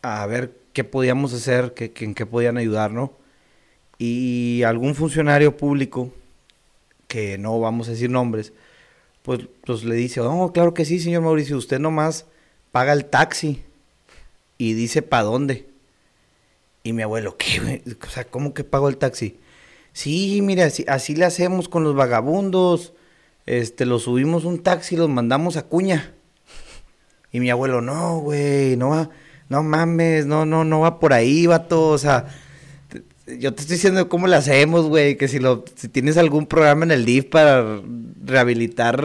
a 0.01 0.25
ver 0.25 0.53
qué 0.73 0.83
podíamos 0.83 1.33
hacer, 1.33 1.73
qué, 1.73 1.93
en 1.99 2.15
qué 2.15 2.25
podían 2.25 2.57
ayudar, 2.57 2.91
¿no? 2.91 3.13
Y 3.97 4.63
algún 4.63 4.95
funcionario 4.95 5.57
público, 5.57 6.13
que 7.07 7.37
no 7.37 7.59
vamos 7.59 7.87
a 7.87 7.91
decir 7.91 8.09
nombres, 8.09 8.53
pues, 9.23 9.41
pues 9.65 9.83
le 9.83 9.95
dice, 9.95 10.21
oh, 10.21 10.51
claro 10.53 10.73
que 10.73 10.85
sí, 10.85 10.99
señor 10.99 11.23
Mauricio, 11.23 11.57
usted 11.57 11.79
nomás 11.79 12.25
paga 12.71 12.93
el 12.93 13.05
taxi 13.05 13.63
y 14.57 14.73
dice 14.73 15.01
para 15.01 15.23
dónde. 15.23 15.67
Y 16.83 16.93
mi 16.93 17.01
abuelo, 17.01 17.35
¿qué? 17.37 17.81
O 18.05 18.09
sea, 18.09 18.23
¿cómo 18.23 18.53
que 18.53 18.63
pago 18.63 18.87
el 18.87 18.97
taxi? 18.97 19.39
Sí, 19.93 20.41
mira, 20.41 20.65
así, 20.65 20.85
así 20.87 21.15
le 21.15 21.25
hacemos 21.25 21.69
con 21.69 21.83
los 21.83 21.95
vagabundos. 21.95 22.93
Este, 23.45 23.85
los 23.85 24.03
subimos 24.03 24.45
un 24.45 24.61
taxi 24.61 24.95
y 24.95 24.97
los 24.97 25.09
mandamos 25.09 25.57
a 25.57 25.63
cuña. 25.63 26.13
Y 27.31 27.39
mi 27.39 27.49
abuelo, 27.49 27.81
no, 27.81 28.19
güey, 28.19 28.77
no 28.77 28.89
va, 28.89 29.09
no 29.49 29.63
mames, 29.63 30.25
no, 30.25 30.45
no, 30.45 30.63
no 30.63 30.81
va 30.81 30.99
por 30.99 31.13
ahí, 31.13 31.47
vato. 31.47 31.89
O 31.89 31.97
sea, 31.97 32.27
yo 33.27 33.53
te 33.53 33.61
estoy 33.61 33.75
diciendo 33.75 34.07
cómo 34.07 34.27
le 34.27 34.35
hacemos, 34.35 34.85
güey, 34.85 35.17
que 35.17 35.27
si 35.27 35.39
lo, 35.39 35.65
si 35.75 35.89
tienes 35.89 36.17
algún 36.17 36.47
programa 36.47 36.85
en 36.85 36.91
el 36.91 37.05
DIF 37.05 37.25
para 37.25 37.81
rehabilitar 38.23 39.03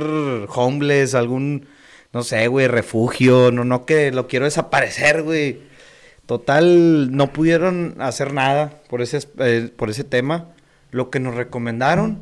homeless, 0.49 1.15
algún, 1.15 1.67
no 2.13 2.23
sé, 2.23 2.47
güey, 2.47 2.69
refugio, 2.69 3.51
no, 3.51 3.65
no 3.65 3.85
que 3.85 4.13
lo 4.13 4.29
quiero 4.29 4.45
desaparecer, 4.45 5.23
güey. 5.23 5.61
Total, 6.27 7.15
no 7.15 7.33
pudieron 7.33 7.97
hacer 7.99 8.33
nada 8.33 8.81
por 8.89 9.03
ese, 9.03 9.27
eh, 9.39 9.71
por 9.77 9.91
ese 9.91 10.05
tema. 10.05 10.49
Lo 10.93 11.11
que 11.11 11.19
nos 11.19 11.35
recomendaron 11.35 12.21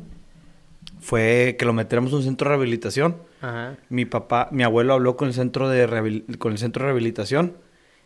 fue 0.99 1.55
que 1.59 1.65
lo 1.65 1.73
metiéramos 1.73 2.11
en 2.11 2.17
un 2.17 2.23
centro 2.23 2.49
de 2.49 2.55
rehabilitación. 2.55 3.17
Ajá. 3.41 3.77
Mi 3.89 4.05
papá, 4.05 4.49
mi 4.51 4.63
abuelo 4.63 4.93
habló 4.93 5.17
con 5.17 5.27
el 5.27 5.33
centro 5.33 5.69
de 5.69 6.23
con 6.39 6.51
el 6.51 6.57
centro 6.57 6.83
de 6.83 6.87
rehabilitación. 6.87 7.57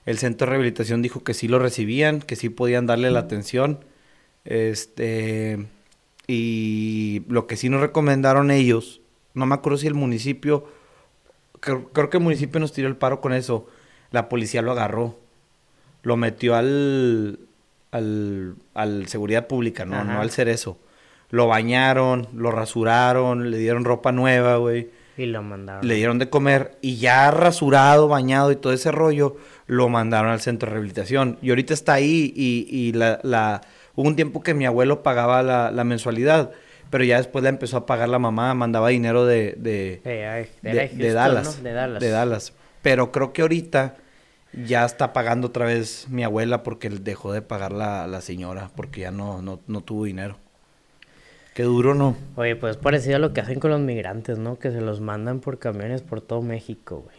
El 0.06 0.18
centro 0.18 0.46
de 0.46 0.52
rehabilitación 0.52 1.02
dijo 1.02 1.24
que 1.24 1.34
sí 1.34 1.48
lo 1.48 1.60
recibían, 1.60 2.22
que 2.22 2.36
sí 2.36 2.50
podían 2.50 2.86
darle 2.86 3.10
la 3.12 3.20
atención. 3.20 3.80
Este 4.44 5.65
y 6.28 7.24
lo 7.28 7.48
que 7.48 7.58
sí 7.58 7.70
nos 7.70 7.82
recomendaron 7.82 8.50
ellos, 8.52 9.02
no 9.34 9.46
me 9.46 9.56
acuerdo 9.56 9.78
si 9.78 9.88
el 9.88 9.94
municipio 9.94 10.68
creo, 11.60 11.89
creo 11.89 12.10
que 12.10 12.18
el 12.18 12.24
municipio 12.24 12.60
nos 12.60 12.72
tiró 12.74 12.88
el 12.88 12.96
paro 12.96 13.22
con 13.22 13.34
eso. 13.34 13.68
La 14.12 14.30
policía 14.30 14.62
lo 14.62 14.72
agarró. 14.72 15.18
Lo 16.04 16.18
metió 16.18 16.56
al 16.56 17.39
al, 17.91 18.56
al 18.74 19.08
seguridad 19.08 19.48
pública, 19.48 19.86
no, 19.86 19.96
Ajá. 19.96 20.04
no 20.04 20.22
al 20.22 20.30
cerezo. 20.32 20.78
Lo 21.32 21.48
bañaron, 21.48 22.28
lo 22.34 22.52
rasuraron, 22.52 23.50
le 23.50 23.58
dieron 23.58 23.86
ropa 23.86 24.12
nueva, 24.12 24.58
güey. 24.58 24.89
Y 25.17 25.25
lo 25.28 25.41
mandaron. 25.41 25.88
Le 25.88 25.95
dieron 25.95 26.19
de 26.19 26.30
comer 26.30 26.78
y 26.82 26.97
ya 26.97 27.32
rasurado, 27.32 28.08
bañado 28.08 28.51
y 28.51 28.56
todo 28.58 28.73
ese 28.73 28.91
rollo, 28.91 29.38
lo 29.67 29.88
mandaron 29.89 30.32
al 30.32 30.41
centro 30.41 30.67
de 30.67 30.73
rehabilitación. 30.73 31.38
Y 31.41 31.49
ahorita 31.49 31.73
está 31.73 31.93
ahí 31.93 32.34
y, 32.36 32.67
y 32.69 32.91
la, 32.93 33.19
la- 33.23 33.62
hubo 33.95 34.08
un 34.08 34.15
tiempo 34.15 34.43
que 34.43 34.54
mi 34.54 34.65
abuelo 34.65 35.04
pagaba 35.04 35.41
la, 35.41 35.71
la 35.71 35.84
mensualidad, 35.86 36.51
pero 36.89 37.04
ya 37.04 37.17
después 37.17 37.43
la 37.43 37.49
empezó 37.49 37.78
a 37.78 37.86
pagar 37.86 38.10
la 38.10 38.19
mamá, 38.19 38.54
mandaba 38.54 38.89
dinero 38.89 39.25
de, 39.25 39.56
de, 39.58 40.01
Eh, 40.04 40.49
de, 40.62 41.13
Dallas, 41.13 41.62
Dallas. 41.63 42.01
de 42.01 42.10
Dallas. 42.10 42.54
Pero 42.82 43.12
creo 43.12 43.32
que 43.34 43.41
ahorita 43.41 43.95
ya 44.54 44.86
está 44.86 45.12
pagando 45.13 45.47
otra 45.47 45.65
vez 45.65 46.08
mi 46.10 46.23
abuela 46.23 46.62
porque 46.63 46.89
dejó 46.89 47.32
de 47.34 47.41
pagar 47.41 47.71
la, 47.71 48.06
la 48.08 48.21
señora, 48.21 48.69
porque 48.75 49.01
ya 49.01 49.12
no, 49.12 49.41
no, 49.41 49.60
no 49.67 49.82
tuvo 49.82 50.06
dinero. 50.06 50.38
Qué 51.56 51.63
duro, 51.63 51.96
¿no? 51.96 52.18
Oye, 52.36 52.58
pues 52.58 52.76
es 52.76 52.78
parecido 52.78 53.15
a 53.15 53.20
lo 53.20 53.32
que 53.32 53.39
hacen 53.39 53.62
con 53.62 53.72
los 53.72 53.80
migrantes, 53.80 54.38
¿no? 54.38 54.60
Que 54.60 54.72
se 54.72 54.82
los 54.82 55.00
mandan 55.00 55.39
por 55.39 55.58
camiones 55.58 56.02
por 56.02 56.20
todo 56.20 56.41
México, 56.41 57.06
güey. 57.06 57.15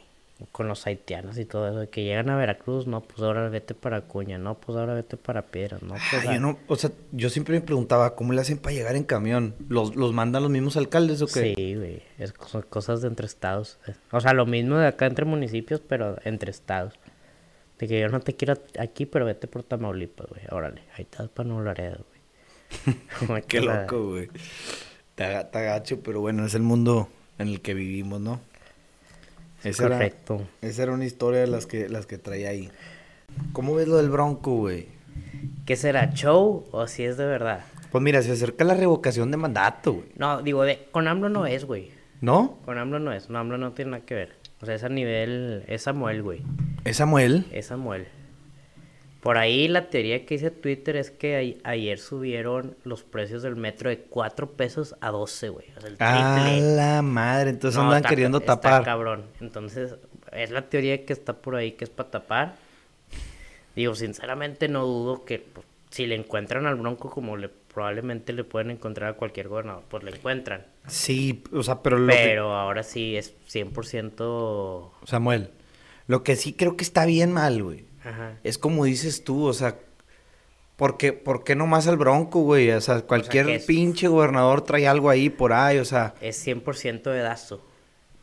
Con 0.53 0.69
los 0.69 0.87
haitianos 0.87 1.39
y 1.39 1.47
todo 1.47 1.71
eso. 1.71 1.91
Que 1.91 2.05
llegan 2.05 2.29
a 2.29 2.37
Veracruz, 2.37 2.87
no, 2.87 3.01
pues 3.01 3.23
ahora 3.23 3.49
vete 3.49 3.73
para 3.73 4.03
Cuña, 4.03 4.37
no, 4.37 4.57
pues 4.57 4.77
ahora 4.77 4.93
vete 4.93 5.17
para 5.17 5.41
Piedras, 5.41 5.83
no, 5.83 5.95
pues. 6.11 6.27
Ah, 6.27 6.35
yo 6.35 6.41
no, 6.41 6.59
o 6.69 6.77
sea, 6.77 6.91
yo 7.13 7.31
siempre 7.31 7.55
me 7.55 7.63
preguntaba, 7.63 8.15
¿cómo 8.15 8.35
le 8.35 8.43
hacen 8.43 8.59
para 8.59 8.75
llegar 8.75 8.95
en 8.95 9.05
camión? 9.05 9.55
¿Los, 9.71 9.97
los 9.97 10.13
mandan 10.13 10.43
los 10.43 10.51
mismos 10.51 10.77
alcaldes 10.77 11.23
o 11.23 11.29
qué? 11.29 11.55
Sí, 11.57 11.75
güey. 11.75 12.03
Es, 12.19 12.35
son 12.47 12.61
cosas 12.61 13.01
de 13.01 13.09
entre 13.09 13.25
estados. 13.25 13.79
O 14.13 14.21
sea, 14.21 14.35
lo 14.35 14.45
mismo 14.45 14.77
de 14.77 14.87
acá 14.87 15.07
entre 15.07 15.25
municipios, 15.25 15.81
pero 15.81 16.19
entre 16.25 16.51
estados. 16.51 16.93
De 17.79 17.89
que 17.89 17.99
yo 17.99 18.09
no 18.11 18.21
te 18.21 18.37
quiero 18.37 18.53
aquí, 18.79 19.07
pero 19.07 19.25
vete 19.25 19.47
por 19.47 19.63
Tamaulipas, 19.63 20.29
güey. 20.29 20.43
Órale, 20.51 20.83
ahí 20.95 21.05
estás 21.05 21.31
para 21.31 21.49
Nuevo 21.49 21.65
Laredo, 21.65 22.05
güey. 22.11 22.16
Qué 23.49 23.61
loco, 23.61 24.11
güey. 24.11 24.29
Está, 25.11 25.41
está 25.41 25.61
gacho, 25.61 26.01
pero 26.01 26.21
bueno, 26.21 26.45
es 26.45 26.55
el 26.55 26.63
mundo 26.63 27.09
en 27.39 27.49
el 27.49 27.61
que 27.61 27.75
vivimos, 27.75 28.21
¿no? 28.21 28.41
Esa 29.65 29.87
era, 29.87 29.97
Correcto. 29.97 30.47
esa 30.63 30.83
era 30.85 30.93
una 30.93 31.05
historia 31.05 31.41
de 31.41 31.47
las 31.47 31.67
que, 31.67 31.89
las 31.89 32.07
que 32.07 32.19
traía 32.19 32.51
ahí. 32.51 32.71
¿Cómo 33.53 33.75
ves 33.75 33.89
lo 33.89 33.97
del 33.97 34.11
Bronco, 34.11 34.57
güey? 34.57 34.89
¿Qué 35.65 35.77
será, 35.77 36.13
show 36.13 36.67
o 36.71 36.87
si 36.87 37.05
es 37.05 37.17
de 37.17 37.27
verdad? 37.27 37.65
Pues 37.91 38.03
mira, 38.03 38.23
se 38.23 38.33
acerca 38.33 38.65
la 38.65 38.75
revocación 38.75 39.31
de 39.31 39.37
mandato, 39.37 39.95
güey. 39.95 40.07
No, 40.17 40.43
digo, 40.43 40.63
de, 40.65 40.87
con 40.93 41.09
AMLO 41.09 41.29
no 41.29 41.47
es, 41.47 41.65
güey. 41.65 41.91
¿No? 42.21 42.59
Con 42.65 42.79
AMLO 42.79 42.99
no 42.99 43.13
es. 43.13 43.31
No, 43.31 43.39
AMLO 43.39 43.59
no 43.59 43.73
tiene 43.73 43.93
nada 43.93 44.05
que 44.05 44.15
ver. 44.15 44.37
O 44.61 44.67
sea, 44.67 44.75
es 44.75 44.85
a 44.85 44.89
nivel... 44.89 45.65
Es 45.67 45.83
Samuel, 45.83 46.23
güey. 46.23 46.43
¿Es 46.85 46.99
Samuel? 46.99 47.47
Es 47.53 47.67
Samuel. 47.67 48.07
Por 49.27 49.39
ahí 49.39 49.67
la 49.69 49.91
teoría 49.91 50.25
que 50.25 50.37
hice 50.37 50.51
Twitter 50.51 50.97
es 50.97 51.11
que 51.11 51.59
a- 51.65 51.71
ayer 51.71 51.99
subieron 51.99 52.77
los 52.85 53.03
precios 53.03 53.43
del 53.43 53.57
metro 53.57 53.91
de 53.91 53.99
4 53.99 54.53
pesos 54.53 54.95
a 55.01 55.11
12, 55.11 55.49
güey. 55.49 55.67
O 55.77 55.81
sea, 55.81 55.89
el 55.91 55.97
A 55.99 56.43
triple. 56.45 56.77
la 56.77 57.03
madre, 57.03 57.51
entonces 57.51 57.77
No, 57.77 57.85
andan 57.85 57.99
está- 57.99 58.09
queriendo 58.09 58.39
está 58.39 58.61
tapar. 58.61 58.85
cabrón. 58.85 59.25
Entonces, 59.41 59.97
es 60.33 60.51
la 60.51 60.63
teoría 60.69 61.05
que 61.05 61.13
está 61.13 61.33
por 61.33 61.57
ahí 61.57 61.73
que 61.73 61.85
es 61.85 61.91
para 61.91 62.11
tapar. 62.11 62.55
Digo, 63.75 63.95
sinceramente 63.95 64.69
no 64.69 64.85
dudo 64.87 65.25
que 65.25 65.39
pues, 65.41 65.67
si 65.91 66.07
le 66.07 66.15
encuentran 66.15 66.67
al 66.67 66.77
Bronco 66.77 67.11
como 67.11 67.37
le 67.37 67.49
probablemente 67.49 68.33
le 68.33 68.45
pueden 68.45 68.71
encontrar 68.71 69.11
a 69.11 69.13
cualquier 69.15 69.49
gobernador, 69.49 69.83
pues 69.89 70.03
le 70.05 70.11
encuentran. 70.13 70.65
Sí, 70.87 71.43
o 71.53 71.63
sea, 71.63 71.83
pero 71.83 71.99
lo 71.99 72.13
que- 72.13 72.19
Pero 72.19 72.55
ahora 72.55 72.83
sí 72.83 73.17
es 73.17 73.35
100%... 73.49 74.93
Samuel, 75.05 75.51
lo 76.07 76.23
que 76.23 76.37
sí 76.37 76.53
creo 76.55 76.77
que 76.77 76.85
está 76.85 77.05
bien 77.07 77.33
mal, 77.33 77.63
güey. 77.63 77.86
Ajá. 78.07 78.39
Es 78.45 78.59
como 78.59 78.85
dices 78.85 79.25
tú, 79.25 79.45
o 79.47 79.53
sea, 79.53 79.77
¿por 80.77 80.97
qué, 80.97 81.13
por 81.13 81.45
qué 81.45 81.55
nomás 81.57 81.87
al 81.89 81.97
Bronco, 81.97 82.41
güey? 82.41 82.71
O 82.71 82.81
sea, 82.81 83.01
cualquier 83.03 83.49
es- 83.49 83.65
pinche 83.65 84.09
gobernador 84.09 84.63
trae 84.63 84.87
algo 84.87 85.11
ahí 85.11 85.31
por 85.31 85.53
ahí, 85.53 85.79
o 85.79 85.85
sea, 85.85 86.15
Es 86.21 86.37
100% 86.47 87.11
de 87.11 87.21
dazo. 87.21 87.65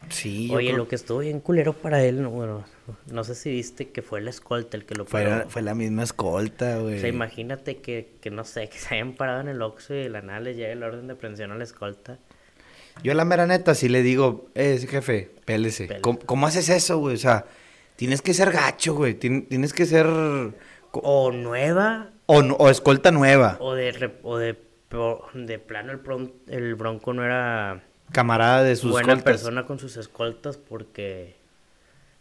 sí. 0.10 0.50
Oye, 0.54 0.68
creo 0.68 0.78
lo 0.78 0.88
que 0.88 0.96
estuvo 0.96 1.20
bien 1.20 1.40
culero 1.40 1.74
para 1.74 2.04
él, 2.04 2.22
no, 2.22 2.30
bueno, 2.30 2.64
no 3.08 3.24
sé 3.24 3.36
si 3.36 3.50
viste 3.52 3.90
que 3.90 4.02
fue 4.02 4.20
la 4.22 4.30
escolta 4.30 4.76
el 4.78 4.86
que 4.86 4.96
lo 4.96 5.06
fue, 5.06 5.24
paró. 5.24 5.38
la- 5.38 5.46
fue 5.50 5.62
la 5.62 5.74
misma 5.76 6.04
escolta, 6.04 6.78
güey. 6.80 6.98
O 6.98 7.00
sea, 7.00 7.10
imagínate 7.10 7.78
que, 7.78 8.12
que, 8.22 8.30
no 8.30 8.44
sé, 8.44 8.68
que 8.70 8.78
se 8.78 8.96
hayan 8.96 9.14
parado 9.14 9.42
en 9.42 9.48
el 9.48 9.62
Oxxo 9.62 9.94
y 9.96 10.04
de 10.04 10.10
la 10.10 10.22
nada 10.22 10.40
les 10.42 10.58
llegue 10.58 10.72
el 10.74 10.84
orden 10.84 11.08
de 11.08 11.14
aprehensión 11.14 11.52
a 11.52 11.56
la 11.56 11.64
escolta. 11.64 12.20
Yo 13.04 13.14
la 13.16 13.26
mera 13.26 13.48
neta 13.48 13.74
sí 13.74 13.90
le 13.90 14.04
digo, 14.04 14.50
eh, 14.54 14.78
jefe, 14.88 15.32
pélese. 15.46 15.86
Pélese. 15.88 16.02
¿Cómo, 16.02 16.20
cómo 16.20 16.46
haces 16.48 16.70
eso, 16.70 17.00
güey? 17.00 17.16
O 17.16 17.18
sea, 17.18 17.46
tienes 17.96 18.22
que 18.22 18.34
ser 18.34 18.52
gacho, 18.52 18.96
güey. 18.96 19.14
Tien- 19.20 19.48
tienes 19.48 19.74
que 19.74 19.86
ser... 19.86 20.08
O 20.92 21.32
nueva, 21.32 22.12
O, 22.28 22.40
o 22.40 22.70
escolta 22.70 23.12
nueva. 23.12 23.58
o 23.60 23.74
de, 23.74 24.12
o 24.22 24.38
de, 24.38 24.56
de 25.34 25.60
plano 25.60 25.92
el, 25.92 26.04
bron- 26.04 26.34
el 26.48 26.76
Bronco 26.76 27.14
no 27.14 27.24
era 27.26 27.82
Camarada 28.12 28.62
de 28.64 28.76
sus 28.76 28.92
buena 28.92 29.14
escoltas. 29.14 29.24
persona 29.42 29.66
con 29.66 29.80
sus 29.80 29.98
escoltas 29.98 30.58
porque... 30.58 31.36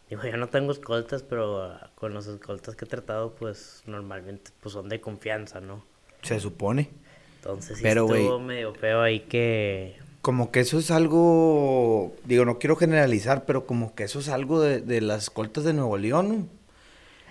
Digo, 0.09 0.23
yo 0.23 0.37
no 0.37 0.47
tengo 0.49 0.71
escoltas, 0.71 1.23
pero 1.23 1.61
ah, 1.63 1.89
con 1.95 2.13
los 2.13 2.27
escoltas 2.27 2.75
que 2.75 2.85
he 2.85 2.87
tratado, 2.87 3.35
pues 3.35 3.83
normalmente 3.85 4.51
pues 4.61 4.73
son 4.73 4.89
de 4.89 4.99
confianza, 5.01 5.59
¿no? 5.61 5.85
Se 6.23 6.39
supone. 6.39 6.89
Entonces 7.37 7.77
sí 7.77 7.83
Pero, 7.83 8.05
estuvo 8.13 8.39
medio 8.39 8.73
feo 8.73 9.01
ahí 9.01 9.21
que... 9.21 9.97
Como 10.23 10.51
que 10.51 10.61
eso 10.61 10.79
es 10.79 10.89
algo, 10.89 12.15
digo, 12.23 12.45
no 12.45 12.57
quiero 12.57 12.77
generalizar, 12.77 13.45
pero 13.45 13.67
como 13.67 13.93
que 13.93 14.05
eso 14.05 14.19
es 14.19 14.29
algo 14.29 14.61
de, 14.61 14.79
de 14.79 15.01
las 15.01 15.23
escoltas 15.23 15.65
de 15.65 15.73
Nuevo 15.73 15.97
León. 15.97 16.49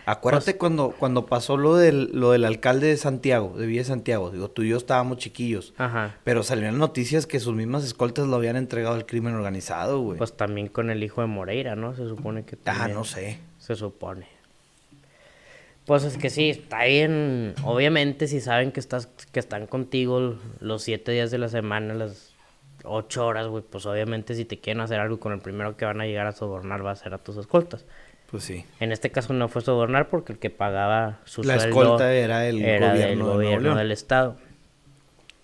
Acuérdate 0.04 0.52
Pues 0.52 0.56
cuando, 0.56 0.94
cuando 0.98 1.24
pasó 1.24 1.56
lo 1.56 1.76
del, 1.76 2.10
lo 2.12 2.32
del 2.32 2.44
alcalde 2.44 2.88
de 2.88 2.96
Santiago, 2.98 3.56
de 3.56 3.66
Villa 3.66 3.84
Santiago. 3.84 4.30
Digo, 4.30 4.50
tú 4.50 4.62
y 4.62 4.68
yo 4.68 4.76
estábamos 4.76 5.16
chiquillos. 5.16 5.72
Ajá. 5.78 6.16
Pero 6.22 6.42
salieron 6.42 6.78
noticias 6.78 7.26
que 7.26 7.40
sus 7.40 7.54
mismas 7.54 7.82
escoltas 7.82 8.26
lo 8.26 8.36
habían 8.36 8.56
entregado 8.56 8.94
al 8.94 9.06
crimen 9.06 9.34
organizado, 9.34 10.00
güey. 10.00 10.18
Pues 10.18 10.36
también 10.36 10.68
con 10.68 10.90
el 10.90 11.02
hijo 11.02 11.22
de 11.22 11.28
Moreira, 11.28 11.76
¿no? 11.76 11.94
Se 11.94 12.06
supone 12.06 12.44
que 12.44 12.58
ah, 12.66 12.88
no 12.88 13.04
sé. 13.04 13.38
Se 13.58 13.74
supone. 13.74 14.26
Pues 15.86 16.04
es 16.04 16.18
que 16.18 16.28
sí, 16.28 16.50
está 16.50 16.84
bien. 16.84 17.54
Obviamente, 17.64 18.28
si 18.28 18.40
saben 18.40 18.70
que 18.70 18.80
estás, 18.80 19.06
que 19.06 19.40
están 19.40 19.66
contigo 19.66 20.36
los 20.60 20.82
siete 20.82 21.12
días 21.12 21.30
de 21.30 21.38
la 21.38 21.48
semana, 21.48 21.94
las 21.94 22.31
ocho 22.84 23.26
horas, 23.26 23.46
güey, 23.48 23.62
pues 23.68 23.86
obviamente 23.86 24.34
si 24.34 24.44
te 24.44 24.58
quieren 24.58 24.80
hacer 24.80 25.00
algo 25.00 25.20
con 25.20 25.32
el 25.32 25.40
primero 25.40 25.76
que 25.76 25.84
van 25.84 26.00
a 26.00 26.06
llegar 26.06 26.26
a 26.26 26.32
sobornar 26.32 26.84
va 26.84 26.92
a 26.92 26.96
ser 26.96 27.14
a 27.14 27.18
tus 27.18 27.36
escoltas. 27.36 27.84
Pues 28.30 28.44
sí. 28.44 28.64
En 28.80 28.92
este 28.92 29.10
caso 29.10 29.34
no 29.34 29.48
fue 29.48 29.60
sobornar 29.62 30.08
porque 30.08 30.32
el 30.32 30.38
que 30.38 30.50
pagaba 30.50 31.20
su 31.24 31.42
La 31.42 31.58
sueldo 31.58 31.80
escolta 31.80 32.14
era 32.14 32.46
el 32.48 32.62
era 32.62 33.14
gobierno 33.14 33.76
del 33.76 33.92
estado. 33.92 34.36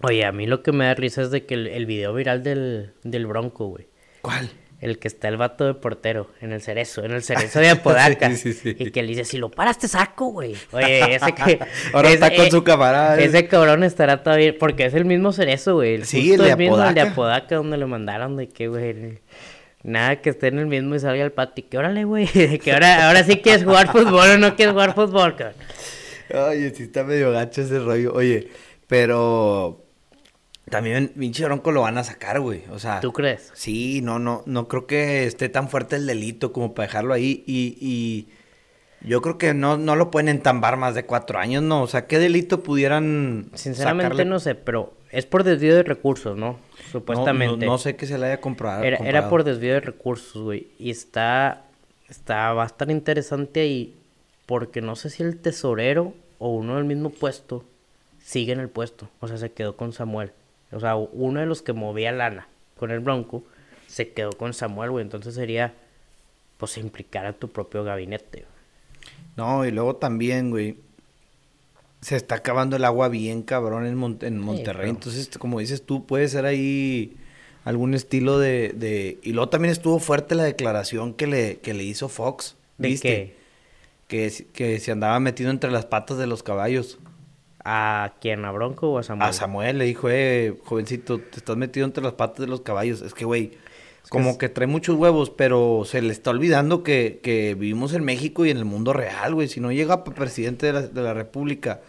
Oye, 0.01 0.25
a 0.25 0.33
mí 0.33 0.47
lo 0.47 0.63
que 0.63 0.73
me 0.73 0.87
da 0.87 0.95
risa 0.95 1.23
es 1.23 1.31
de 1.31 1.45
que 1.45 1.55
el, 1.55 1.67
el 1.67 1.85
video 1.85 2.15
viral 2.15 2.43
del, 2.43 2.93
del 3.03 3.27
Bronco, 3.27 3.67
güey. 3.67 3.87
¿Cuál? 4.23 4.49
El 4.81 5.01
que 5.01 5.09
está 5.09 5.27
el 5.27 5.37
vato 5.37 5.67
de 5.67 5.75
portero 5.75 6.31
en 6.41 6.53
el 6.53 6.61
cerezo, 6.61 7.05
en 7.05 7.11
el 7.11 7.23
cerezo 7.23 7.59
de 7.59 7.71
Apodaca. 7.71 8.31
Sí, 8.37 8.53
sí, 8.53 8.53
sí. 8.53 8.77
Y 8.79 8.91
que 8.91 9.03
le 9.03 9.09
dice, 9.09 9.25
si 9.25 9.39
lo 9.39 9.51
paras 9.51 9.79
te 9.79 9.89
saco, 9.89 10.27
güey. 10.27 10.55
Oye, 10.71 11.17
ese 11.17 11.33
que... 11.33 11.59
Ahora 11.93 12.11
está 12.11 12.35
con 12.35 12.51
su 12.51 12.63
camarada. 12.63 13.19
Ese 13.19 13.49
cabrón 13.49 13.83
estará 13.83 14.23
todavía... 14.23 14.55
Porque 14.57 14.85
es 14.85 14.95
el 14.95 15.05
mismo 15.05 15.33
cerezo, 15.33 15.75
güey. 15.75 16.05
Sí, 16.05 16.33
el 16.33 16.43
de 16.43 16.57
mismo, 16.57 16.77
el 16.83 16.95
de 16.95 17.01
Apodaca. 17.01 17.13
Apodaca, 17.13 17.55
donde 17.57 17.77
lo 17.77 17.89
mandaron 17.89 18.37
de 18.37 18.49
que, 18.49 18.69
güey... 18.69 19.21
Nada 19.83 20.21
que 20.21 20.31
esté 20.31 20.49
en 20.49 20.59
el 20.59 20.67
mismo 20.67 20.95
y 20.95 21.01
salga 21.01 21.25
al 21.25 21.33
patio. 21.33 21.65
Que 21.69 21.79
órale, 21.79 22.05
güey. 22.05 22.27
Que 22.63 22.73
ahora, 22.73 23.07
ahora 23.09 23.25
sí 23.25 23.39
quieres 23.39 23.65
jugar 23.65 23.91
fútbol 23.91 24.31
o 24.31 24.39
no 24.39 24.55
quieres 24.55 24.73
jugar 24.73 24.95
fútbol, 24.95 25.37
cabrón. 25.37 25.57
Oye, 26.31 26.71
sí 26.75 26.85
está 26.85 27.05
medio 27.05 27.33
gacho 27.33 27.63
ese 27.63 27.79
rollo. 27.79 28.13
Oye, 28.13 28.49
pero 28.87 29.88
también 30.69 31.09
pinche 31.09 31.45
Bronco 31.45 31.73
lo 31.73 31.83
van 31.83 31.99
a 31.99 32.05
sacar, 32.05 32.41
güey. 32.41 32.65
O 32.71 32.79
sea, 32.79 33.01
¿Tú 33.01 33.13
crees? 33.13 33.51
sí, 33.55 34.01
no, 34.03 34.19
no, 34.19 34.43
no 34.47 34.69
creo 34.69 34.87
que 34.87 35.25
esté 35.25 35.49
tan 35.49 35.69
fuerte 35.69 35.97
el 35.97 36.07
delito 36.07 36.53
como 36.53 36.75
para 36.75 36.87
dejarlo 36.87 37.15
ahí. 37.15 37.45
Y, 37.47 37.77
y 37.81 38.29
yo 39.01 39.23
creo 39.23 39.39
que 39.39 39.55
no, 39.55 39.77
no 39.77 39.97
lo 39.97 40.11
pueden 40.11 40.29
entambar 40.29 40.77
más 40.77 40.95
de 40.95 41.05
cuatro 41.05 41.39
años, 41.39 41.63
¿no? 41.63 41.83
O 41.83 41.87
sea, 41.87 42.07
¿qué 42.07 42.19
delito 42.19 42.63
pudieran 42.63 43.51
Sinceramente 43.55 44.05
sacarle? 44.05 44.25
no 44.25 44.41
sé, 44.41 44.55
pero 44.55 44.95
es 45.11 45.27
por 45.27 45.45
desvío 45.45 45.75
de 45.75 45.83
recursos, 45.83 46.37
¿no? 46.37 46.59
Supuestamente. 46.91 47.65
No, 47.65 47.73
no 47.73 47.79
sé 47.79 47.97
qué 47.97 48.07
se 48.07 48.19
le 48.19 48.27
haya 48.27 48.41
comprado. 48.41 48.83
Era, 48.83 48.99
era 48.99 49.29
por 49.29 49.45
desvío 49.45 49.75
de 49.75 49.81
recursos, 49.81 50.43
güey. 50.43 50.69
Y 50.79 50.91
está, 50.91 51.65
está, 52.09 52.53
va 52.53 52.65
a 52.65 52.67
estar 52.67 52.91
interesante 52.91 53.61
ahí 53.61 53.95
porque 54.47 54.81
no 54.81 54.97
sé 54.97 55.11
si 55.11 55.23
el 55.23 55.39
tesorero 55.39 56.15
o 56.39 56.55
uno 56.55 56.77
del 56.77 56.85
mismo 56.85 57.11
puesto 57.11 57.65
sigue 58.23 58.53
en 58.53 58.61
el 58.61 58.69
puesto. 58.69 59.09
O 59.21 59.29
sea, 59.29 59.39
se 59.39 59.53
quedó 59.53 59.77
con 59.77 59.93
Samuel. 59.93 60.33
O 60.73 60.81
sea, 60.81 60.97
uno 60.97 61.41
de 61.41 61.47
los 61.47 61.63
que 61.63 61.73
movía 61.73 62.13
lana 62.13 62.49
con 62.79 62.91
el 62.91 63.01
Bronco 63.01 63.45
se 63.87 64.11
quedó 64.11 64.33
con 64.33 64.53
Samuel, 64.55 64.91
güey. 64.91 65.03
Entonces 65.03 65.35
sería, 65.35 65.75
pues, 66.59 66.77
implicar 66.79 67.25
a 67.27 67.33
tu 67.33 67.49
propio 67.49 67.85
gabinete. 67.85 68.45
No, 69.37 69.65
y 69.65 69.71
luego 69.71 69.97
también, 69.97 70.51
güey. 70.51 70.77
Se 72.01 72.15
está 72.15 72.37
acabando 72.37 72.77
el 72.77 72.85
agua 72.85 73.09
bien 73.09 73.43
cabrón 73.43 73.85
en, 73.87 73.97
Mon- 73.97 74.19
en 74.21 74.39
Monterrey. 74.39 74.89
Entonces, 74.91 75.29
como 75.37 75.59
dices 75.59 75.83
tú, 75.85 76.07
puede 76.07 76.29
ser 76.29 76.45
ahí 76.45 77.17
algún 77.65 77.93
estilo 77.95 78.39
de, 78.39 78.73
de... 78.75 79.19
Y 79.23 79.33
luego 79.33 79.49
también 79.49 79.73
estuvo 79.73 79.99
fuerte 79.99 80.35
la 80.37 80.45
declaración 80.45 81.13
que 81.13 81.27
le, 81.27 81.57
que 81.59 81.75
le 81.75 81.83
hizo 81.83 82.09
Fox. 82.09 82.57
¿De 82.79 82.89
¿Viste? 82.89 83.09
qué? 83.09 83.37
Que, 84.07 84.47
que 84.53 84.79
se 84.79 84.93
andaba 84.93 85.19
metido 85.19 85.51
entre 85.51 85.71
las 85.73 85.87
patas 85.87 86.19
de 86.19 86.29
los 86.29 86.45
caballos. 86.45 86.99
¿A 87.71 88.15
quién? 88.23 88.47
¿A 88.47 88.51
Bronco 88.51 88.89
o 88.93 88.99
a 88.99 89.03
Samuel? 89.03 89.29
A 89.29 89.33
Samuel 89.35 89.77
le 89.79 89.85
dijo, 89.85 90.09
eh, 90.11 90.57
jovencito, 90.65 91.19
te 91.19 91.37
estás 91.37 91.57
metido 91.59 91.85
entre 91.85 92.03
las 92.03 92.15
patas 92.15 92.39
de 92.41 92.47
los 92.47 92.63
caballos. 92.63 93.03
Es 93.03 93.13
que, 93.13 93.27
güey, 93.27 93.59
como 94.09 94.31
es- 94.31 94.39
que 94.39 94.49
trae 94.49 94.67
muchos 94.67 94.97
huevos, 94.97 95.29
pero 95.29 95.83
se 95.85 96.01
le 96.01 96.11
está 96.13 96.31
olvidando 96.31 96.83
que, 96.83 97.21
que 97.23 97.55
vivimos 97.55 97.93
en 97.93 98.05
México 98.05 98.47
y 98.47 98.51
en 98.51 98.57
el 98.57 98.65
mundo 98.65 98.95
real, 98.95 99.35
güey. 99.35 99.49
Si 99.49 99.61
no 99.61 99.71
llega 99.71 100.03
presidente 100.05 100.65
de 100.67 100.73
la, 100.73 100.83
de 100.83 101.03
la 101.03 101.13
República, 101.13 101.83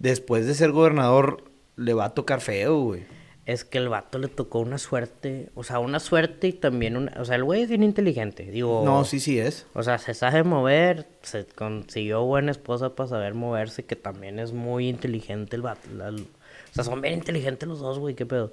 después 0.00 0.44
de 0.46 0.54
ser 0.54 0.72
gobernador, 0.72 1.44
le 1.76 1.94
va 1.94 2.06
a 2.06 2.14
tocar 2.14 2.40
feo, 2.40 2.80
güey. 2.80 3.04
Es 3.44 3.64
que 3.64 3.78
el 3.78 3.88
vato 3.88 4.18
le 4.20 4.28
tocó 4.28 4.60
una 4.60 4.78
suerte, 4.78 5.48
o 5.56 5.64
sea, 5.64 5.80
una 5.80 5.98
suerte 5.98 6.46
y 6.46 6.52
también 6.52 6.96
una... 6.96 7.12
O 7.20 7.24
sea, 7.24 7.34
el 7.34 7.42
güey 7.42 7.62
es 7.62 7.68
bien 7.68 7.82
inteligente, 7.82 8.44
digo... 8.44 8.82
No, 8.84 9.04
sí, 9.04 9.18
sí 9.18 9.38
es. 9.40 9.66
O 9.74 9.82
sea, 9.82 9.98
se 9.98 10.14
sabe 10.14 10.44
mover, 10.44 11.06
se 11.22 11.44
consiguió 11.46 12.22
buena 12.24 12.52
esposa 12.52 12.94
para 12.94 13.08
saber 13.08 13.34
moverse, 13.34 13.84
que 13.84 13.96
también 13.96 14.38
es 14.38 14.52
muy 14.52 14.88
inteligente 14.88 15.56
el 15.56 15.62
vato. 15.62 15.88
la- 15.96 16.10
o 16.10 16.74
sea, 16.74 16.84
son 16.84 17.00
bien 17.00 17.14
inteligentes 17.14 17.68
los 17.68 17.80
dos, 17.80 17.98
güey, 17.98 18.14
qué 18.14 18.24
pedo. 18.26 18.52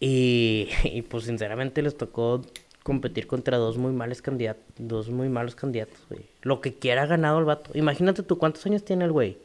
Y, 0.00 0.68
y 0.84 1.02
pues 1.02 1.24
sinceramente 1.24 1.82
les 1.82 1.96
tocó 1.96 2.42
competir 2.82 3.26
contra 3.26 3.58
dos 3.58 3.76
muy 3.78 3.92
malos 3.92 4.22
candidatos, 4.22 4.64
dos 4.78 5.08
muy 5.10 5.28
malos 5.28 5.54
candidatos, 5.54 5.98
güey. 6.08 6.22
Lo 6.42 6.60
que 6.60 6.74
quiera 6.74 7.02
ha 7.02 7.06
ganado 7.06 7.38
el 7.38 7.44
vato. 7.44 7.70
Imagínate 7.74 8.22
tú, 8.22 8.38
¿cuántos 8.38 8.64
años 8.66 8.84
tiene 8.84 9.04
el 9.04 9.12
güey? 9.12 9.36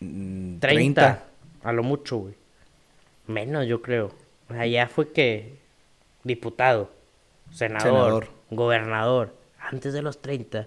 Mm, 0.00 0.58
30. 0.58 1.24
A 1.62 1.72
lo 1.72 1.82
mucho, 1.82 2.16
güey. 2.18 2.34
Menos, 3.30 3.66
yo 3.66 3.80
creo. 3.80 4.10
O 4.48 4.52
sea, 4.52 4.66
ya 4.66 4.88
fue 4.88 5.12
que 5.12 5.54
diputado, 6.24 6.90
senador, 7.52 7.82
Senador. 7.82 8.28
gobernador, 8.50 9.34
antes 9.58 9.92
de 9.92 10.02
los 10.02 10.20
30. 10.20 10.66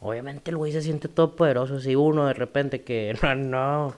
Obviamente 0.00 0.50
el 0.50 0.58
güey 0.58 0.70
se 0.72 0.82
siente 0.82 1.08
todopoderoso. 1.08 1.80
Si 1.80 1.96
uno 1.96 2.26
de 2.26 2.34
repente 2.34 2.82
que 2.82 3.16
no, 3.22 3.34
no, 3.34 3.94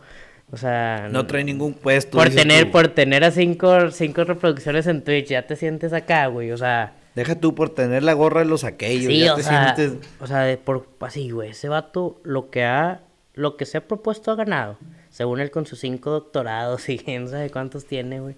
o 0.52 0.56
sea... 0.56 1.08
No 1.10 1.26
trae 1.26 1.42
ningún 1.42 1.74
puesto. 1.74 2.16
por 2.16 2.30
tener, 2.30 2.66
tú. 2.66 2.70
por 2.70 2.88
tener 2.88 3.24
a 3.24 3.30
cinco, 3.32 3.90
cinco 3.90 4.22
reproducciones 4.24 4.86
en 4.86 5.02
Twitch, 5.02 5.26
ya 5.28 5.46
te 5.46 5.56
sientes 5.56 5.92
acá, 5.92 6.28
güey. 6.28 6.52
O 6.52 6.56
sea, 6.56 6.94
Deja 7.16 7.34
tú 7.34 7.54
por 7.54 7.70
tener 7.70 8.02
la 8.04 8.12
gorra 8.12 8.40
de 8.40 8.46
los 8.46 8.62
aquellos. 8.62 9.06
sí, 9.10 9.20
ya 9.20 9.32
o 9.32 9.36
te 9.36 9.42
sea, 9.42 9.74
sientes... 9.74 10.08
o 10.20 10.26
sea, 10.26 10.40
de 10.42 10.58
por 10.58 10.86
así, 11.00 11.30
güey. 11.30 11.50
Ese 11.50 11.68
vato, 11.68 12.20
lo 12.22 12.50
que 12.50 12.62
ha, 12.62 13.00
lo 13.34 13.56
que 13.56 13.64
se 13.66 13.78
ha 13.78 13.88
propuesto 13.88 14.30
ha 14.30 14.36
ganado. 14.36 14.78
Según 15.16 15.40
él 15.40 15.50
con 15.50 15.64
sus 15.64 15.78
cinco 15.80 16.10
doctorados 16.10 16.90
y 16.90 16.98
quién 17.04 17.26
sabe 17.26 17.48
cuántos 17.48 17.86
tiene, 17.86 18.20
güey. 18.20 18.34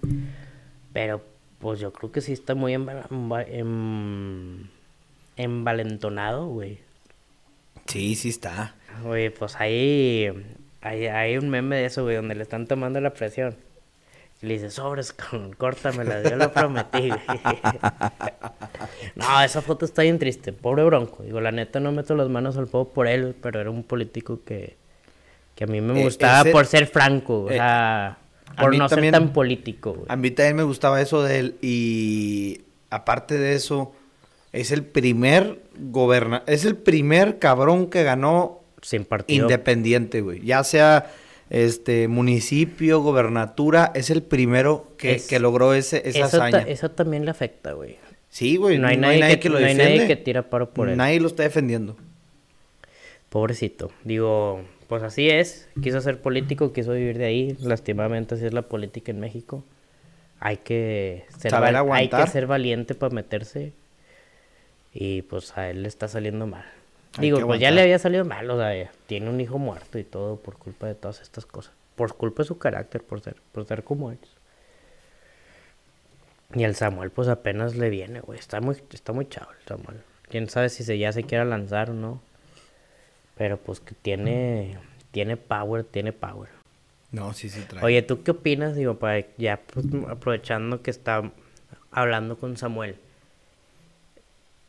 Pero 0.93 1.21
pues 1.59 1.81
yo 1.81 1.91
creo 1.91 2.09
que 2.09 2.21
sí 2.21 2.31
está 2.31 2.55
muy 2.55 2.71
enva- 2.73 3.05
enva- 3.09 3.45
em- 3.49 4.69
envalentonado, 5.35 6.47
güey. 6.47 6.79
Sí, 7.85 8.15
sí 8.15 8.29
está. 8.29 8.75
Güey, 9.03 9.29
pues 9.29 9.57
ahí 9.57 10.29
hay, 10.79 11.07
hay 11.07 11.37
un 11.37 11.49
meme 11.49 11.75
de 11.75 11.85
eso, 11.85 12.03
güey, 12.03 12.15
donde 12.15 12.35
le 12.35 12.43
están 12.43 12.65
tomando 12.65 13.01
la 13.01 13.09
presión. 13.13 13.57
Y 14.41 14.45
le 14.45 14.53
dice, 14.53 14.69
sobres, 14.69 15.11
cabrón, 15.11 15.51
córtamela, 15.51 16.23
yo 16.23 16.37
lo 16.37 16.49
prometí, 16.53 17.09
güey. 17.09 17.19
no, 19.15 19.41
esa 19.41 19.61
foto 19.61 19.83
está 19.83 20.03
bien 20.03 20.17
triste, 20.17 20.53
pobre 20.53 20.85
Bronco. 20.85 21.23
Digo, 21.23 21.41
la 21.41 21.51
neta 21.51 21.81
no 21.81 21.91
meto 21.91 22.15
las 22.15 22.29
manos 22.29 22.55
al 22.55 22.67
fuego 22.67 22.87
por 22.89 23.07
él, 23.07 23.35
pero 23.41 23.59
era 23.59 23.69
un 23.69 23.83
político 23.83 24.39
que, 24.45 24.77
que 25.59 25.65
a 25.65 25.67
mí 25.67 25.81
me 25.81 25.99
Eh, 25.99 26.03
gustaba 26.05 26.39
ese- 26.39 26.51
por 26.51 26.65
ser 26.65 26.87
franco, 26.87 27.41
o 27.43 27.49
eh, 27.49 27.55
sea, 27.55 28.17
por 28.57 28.73
no 28.77 28.87
también- 28.87 29.13
ser 29.13 29.21
tan 29.21 29.33
político, 29.33 29.91
güey. 29.91 30.05
A 30.07 30.15
mí 30.15 30.31
también 30.31 30.55
me 30.55 30.63
gustaba 30.63 31.01
eso 31.01 31.21
de 31.21 31.37
él 31.39 31.55
y 31.61 32.61
aparte 32.89 33.37
de 33.37 33.55
eso, 33.55 33.91
es 34.53 34.71
el 34.71 34.83
primer 34.85 35.61
goberna 35.77 36.43
es 36.47 36.63
el 36.63 36.77
primer 36.77 37.39
cabrón 37.39 37.89
que 37.89 38.03
ganó 38.03 38.61
Sin 38.81 39.03
partido. 39.03 39.47
independiente, 39.47 40.21
güey. 40.21 40.39
Ya 40.45 40.63
sea 40.63 41.11
este 41.49 42.07
municipio, 42.07 43.01
gobernatura, 43.01 43.91
es 43.95 44.09
el 44.11 44.23
primero 44.23 44.93
que, 44.97 45.15
Es- 45.15 45.27
que 45.27 45.39
logró 45.41 45.73
ese, 45.73 46.03
esa 46.07 46.19
eso, 46.25 46.37
hazaña. 46.41 46.59
eso 46.59 46.89
también 46.91 47.25
le 47.25 47.31
afecta, 47.31 47.73
güey. 47.73 47.97
Sí, 48.29 48.55
güey. 48.55 48.77
No 48.77 48.87
hay 48.87 48.95
nadie 48.95 49.41
que- 49.41 49.49
lo 49.49 49.59
no 49.59 49.65
hay 49.65 49.73
defiende. 49.73 49.95
nadie 49.97 50.07
que 50.07 50.15
tira 50.15 50.49
paro 50.49 50.69
por 50.69 50.87
él. 50.87 50.95
Nadie 50.95 51.19
lo 51.19 51.27
está 51.27 51.43
defendiendo. 51.43 51.97
Pobrecito. 53.29 53.91
Digo, 54.03 54.61
pues 54.89 55.03
así 55.03 55.29
es. 55.29 55.69
Quiso 55.81 56.01
ser 56.01 56.19
político, 56.19 56.73
quiso 56.73 56.93
vivir 56.93 57.19
de 57.19 57.25
ahí. 57.25 57.55
Lastimadamente 57.61 58.35
así 58.35 58.45
es 58.45 58.53
la 58.53 58.63
política 58.63 59.11
en 59.11 59.19
México. 59.19 59.63
Hay 60.39 60.57
que 60.57 61.25
ser, 61.37 61.51
Saber 61.51 61.75
hay 61.75 62.09
que 62.09 62.27
ser 62.27 62.47
valiente 62.47 62.95
para 62.95 63.13
meterse. 63.13 63.71
Y 64.91 65.21
pues 65.21 65.55
a 65.57 65.69
él 65.69 65.83
le 65.83 65.87
está 65.87 66.07
saliendo 66.07 66.47
mal. 66.47 66.65
Hay 67.17 67.21
Digo, 67.21 67.39
pues 67.45 67.59
ya 67.59 67.69
le 67.69 67.81
había 67.83 67.99
salido 67.99 68.25
mal, 68.25 68.49
o 68.49 68.57
sea, 68.57 68.91
tiene 69.05 69.29
un 69.29 69.39
hijo 69.39 69.59
muerto 69.59 69.99
y 69.99 70.03
todo 70.03 70.37
por 70.37 70.57
culpa 70.57 70.87
de 70.87 70.95
todas 70.95 71.21
estas 71.21 71.45
cosas. 71.45 71.71
Por 71.95 72.15
culpa 72.15 72.41
de 72.41 72.47
su 72.47 72.57
carácter, 72.57 73.03
por 73.03 73.21
ser, 73.21 73.35
por 73.51 73.65
ser 73.65 73.83
como 73.83 74.11
ellos. 74.11 74.37
Y 76.55 76.63
el 76.63 76.73
Samuel, 76.73 77.11
pues 77.11 77.27
apenas 77.27 77.75
le 77.75 77.91
viene, 77.91 78.21
güey. 78.21 78.39
Está 78.39 78.59
muy, 78.59 78.75
está 78.91 79.13
muy 79.13 79.27
chavo 79.27 79.51
el 79.51 79.67
Samuel. 79.67 80.01
Quién 80.29 80.49
sabe 80.49 80.69
si 80.69 80.83
se, 80.83 80.97
ya 80.97 81.11
se 81.11 81.23
quiera 81.23 81.45
lanzar 81.45 81.91
o 81.91 81.93
no. 81.93 82.21
Pero 83.39 83.57
pues 83.57 83.79
que 83.79 83.95
tiene, 83.95 84.77
tiene 85.11 85.37
power, 85.37 85.85
tiene 85.85 86.11
power. 86.13 86.49
No, 87.11 87.33
sí, 87.33 87.49
sí 87.49 87.61
trae. 87.61 87.83
Oye, 87.85 88.01
¿tú 88.01 88.21
qué 88.21 88.31
opinas? 88.31 88.75
Digo, 88.75 88.99
para 88.99 89.25
ya 89.37 89.61
pues, 89.61 89.85
aprovechando 90.09 90.83
que 90.83 90.91
está 90.91 91.31
hablando 91.89 92.37
con 92.37 92.57
Samuel. 92.57 92.97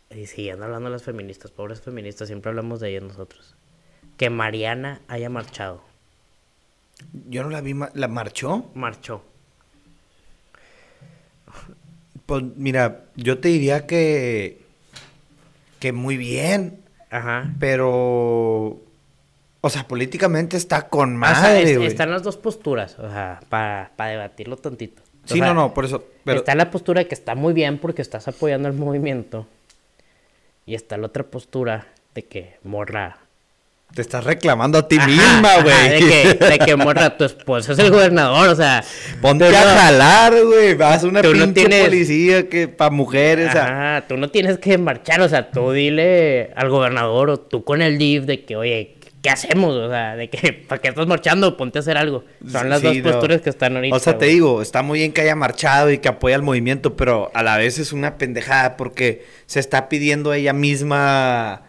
Y 0.09 0.27
siguiendo 0.27 0.65
hablando 0.65 0.89
de 0.89 0.93
las 0.93 1.03
feministas, 1.03 1.51
pobres 1.51 1.81
feministas, 1.83 2.29
siempre 2.29 2.49
hablamos 2.51 2.79
de 2.81 2.91
ellas 2.91 3.03
nosotros. 3.03 3.57
Que 4.17 4.31
Mariana 4.31 5.01
haya 5.09 5.29
marchado. 5.29 5.83
Yo 7.29 7.43
no 7.43 7.51
la 7.51 7.61
vi, 7.61 7.75
ma- 7.75 7.91
¿la 7.95 8.07
marchó? 8.09 8.71
Marchó. 8.75 9.25
Pues 12.27 12.45
mira, 12.57 13.07
yo 13.17 13.39
te 13.41 13.49
diría 13.49 13.87
que 13.87 14.61
que 15.81 15.93
muy 15.93 16.17
bien, 16.17 16.80
Ajá. 17.11 17.53
pero 17.59 18.79
o 19.63 19.69
sea, 19.69 19.87
políticamente 19.87 20.57
está 20.57 20.89
con 20.89 21.23
O 21.23 21.27
sea, 21.27 21.35
madre, 21.43 21.63
es- 21.73 21.77
güey. 21.77 21.89
están 21.89 22.11
las 22.11 22.23
dos 22.23 22.37
posturas, 22.37 22.99
o 22.99 23.11
sea, 23.11 23.41
para 23.49 23.91
debatirlo 24.09 24.57
tantito. 24.57 25.03
O 25.25 25.29
Sí, 25.29 25.39
sea, 25.39 25.49
no, 25.49 25.55
no, 25.55 25.75
por 25.75 25.85
eso, 25.85 26.03
pero 26.25 26.39
Está 26.39 26.55
la 26.55 26.71
postura 26.71 27.01
de 27.03 27.09
que 27.09 27.15
está 27.15 27.35
muy 27.35 27.53
bien 27.53 27.79
porque 27.79 28.01
estás 28.01 28.27
apoyando 28.27 28.69
el 28.69 28.75
movimiento. 28.75 29.47
Y 30.67 30.75
está 30.75 30.97
la 30.97 31.07
otra 31.09 31.25
postura 31.25 31.89
de 32.15 32.25
que 32.25 32.57
morra. 32.65 33.19
Te 33.95 34.03
estás 34.03 34.23
reclamando 34.25 34.79
a 34.79 34.87
ti 34.89 34.97
Ajá, 34.99 35.07
misma, 35.09 35.63
güey. 35.63 35.89
De 35.91 35.99
que, 36.39 36.45
de 36.47 36.59
que 36.59 36.77
morra, 36.77 37.17
tu 37.17 37.25
esposo 37.25 37.73
es 37.73 37.79
el 37.79 37.91
gobernador, 37.91 38.49
o 38.49 38.55
sea. 38.55 38.85
Ponte 39.21 39.47
a 39.47 39.51
no- 39.51 39.57
jalar, 39.57 40.35
güey. 40.45 40.75
Vas 40.75 41.03
a 41.03 41.07
una 41.09 41.23
tú 41.23 41.35
no 41.35 41.45
pinche 41.45 41.67
tienes- 41.67 41.85
policía 41.85 42.49
que 42.49 42.69
para 42.69 42.91
mujeres, 42.91 43.55
Ajá, 43.55 44.05
tú 44.09 44.17
no 44.17 44.29
tienes 44.29 44.59
que 44.59 44.79
marchar, 44.79 45.21
o 45.23 45.29
sea, 45.29 45.51
tú 45.51 45.73
dile 45.73 46.51
al 46.57 46.69
gobernador 46.71 47.31
o 47.31 47.41
tú 47.41 47.65
con 47.65 47.83
el 47.83 47.99
DIF 47.99 48.25
de 48.25 48.45
que, 48.45 48.57
oye, 48.57 48.97
¿qué 49.23 49.29
hacemos? 49.31 49.75
O 49.75 49.91
sea, 49.91 50.15
de 50.17 50.31
que, 50.31 50.53
¿para 50.69 50.81
qué 50.81 50.89
estás 50.89 51.07
marchando? 51.07 51.57
Ponte 51.57 51.79
a 51.79 51.81
hacer 51.81 51.97
algo. 51.97 52.25
Son 52.51 52.71
las 52.71 52.81
Sí, 52.81 52.87
dos 52.87 52.97
no. 52.97 53.11
posturas 53.13 53.41
que 53.43 53.51
están 53.51 53.75
ahorita. 53.77 53.97
O 53.97 53.99
sea, 53.99 54.17
te 54.17 54.27
digo, 54.27 54.63
está 54.63 54.83
muy 54.83 55.01
bien 55.01 55.13
que 55.13 55.21
haya 55.23 55.35
marchado 55.37 55.91
y 55.91 55.99
que 55.99 56.09
apoya 56.09 56.37
el 56.37 56.43
movimiento, 56.43 56.97
pero 56.97 57.31
a 57.35 57.43
la 57.43 57.57
vez 57.59 57.79
es 57.79 57.93
una 57.93 58.17
pendejada 58.19 58.77
porque 58.77 59.27
se 59.47 59.59
está 59.61 59.89
pidiendo 59.89 60.31
a 60.31 60.37
ella 60.37 60.53
misma 60.53 61.63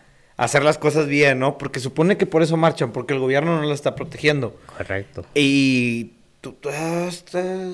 hacer 0.43 0.63
las 0.63 0.77
cosas 0.77 1.07
bien, 1.07 1.39
¿no? 1.39 1.57
Porque 1.57 1.79
supone 1.79 2.17
que 2.17 2.25
por 2.25 2.41
eso 2.41 2.57
marchan, 2.57 2.91
porque 2.91 3.13
el 3.13 3.19
gobierno 3.19 3.59
no 3.59 3.67
la 3.67 3.73
está 3.73 3.95
protegiendo. 3.95 4.55
Correcto. 4.77 5.25
Y 5.35 6.11
tú, 6.41 6.53
tú, 6.53 6.69
ah, 6.73 7.09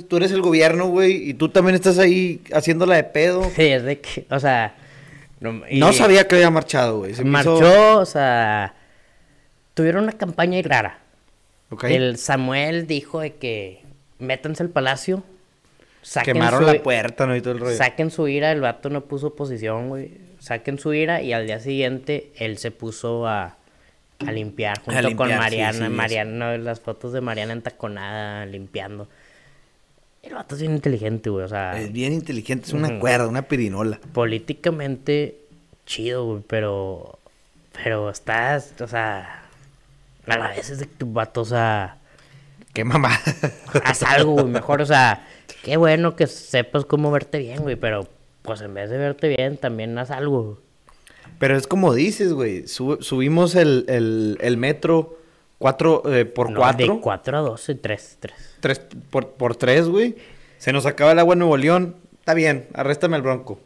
tú 0.07 0.17
eres 0.17 0.31
el 0.31 0.41
gobierno, 0.41 0.87
güey, 0.87 1.29
y 1.29 1.33
tú 1.33 1.49
también 1.49 1.75
estás 1.75 1.97
ahí 1.97 2.41
haciéndola 2.53 2.95
de 2.95 3.03
pedo. 3.05 3.43
Sí, 3.55 3.63
es 3.63 3.83
de 3.83 3.99
que, 4.01 4.25
o 4.29 4.39
sea. 4.39 4.75
No, 5.39 5.61
y- 5.69 5.79
No 5.79 5.93
sabía 5.93 6.27
que 6.27 6.35
había 6.35 6.49
marchado, 6.49 6.99
güey. 6.99 7.13
se 7.13 7.23
me 7.23 7.39
hizo- 7.39 7.59
Marchó, 7.59 7.99
o 7.99 8.05
sea, 8.05 8.73
tuvieron 9.73 10.03
una 10.03 10.13
campaña 10.13 10.59
rara. 10.63 10.99
Ok. 11.69 11.83
El 11.85 12.17
Samuel 12.17 12.87
dijo 12.87 13.19
de 13.19 13.35
que 13.35 13.81
métanse 14.19 14.63
al 14.63 14.69
palacio, 14.69 15.23
saquen 16.01 16.33
Quemaron 16.33 16.61
su, 16.61 16.65
la 16.73 16.81
puerta, 16.81 17.27
¿no? 17.27 17.35
Y 17.35 17.41
todo 17.41 17.53
el 17.53 17.59
rollo. 17.59 17.77
saquen 17.77 18.09
su 18.09 18.27
ira, 18.27 18.51
el 18.51 18.61
vato 18.61 18.89
no 18.89 19.01
puso 19.01 19.27
oposición, 19.27 19.89
güey, 19.89 20.11
saquen 20.39 20.79
su 20.79 20.93
ira 20.93 21.21
y 21.21 21.33
al 21.33 21.47
día 21.47 21.59
siguiente 21.59 22.31
él 22.35 22.57
se 22.57 22.71
puso 22.71 23.27
a, 23.27 23.57
a 24.19 24.31
limpiar 24.31 24.79
junto 24.79 25.01
limpiar, 25.01 25.15
con 25.15 25.37
Mariana, 25.37 25.87
sí. 25.87 25.93
Mariana, 25.93 26.57
las 26.57 26.79
fotos 26.79 27.13
de 27.13 27.21
Mariana 27.21 27.53
entaconada, 27.53 28.45
limpiando. 28.45 29.07
El 30.23 30.33
vato 30.33 30.55
es 30.55 30.61
bien 30.61 30.73
inteligente, 30.73 31.29
güey, 31.29 31.45
o 31.45 31.47
sea... 31.47 31.79
Es 31.79 31.91
bien 31.91 32.13
inteligente, 32.13 32.67
es 32.67 32.73
una 32.73 32.99
cuerda, 32.99 33.27
una 33.27 33.43
pirinola. 33.43 33.99
políticamente 34.13 35.47
chido, 35.87 36.25
güey, 36.25 36.43
pero. 36.45 37.17
Pero 37.71 38.11
estás, 38.11 38.73
o 38.79 38.87
sea. 38.87 39.43
A 40.27 40.37
la 40.37 40.49
vez 40.49 40.69
es 40.69 40.79
de 40.79 40.85
que 40.85 40.95
tu 40.95 41.11
vato, 41.11 41.41
o 41.41 41.45
sea. 41.45 41.97
Qué 42.73 42.83
mamá. 42.83 43.19
Haz 43.83 44.03
algo, 44.03 44.33
güey, 44.33 44.45
mejor, 44.45 44.81
o 44.81 44.85
sea. 44.85 45.25
Qué 45.63 45.77
bueno 45.77 46.15
que 46.15 46.27
sepas 46.27 46.85
cómo 46.85 47.09
verte 47.09 47.39
bien, 47.39 47.63
güey, 47.63 47.75
pero. 47.75 48.07
Pues 48.47 48.61
en 48.61 48.73
vez 48.73 48.89
de 48.89 48.97
verte 48.97 49.27
bien, 49.29 49.57
también 49.57 49.97
haz 49.97 50.09
algo. 50.09 50.59
Pero 51.39 51.55
es 51.55 51.67
como 51.67 51.93
dices, 51.93 52.33
güey. 52.33 52.67
sub- 52.67 53.03
subimos 53.03 53.53
el, 53.55 53.85
el, 53.89 54.37
el 54.41 54.57
metro 54.57 55.17
cuatro, 55.59 56.01
eh, 56.11 56.25
por 56.25 56.49
No, 56.49 56.59
cuatro. 56.59 56.95
De 56.95 56.99
4 57.01 57.37
a 57.37 57.41
12, 57.41 57.75
3, 57.75 58.17
3. 58.21 58.33
Tres 58.59 58.81
por, 59.11 59.29
por 59.31 59.55
tres, 59.55 59.87
güey. 59.87 60.15
Se 60.57 60.71
nos 60.73 60.85
acaba 60.87 61.11
el 61.11 61.19
agua 61.19 61.33
en 61.33 61.39
Nuevo 61.39 61.57
León. 61.57 61.95
Está 62.19 62.33
bien, 62.33 62.67
arréstame 62.73 63.15
al 63.15 63.21
bronco. 63.21 63.59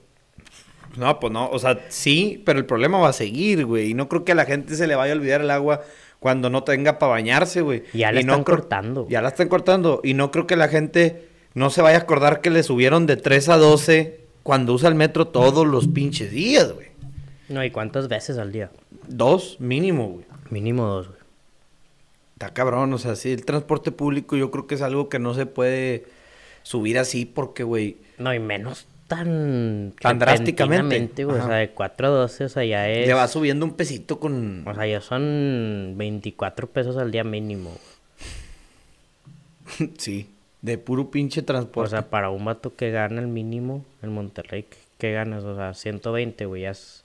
No, 0.98 1.20
pues 1.20 1.32
no. 1.32 1.50
O 1.50 1.60
sea, 1.60 1.80
sí, 1.88 2.42
pero 2.46 2.60
el 2.60 2.66
problema 2.66 3.00
va 3.00 3.10
a 3.10 3.14
seguir, 3.14 3.66
güey. 3.66 3.92
Y 3.92 3.94
no 3.94 4.10
creo 4.10 4.26
que 4.26 4.34
a 4.34 4.36
la 4.36 4.46
gente 4.46 4.76
se 4.76 4.88
le 4.88 4.96
vaya 4.96 5.14
a 5.14 5.16
olvidar 5.16 5.42
el 5.42 5.52
agua 5.52 5.82
cuando 6.20 6.50
no 6.50 6.64
tenga 6.64 7.00
para 7.00 7.12
bañarse, 7.12 7.62
güey. 7.62 7.84
Ya 7.94 8.12
la 8.12 8.20
Y 8.20 8.24
están 8.24 8.44
cortando. 8.44 9.08
Ya 9.10 9.22
la 9.22 9.30
están 9.30 9.48
cortando. 9.48 10.02
Y 10.04 10.14
no 10.14 10.32
creo 10.32 10.48
que 10.48 10.58
la 10.58 10.68
gente 10.68 11.30
no 11.54 11.70
se 11.70 11.82
vaya 11.82 11.98
a 11.98 12.02
acordar 12.02 12.42
que 12.42 12.50
le 12.50 12.64
subieron 12.64 13.06
de 13.06 13.16
3 13.18 13.50
a 13.50 13.58
12 13.58 14.21
cuando 14.44 14.74
usa 14.74 14.90
el 14.90 14.96
metro 14.96 15.28
todos 15.28 15.68
los 15.68 15.88
pinches 15.88 16.32
días, 16.32 16.72
güey. 16.74 16.88
No, 17.50 17.64
¿y 17.64 17.72
cuántas 17.72 18.08
veces 18.08 18.38
al 18.38 18.52
día? 18.52 18.72
Dos 19.08 19.58
mínimo, 19.60 20.08
güey. 20.08 20.26
Mínimo 20.50 20.86
dos, 20.86 21.08
güey. 21.08 21.20
Está 22.34 22.54
cabrón, 22.54 22.92
o 22.94 22.98
sea, 22.98 23.16
sí, 23.16 23.32
el 23.32 23.46
transporte 23.46 23.92
público 23.92 24.36
yo 24.36 24.50
creo 24.52 24.68
que 24.68 24.76
es 24.76 24.82
algo 24.82 25.10
que 25.10 25.20
no 25.20 25.34
se 25.34 25.46
puede 25.46 26.06
subir 26.64 26.98
así 26.98 27.26
porque, 27.26 27.64
güey, 27.64 27.98
No, 28.18 28.34
y 28.34 28.40
menos 28.40 28.88
tan. 29.08 29.94
Tan 30.00 30.20
drásticamente. 30.20 31.26
güey. 31.26 31.38
O 31.38 31.46
sea, 31.46 31.56
de 31.58 31.72
4 31.72 32.08
a 32.08 32.10
12, 32.10 32.46
o 32.46 32.50
sea, 32.50 32.64
ya 32.64 32.90
es. 32.90 33.06
le 33.08 33.14
va 33.14 33.28
subiendo 33.28 33.66
un 33.66 33.74
pesito 33.74 34.20
con... 34.20 34.66
O 34.66 34.74
sea, 34.74 34.88
ya 34.88 35.02
son 35.02 35.96
24 35.98 36.68
pesos 36.70 36.96
al 36.98 37.12
día 37.12 37.24
mínimo. 37.26 37.72
sí, 39.98 40.30
de 40.62 40.78
puro 40.78 41.10
pinche 41.12 41.42
O 41.42 41.46
transporte. 41.46 41.90
sea, 41.92 42.10
para 42.10 42.30
un 42.30 42.46
vato 42.46 42.76
que 42.76 42.92
gana 42.92 43.20
el 43.22 43.28
mínimo 43.28 43.84
en 44.02 44.14
Monterrey, 44.14 44.64
¿qué- 44.64 44.78
¿qué 44.98 45.12
ganas? 45.14 45.44
O 45.44 45.56
sea, 45.56 45.74
120, 45.74 46.46
güey, 46.46 46.64
ya 46.64 46.72
es, 46.72 47.04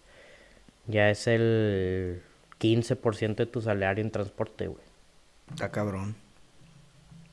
ya 0.86 1.10
es 1.10 1.26
el 1.26 2.20
15% 2.60 3.36
de 3.36 3.46
tu 3.46 3.60
salario 3.62 4.04
en 4.04 4.10
transporte, 4.10 4.66
güey. 4.68 4.82
Está 5.50 5.70
cabrón. 5.70 6.14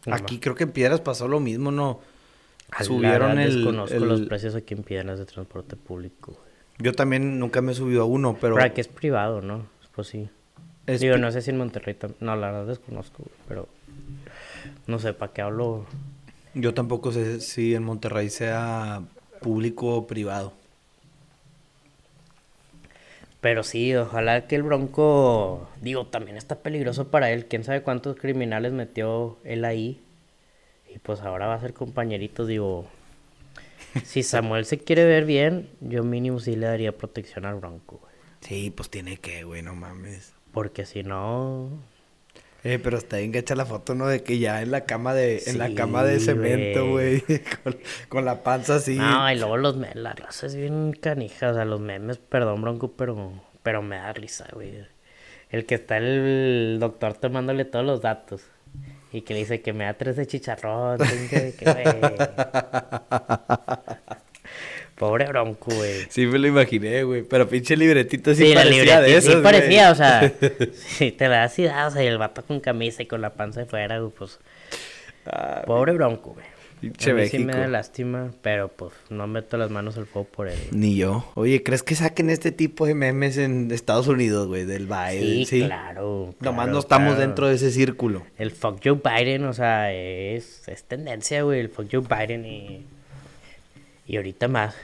No 0.05 0.15
Aquí 0.15 0.39
creo 0.39 0.55
que 0.55 0.63
en 0.65 0.71
Piedras 0.71 1.01
pasó 1.01 1.27
lo 1.27 1.39
mismo, 1.39 1.71
¿no? 1.71 1.99
A 2.71 2.83
Subieron 2.83 3.37
el... 3.39 3.55
Desconozco 3.55 3.95
el- 3.95 4.07
los 4.07 4.21
precios 4.21 4.55
aquí 4.55 4.73
en 4.73 4.83
Piedras 4.83 5.19
de 5.19 5.25
transporte 5.25 5.75
público, 5.75 6.31
güey. 6.33 6.53
Yo 6.79 6.93
también 6.93 7.39
nunca 7.39 7.61
me 7.61 7.71
he 7.71 7.75
subido 7.75 8.01
a 8.01 8.05
uno, 8.05 8.35
pero... 8.39 8.55
Pero 8.55 8.65
aquí 8.65 8.81
es 8.81 8.87
privado, 8.87 9.41
¿no? 9.41 9.65
Pues 9.95 10.07
sí. 10.07 10.27
es 10.87 10.99
Digo, 11.01 11.17
no 11.17 11.31
sé 11.31 11.41
si 11.41 11.51
en 11.51 11.57
Monterrey 11.57 11.93
también. 11.93 12.17
No, 12.21 12.35
la 12.35 12.47
verdad 12.51 12.65
desconozco, 12.67 13.23
güey, 13.23 13.35
pero... 13.47 13.67
No 14.87 14.97
sé 14.99 15.13
para 15.13 15.31
qué 15.31 15.41
hablo. 15.41 15.85
Yo 16.53 16.73
tampoco 16.73 17.11
sé 17.11 17.41
si 17.41 17.73
en 17.73 17.83
Monterrey 17.83 18.29
sea 18.29 19.01
público 19.41 19.95
o 19.95 20.07
privado. 20.07 20.53
Pero 23.41 23.63
sí, 23.63 23.93
ojalá 23.93 24.47
que 24.47 24.55
el 24.55 24.63
Bronco, 24.63 25.67
digo, 25.81 26.05
también 26.07 26.37
está 26.37 26.59
peligroso 26.59 27.09
para 27.09 27.29
él. 27.31 27.45
Quién 27.45 27.65
sabe 27.65 27.81
cuántos 27.81 28.15
criminales 28.15 28.71
metió 28.71 29.37
él 29.43 29.65
ahí. 29.65 29.99
Y 30.93 30.99
pues 30.99 31.19
ahora 31.21 31.47
va 31.47 31.55
a 31.55 31.59
ser 31.59 31.73
compañerito, 31.73 32.45
digo. 32.45 32.87
Si 34.05 34.23
Samuel 34.23 34.65
se 34.65 34.79
quiere 34.79 35.05
ver 35.05 35.25
bien, 35.25 35.69
yo 35.81 36.03
mínimo 36.03 36.39
sí 36.39 36.55
le 36.55 36.67
daría 36.67 36.97
protección 36.97 37.45
al 37.45 37.55
Bronco, 37.55 37.99
güey. 38.01 38.13
Sí, 38.39 38.71
pues 38.71 38.89
tiene 38.89 39.17
que, 39.17 39.43
güey, 39.43 39.61
no 39.61 39.75
mames. 39.75 40.33
Porque 40.51 40.85
si 40.85 41.03
no, 41.03 41.69
Eh, 42.63 42.79
pero 42.81 42.97
está 42.97 43.17
bien 43.17 43.33
gacha 43.33 43.55
la 43.55 43.65
foto, 43.65 43.93
¿no? 43.93 44.07
De 44.07 44.23
que 44.23 44.39
ya 44.39 44.61
en 44.61 44.71
la 44.71 44.85
cama 44.85 45.13
de, 45.13 45.43
en 45.47 45.57
la 45.57 45.75
cama 45.75 46.03
de 46.03 46.19
cemento, 46.19 46.89
güey. 46.89 47.19
güey. 47.19 47.41
con, 47.63 47.77
con 48.07 48.25
la 48.25 48.41
panza 48.41 48.75
así. 48.75 48.97
No, 48.97 49.29
y 49.29 49.35
luego 49.35 49.57
los 49.57 49.75
memes, 49.75 49.97
la 49.97 50.13
raza 50.13 50.47
es 50.47 50.55
bien 50.55 50.93
canija, 50.93 51.49
o 51.49 51.53
sea, 51.53 51.65
los 51.65 51.81
memes, 51.81 52.17
perdón, 52.17 52.61
bronco, 52.61 52.93
pero, 52.93 53.33
pero 53.63 53.81
me 53.81 53.97
da 53.97 54.13
risa, 54.13 54.47
güey. 54.53 54.87
El 55.49 55.65
que 55.65 55.75
está 55.75 55.97
el 55.97 56.77
doctor 56.79 57.15
tomándole 57.15 57.65
todos 57.65 57.85
los 57.85 58.01
datos 58.01 58.41
y 59.11 59.21
que 59.21 59.33
le 59.33 59.41
dice 59.41 59.61
que 59.61 59.73
me 59.73 59.83
da 59.83 59.93
tres 59.93 60.15
de 60.15 60.25
chicharrón, 60.25 60.97
que, 61.29 61.53
que, 61.53 61.65
güey. 61.65 61.83
Pobre 64.95 65.25
bronco, 65.27 65.73
güey. 65.73 66.05
Sí 66.09 66.25
me 66.27 66.37
lo 66.39 66.47
imaginé, 66.47 67.03
güey. 67.03 67.23
Pero 67.23 67.47
pinche 67.47 67.75
libretito 67.75 68.33
sí, 68.35 68.43
Sí, 68.45 68.53
la 68.53 68.61
parecía 68.61 68.77
libreta 68.83 69.01
de 69.01 69.07
sí 69.09 69.13
esos, 69.15 69.31
güey. 69.33 69.43
parecía, 69.43 69.91
o 69.91 69.95
sea, 69.95 70.31
sí, 70.73 71.11
te 71.11 71.27
la 71.27 71.37
das 71.39 71.57
y 71.59 71.65
o 71.65 71.91
sea, 71.91 72.03
y 72.03 72.07
el 72.07 72.17
vato 72.17 72.43
con 72.43 72.59
camisa 72.59 73.01
y 73.01 73.05
con 73.07 73.21
la 73.21 73.31
panza 73.33 73.61
de 73.61 73.65
fuera, 73.65 73.99
güey, 73.99 74.11
pues, 74.17 74.39
Ah, 75.25 75.63
pobre 75.65 75.93
bronco, 75.93 76.33
güey. 76.33 76.45
pinche 76.81 77.11
A 77.11 77.13
mí 77.13 77.27
sí 77.27 77.39
me 77.39 77.53
da 77.53 77.67
lástima, 77.67 78.31
pero 78.41 78.67
pues 78.67 78.91
no 79.09 79.25
meto 79.25 79.55
las 79.57 79.71
manos 79.71 79.97
al 79.97 80.05
fuego 80.05 80.27
por 80.27 80.49
él. 80.49 80.59
Ni 80.71 80.95
yo. 80.97 81.31
Oye, 81.35 81.63
¿crees 81.63 81.81
que 81.81 81.95
saquen 81.95 82.29
este 82.29 82.51
tipo 82.51 82.85
de 82.85 82.93
memes 82.93 83.37
en 83.37 83.71
Estados 83.71 84.07
Unidos, 84.07 84.47
güey? 84.47 84.65
Del 84.65 84.85
Biden, 84.85 85.21
Sí, 85.21 85.45
sí. 85.45 85.61
claro. 85.65 86.35
Nomás 86.41 86.65
claro, 86.65 86.71
no 86.73 86.79
estamos 86.79 87.13
claro. 87.13 87.21
dentro 87.21 87.47
de 87.47 87.55
ese 87.55 87.71
círculo. 87.71 88.23
El 88.37 88.51
fuck 88.51 88.81
Joe 88.83 88.99
Biden, 89.01 89.45
o 89.45 89.53
sea, 89.53 89.93
es, 89.93 90.67
es 90.67 90.83
tendencia, 90.83 91.41
güey, 91.43 91.61
el 91.61 91.69
fuck 91.69 91.87
Joe 91.89 92.01
Biden 92.01 92.45
y, 92.45 92.85
y 94.05 94.17
ahorita 94.17 94.47
más. 94.47 94.75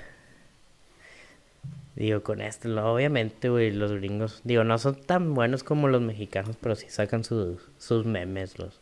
Digo, 1.96 2.24
con 2.24 2.40
esto, 2.40 2.70
obviamente, 2.90 3.50
güey, 3.50 3.72
los 3.72 3.92
gringos, 3.92 4.42
digo, 4.46 4.64
no 4.64 4.78
son 4.78 4.96
tan 4.96 5.34
buenos 5.34 5.64
como 5.64 5.90
los 5.90 6.02
mexicanos, 6.02 6.56
pero 6.62 6.76
sí 6.76 6.86
sacan 6.90 7.24
sus, 7.26 7.60
sus 7.78 8.06
memes, 8.06 8.58
los... 8.58 8.80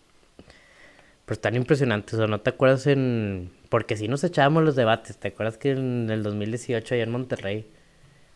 Pero 1.25 1.33
están 1.33 1.55
impresionantes, 1.55 2.19
o 2.19 2.27
no 2.27 2.41
te 2.41 2.51
acuerdas 2.51 2.85
en... 2.85 3.51
Porque 3.69 3.97
sí 3.97 4.07
nos 4.07 4.23
echábamos 4.23 4.63
los 4.63 4.75
debates, 4.75 5.17
¿te 5.17 5.29
acuerdas 5.29 5.57
que 5.57 5.71
en 5.71 6.09
el 6.11 6.21
2018 6.21 6.93
allá 6.93 7.03
en 7.03 7.11
Monterrey? 7.11 7.65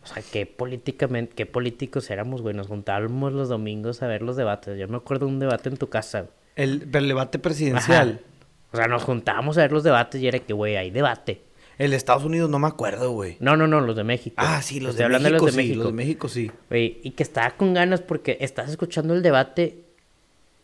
O 0.04 0.08
sea, 0.08 0.24
qué 0.24 0.48
políticamente, 0.48 1.36
qué 1.36 1.46
políticos 1.46 2.10
éramos, 2.10 2.42
güey, 2.42 2.56
nos 2.56 2.68
juntábamos 2.68 3.34
los 3.34 3.50
domingos 3.50 4.02
a 4.02 4.08
ver 4.08 4.24
los 4.24 4.36
debates. 4.36 4.80
Yo 4.80 4.88
me 4.88 4.98
acuerdo 4.98 5.28
de 5.28 5.34
un 5.34 5.40
debate 5.40 5.70
en 5.70 5.78
tu 5.78 5.90
casa. 5.90 6.26
El, 6.56 6.90
el 6.92 7.08
debate 7.08 7.38
presidencial. 7.38 8.20
Ajá. 8.20 8.32
O 8.74 8.78
sea, 8.78 8.88
nos 8.88 9.04
juntábamos 9.04 9.58
a 9.58 9.62
ver 9.62 9.72
los 9.72 9.84
debates 9.84 10.20
y 10.20 10.28
era 10.28 10.40
que, 10.40 10.54
güey, 10.54 10.76
hay 10.76 10.90
debate. 10.90 11.42
El 11.82 11.92
de 11.92 11.98
Estados 11.98 12.24
Unidos 12.24 12.50
no 12.50 12.60
me 12.60 12.68
acuerdo, 12.68 13.12
güey. 13.12 13.38
No, 13.40 13.58
no, 13.58 13.66
no, 13.68 13.82
los 13.82 13.96
de 13.96 14.04
México. 14.04 14.36
Ah, 14.38 14.62
sí, 14.62 14.80
los 14.80 14.92
Estoy 14.92 15.00
de, 15.00 15.04
hablando 15.06 15.30
México, 15.30 15.46
de 15.46 15.52
los 15.52 15.56
de 15.56 15.62
sí. 15.62 15.68
México. 15.68 15.84
Los 15.84 15.92
de 15.92 15.96
México 15.98 16.30
sí. 16.30 16.52
Güey, 16.70 17.00
y 17.04 17.12
que 17.12 17.24
estaba 17.24 17.52
con 17.52 17.74
ganas 17.74 18.02
porque 18.02 18.38
estás 18.40 18.70
escuchando 18.70 19.14
el 19.14 19.24
debate, 19.24 19.80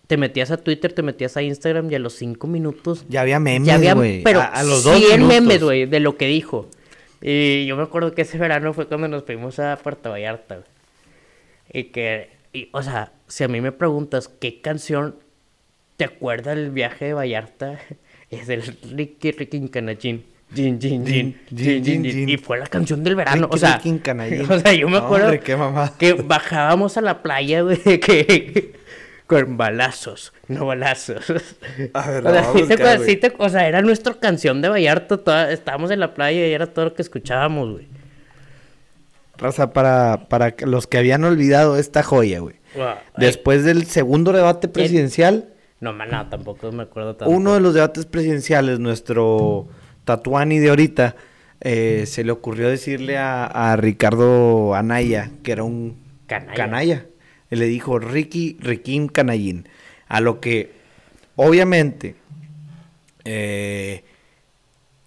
te 0.07 0.17
metías 0.17 0.51
a 0.51 0.57
Twitter, 0.57 0.93
te 0.93 1.01
metías 1.01 1.35
a 1.35 1.41
Instagram 1.41 1.89
y 1.91 1.95
a 1.95 1.99
los 1.99 2.13
cinco 2.13 2.47
minutos 2.47 3.05
Ya 3.09 3.21
había 3.21 3.39
memes, 3.39 3.67
ya 3.67 3.75
había, 3.75 3.93
güey. 3.93 4.21
pero 4.23 4.41
a, 4.41 4.45
a 4.45 4.63
los 4.63 4.83
dos 4.83 4.95
100 4.97 5.09
minutos. 5.21 5.27
memes, 5.27 5.63
güey, 5.63 5.85
de 5.85 5.99
lo 5.99 6.17
que 6.17 6.27
dijo. 6.27 6.69
Y 7.21 7.65
yo 7.65 7.75
me 7.75 7.83
acuerdo 7.83 8.13
que 8.13 8.21
ese 8.21 8.37
verano 8.37 8.73
fue 8.73 8.87
cuando 8.87 9.07
nos 9.07 9.23
fuimos 9.23 9.57
a 9.59 9.75
Puerto 9.77 10.11
Vallarta, 10.11 10.55
güey. 10.57 10.67
Y 11.73 11.83
que, 11.85 12.29
y, 12.53 12.69
o 12.71 12.83
sea, 12.83 13.11
si 13.27 13.43
a 13.43 13.47
mí 13.47 13.59
me 13.59 13.71
preguntas 13.71 14.27
qué 14.29 14.61
canción 14.61 15.15
te 15.97 16.05
acuerdas 16.05 16.55
del 16.55 16.69
viaje 16.69 17.05
de 17.05 17.13
Vallarta, 17.13 17.79
es 18.29 18.47
el 18.49 18.61
Ricky 18.61 19.31
Ricky 19.31 19.67
Canallín. 19.69 20.23
Y 20.55 22.37
fue 22.37 22.59
la 22.59 22.67
canción 22.67 23.03
del 23.03 23.15
verano. 23.15 23.47
o 23.51 23.57
sea, 23.57 23.81
o 23.83 24.71
yo 24.71 24.89
me 24.89 24.97
acuerdo 24.97 25.31
que 25.97 26.13
bajábamos 26.13 26.97
a 26.97 27.01
la 27.01 27.21
playa, 27.21 27.61
güey, 27.61 27.77
que 27.99 28.73
con 29.27 29.57
balazos, 29.57 30.31
no 30.47 30.65
balazos. 30.65 31.29
A 31.93 32.09
ver, 32.09 32.25
o, 32.27 32.31
sea, 32.31 32.41
voy 32.41 32.41
a 32.41 32.43
sí 32.43 32.53
te 32.53 32.59
buscar, 32.59 32.73
acuerdas, 32.73 32.97
güey. 32.97 33.09
sí 33.09 33.15
te- 33.17 33.33
o 33.37 33.49
sea, 33.49 33.67
era 33.67 33.81
nuestra 33.81 34.13
canción 34.13 34.61
de 34.61 34.69
Vallarta, 34.69 35.17
toda- 35.17 35.51
estábamos 35.51 35.91
en 35.91 35.99
la 35.99 36.13
playa 36.13 36.47
y 36.47 36.53
era 36.53 36.67
todo 36.67 36.85
lo 36.85 36.93
que 36.93 37.01
escuchábamos, 37.01 37.73
güey. 37.73 37.87
Raza, 39.37 39.71
para, 39.73 40.27
para 40.29 40.55
los 40.65 40.87
que 40.87 40.97
habían 40.97 41.23
olvidado 41.23 41.77
esta 41.77 42.01
joya, 42.03 42.39
güey. 42.39 42.55
Después 43.17 43.63
del 43.63 43.85
segundo 43.85 44.31
debate 44.31 44.67
presidencial, 44.67 45.49
No, 45.79 45.93
man, 45.93 46.09
no, 46.11 46.27
tampoco 46.29 46.71
me 46.71 46.83
acuerdo 46.83 47.15
tanto. 47.15 47.31
uno 47.33 47.53
de 47.53 47.59
los 47.59 47.73
debates 47.73 48.05
presidenciales, 48.05 48.79
nuestro 48.79 49.67
Tatuani 50.07 50.59
de 50.59 50.69
ahorita, 50.69 51.17
eh, 51.59 52.05
se 52.07 52.23
le 52.23 52.31
ocurrió 52.31 52.69
decirle 52.69 53.17
a, 53.17 53.43
a 53.43 53.75
Ricardo 53.75 54.73
Anaya, 54.73 55.31
que 55.43 55.51
era 55.51 55.63
un 55.63 55.97
Canalla. 56.27 57.05
le 57.49 57.65
dijo 57.65 57.99
Ricky, 57.99 58.57
Riquín 58.61 59.09
Canallín. 59.09 59.67
A 60.07 60.21
lo 60.21 60.39
que, 60.39 60.71
obviamente, 61.35 62.15
eh, 63.25 64.05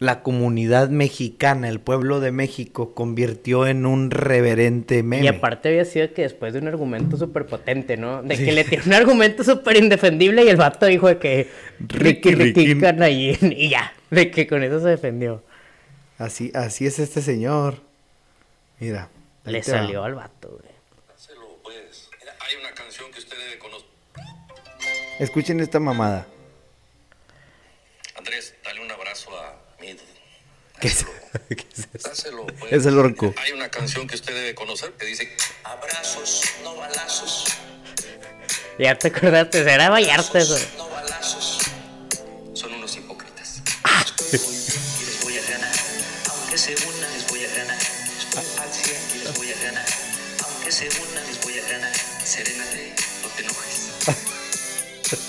la 0.01 0.23
comunidad 0.23 0.89
mexicana, 0.89 1.69
el 1.69 1.79
pueblo 1.79 2.21
de 2.21 2.33
México, 2.33 2.95
convirtió 2.95 3.67
en 3.67 3.85
un 3.85 4.11
reverente 4.11 5.03
meme. 5.03 5.25
Y 5.25 5.29
aparte 5.29 5.69
había 5.69 5.85
sido 5.85 6.15
que 6.15 6.23
después 6.23 6.55
de 6.55 6.59
un 6.59 6.69
argumento 6.69 7.19
súper 7.19 7.45
potente, 7.45 7.99
¿no? 7.99 8.23
De 8.23 8.37
que 8.39 8.51
le 8.51 8.65
tiró 8.65 8.83
un 8.87 8.95
argumento 8.95 9.45
súper 9.45 9.77
indefendible 9.77 10.43
y 10.43 10.49
el 10.49 10.57
vato 10.57 10.87
dijo 10.87 11.07
de 11.07 11.19
que 11.19 11.49
Ricky, 11.81 12.35
Ricky. 12.35 12.79
Y 13.43 13.69
ya, 13.69 13.93
de 14.11 14.31
que 14.31 14.47
con 14.47 14.65
eso 14.65 14.81
se 14.81 14.89
defendió. 14.89 15.45
Así, 16.17 16.51
así 16.55 16.87
es 16.87 16.99
este 16.99 17.21
señor. 17.21 17.83
Mira. 18.79 19.11
Le 19.45 19.59
va. 19.59 19.65
salió 19.65 20.03
al 20.03 20.15
vato, 20.15 20.49
güey. 20.49 20.71
Pues. 21.63 22.09
Hay 22.23 22.57
una 22.59 22.73
canción 22.73 23.13
que 23.13 23.19
usted 23.19 23.37
debe 23.37 23.59
conocer. 23.59 23.87
Escuchen 25.19 25.61
esta 25.61 25.79
mamada. 25.79 26.27
Andrés, 28.17 28.55
dale 28.65 28.81
un 28.81 28.91
abrazo 28.91 29.31
a 29.39 29.61
Mid. 29.81 29.97
¿Qué 30.81 30.89
es, 30.89 31.05
qué 31.49 31.67
es 31.77 31.89
eso? 31.93 32.09
Dáselo, 32.09 32.47
pues. 32.47 32.73
Es 32.73 32.87
el 32.87 32.99
orco. 32.99 33.35
Hay 33.37 33.53
una 33.53 33.69
canción 33.69 34.07
que 34.07 34.15
usted 34.15 34.35
debe 34.35 34.55
conocer 34.55 34.93
que 34.93 35.05
dice 35.05 35.31
Abrazos, 35.63 36.43
no 36.63 36.75
balazos. 36.77 37.45
Ya 38.79 38.99
te 38.99 39.09
acordaste, 39.09 39.63
será 39.63 39.91
Vallarta 39.91 40.39
eso. 40.39 40.59
No 40.79 40.89
balazos. 40.89 41.59
Son 42.55 42.73
unos 42.73 42.97
hipócritas. 42.97 43.61
Ah. 43.85 44.03
Estoy 44.07 44.39
muy 44.41 44.57
bien 44.57 44.81
y 45.01 45.05
les 45.05 45.23
voy 45.23 45.37
a 45.39 45.51
ganar. 45.51 45.75
Aunque 46.31 46.59
se 46.59 46.75
unan, 46.75 47.13
les 47.13 47.27
voy 47.29 47.45
a 47.45 47.55
ganar. 47.57 47.79
Estoy 48.19 48.45
al 48.63 48.73
100 48.73 48.97
y 49.15 49.25
les 49.25 49.37
voy 49.37 49.53
a 49.53 49.63
ganar. 49.63 49.87
Aunque 50.45 50.73
se 50.73 50.89
unan, 50.89 51.27
les 51.27 51.41
voy 51.43 51.59
a 51.59 51.69
ganar. 51.69 51.93
Serénate, 52.25 52.95
no 53.23 53.29
te 53.29 53.43
enojes. 53.43 53.91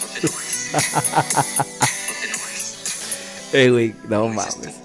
No 0.02 0.08
te 0.08 0.20
enojes. 0.20 0.68
No 0.72 2.14
te 2.22 2.28
enojes. 2.28 2.76
Eh, 3.52 3.70
güey, 3.70 3.94
no 4.08 4.22
¿Cómo 4.22 4.42
es 4.44 4.58
mames. 4.58 4.81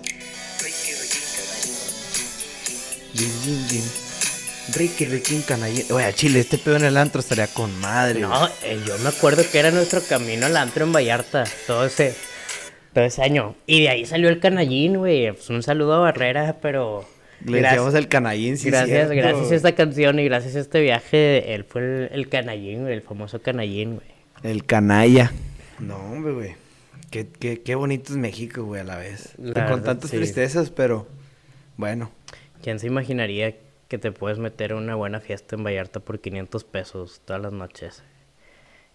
Ricky, 4.74 5.04
Ricky, 5.06 5.40
canallín. 5.46 5.84
Oye, 5.90 6.12
Chile, 6.14 6.40
este 6.40 6.58
pedo 6.58 6.76
en 6.76 6.84
el 6.84 6.96
antro 6.96 7.20
estaría 7.20 7.46
con 7.46 7.78
madre. 7.80 8.20
No, 8.20 8.46
eh, 8.62 8.80
yo 8.86 8.98
me 8.98 9.08
acuerdo 9.08 9.42
que 9.50 9.58
era 9.58 9.70
nuestro 9.70 10.00
camino 10.02 10.46
al 10.46 10.56
antro 10.56 10.84
en 10.84 10.92
Vallarta, 10.92 11.44
todo 11.66 11.86
ese, 11.86 12.14
todo 12.92 13.04
ese 13.04 13.22
año. 13.22 13.54
Y 13.66 13.82
de 13.82 13.88
ahí 13.90 14.06
salió 14.06 14.28
el 14.28 14.40
canallín, 14.40 14.98
güey. 14.98 15.32
Pues 15.32 15.48
un 15.50 15.62
saludo 15.62 15.94
a 15.94 15.98
Barrera, 16.00 16.56
pero... 16.60 17.08
Le 17.44 17.60
decíamos 17.60 17.94
el 17.94 18.08
canallín, 18.08 18.56
sí, 18.56 18.70
gracias, 18.70 19.08
cierto. 19.10 19.14
gracias 19.14 19.52
a 19.52 19.54
esta 19.54 19.74
canción 19.74 20.18
y 20.18 20.24
gracias 20.24 20.56
a 20.56 20.60
este 20.60 20.80
viaje, 20.80 21.54
él 21.54 21.64
fue 21.64 21.82
el, 21.82 22.10
el 22.12 22.28
canallín, 22.28 22.82
güey, 22.82 22.94
el 22.94 23.02
famoso 23.02 23.40
canallín, 23.40 23.96
güey. 23.96 24.08
El 24.42 24.64
canalla. 24.64 25.32
No, 25.78 25.96
hombre, 25.96 26.32
güey. 26.32 26.54
Qué, 27.10 27.28
qué, 27.28 27.60
qué 27.60 27.74
bonito 27.74 28.12
es 28.12 28.18
México, 28.18 28.64
güey, 28.64 28.80
a 28.80 28.84
la 28.84 28.96
vez. 28.96 29.34
La 29.38 29.52
con 29.52 29.76
verdad, 29.76 29.82
tantas 29.82 30.10
sí. 30.10 30.16
tristezas, 30.16 30.70
pero 30.70 31.06
bueno. 31.76 32.10
¿Quién 32.62 32.78
se 32.78 32.86
imaginaría 32.86 33.54
que 33.88 33.98
te 33.98 34.12
puedes 34.12 34.38
meter 34.38 34.72
a 34.72 34.76
una 34.76 34.94
buena 34.94 35.20
fiesta 35.20 35.56
en 35.56 35.64
Vallarta 35.64 36.00
por 36.00 36.20
500 36.20 36.64
pesos 36.64 37.20
todas 37.24 37.40
las 37.42 37.52
noches? 37.52 38.02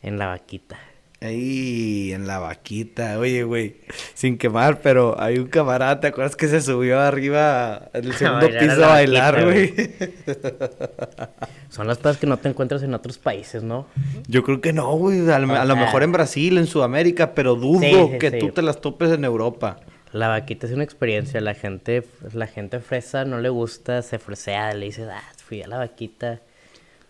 En 0.02 0.18
la 0.18 0.28
vaquita. 0.28 0.78
Ahí 1.24 2.12
en 2.14 2.26
la 2.26 2.40
vaquita, 2.40 3.20
oye, 3.20 3.44
güey, 3.44 3.76
sin 4.16 4.40
quemar, 4.40 4.82
pero 4.82 5.22
hay 5.22 5.38
un 5.38 5.46
camarada, 5.46 6.00
¿te 6.00 6.08
acuerdas 6.08 6.36
que 6.36 6.48
se 6.48 6.62
subió 6.62 7.00
arriba 7.00 7.92
en 7.94 8.06
el 8.06 8.14
segundo 8.16 8.48
a 8.48 8.50
piso 8.50 8.84
a 8.84 8.88
bailar, 8.88 9.44
güey? 9.46 9.72
Son 11.70 11.86
las 11.86 12.00
cosas 12.00 12.18
que 12.18 12.26
no 12.26 12.38
te 12.38 12.50
encuentras 12.50 12.82
en 12.82 12.96
otros 12.96 13.20
países, 13.20 13.62
¿no? 13.62 13.86
Yo 14.28 14.44
creo 14.44 14.62
que 14.62 14.74
no, 14.74 14.92
güey, 14.98 15.30
a, 15.30 15.38
lo- 15.38 15.54
a 15.56 15.76
mejor 15.76 16.02
en 16.02 16.12
Brasil, 16.12 16.58
en 16.58 16.66
Sudamérica, 16.66 17.36
pero 17.36 17.56
dudo 17.56 17.82
Sí, 17.82 17.94
sí, 18.14 18.18
que 18.18 18.32
sí. 18.32 18.40
tú 18.40 18.50
te 18.50 18.64
las 18.64 18.82
topes 18.82 19.12
en 19.12 19.24
Europa. 19.24 19.80
La 20.12 20.28
vaquita 20.28 20.68
es 20.68 20.74
una 20.74 20.84
experiencia, 20.84 21.40
la 21.40 21.54
gente, 21.54 22.04
la 22.34 22.48
gente 22.48 22.80
fresa 22.82 23.24
no 23.24 23.40
le 23.40 23.48
gusta, 23.48 24.02
se 24.02 24.20
fresea, 24.20 24.74
le 24.74 24.88
dices, 24.88 25.08
ah, 25.10 25.24
fui 25.38 25.62
a 25.62 25.68
la 25.68 25.78
vaquita. 25.78 26.42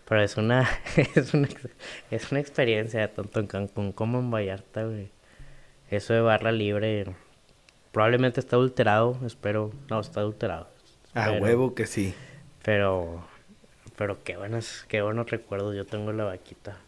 Pero 0.08 0.22
es 0.22 0.36
una, 0.36 0.68
es 1.16 1.34
una, 1.34 1.48
es 2.10 2.30
una 2.30 2.40
experiencia, 2.40 3.12
tanto 3.12 3.40
en 3.40 3.46
Cancún 3.48 3.92
como 3.92 4.20
en 4.20 4.30
Vallarta, 4.30 4.84
güey. 4.84 5.10
Eso 5.90 6.14
de 6.14 6.20
barra 6.20 6.52
libre, 6.52 7.06
probablemente 7.90 8.40
está 8.40 8.56
adulterado, 8.56 9.18
espero, 9.26 9.72
no, 9.90 10.00
está 10.00 10.20
adulterado. 10.20 10.68
A 11.14 11.32
huevo 11.32 11.74
que 11.74 11.86
sí. 11.86 12.14
Pero, 12.62 13.24
pero 13.96 14.22
qué 14.22 14.36
buenos, 14.36 14.86
qué 14.88 15.02
buenos 15.02 15.28
recuerdos 15.28 15.74
yo 15.74 15.84
tengo 15.84 16.12
de 16.12 16.18
la 16.18 16.24
vaquita. 16.24 16.78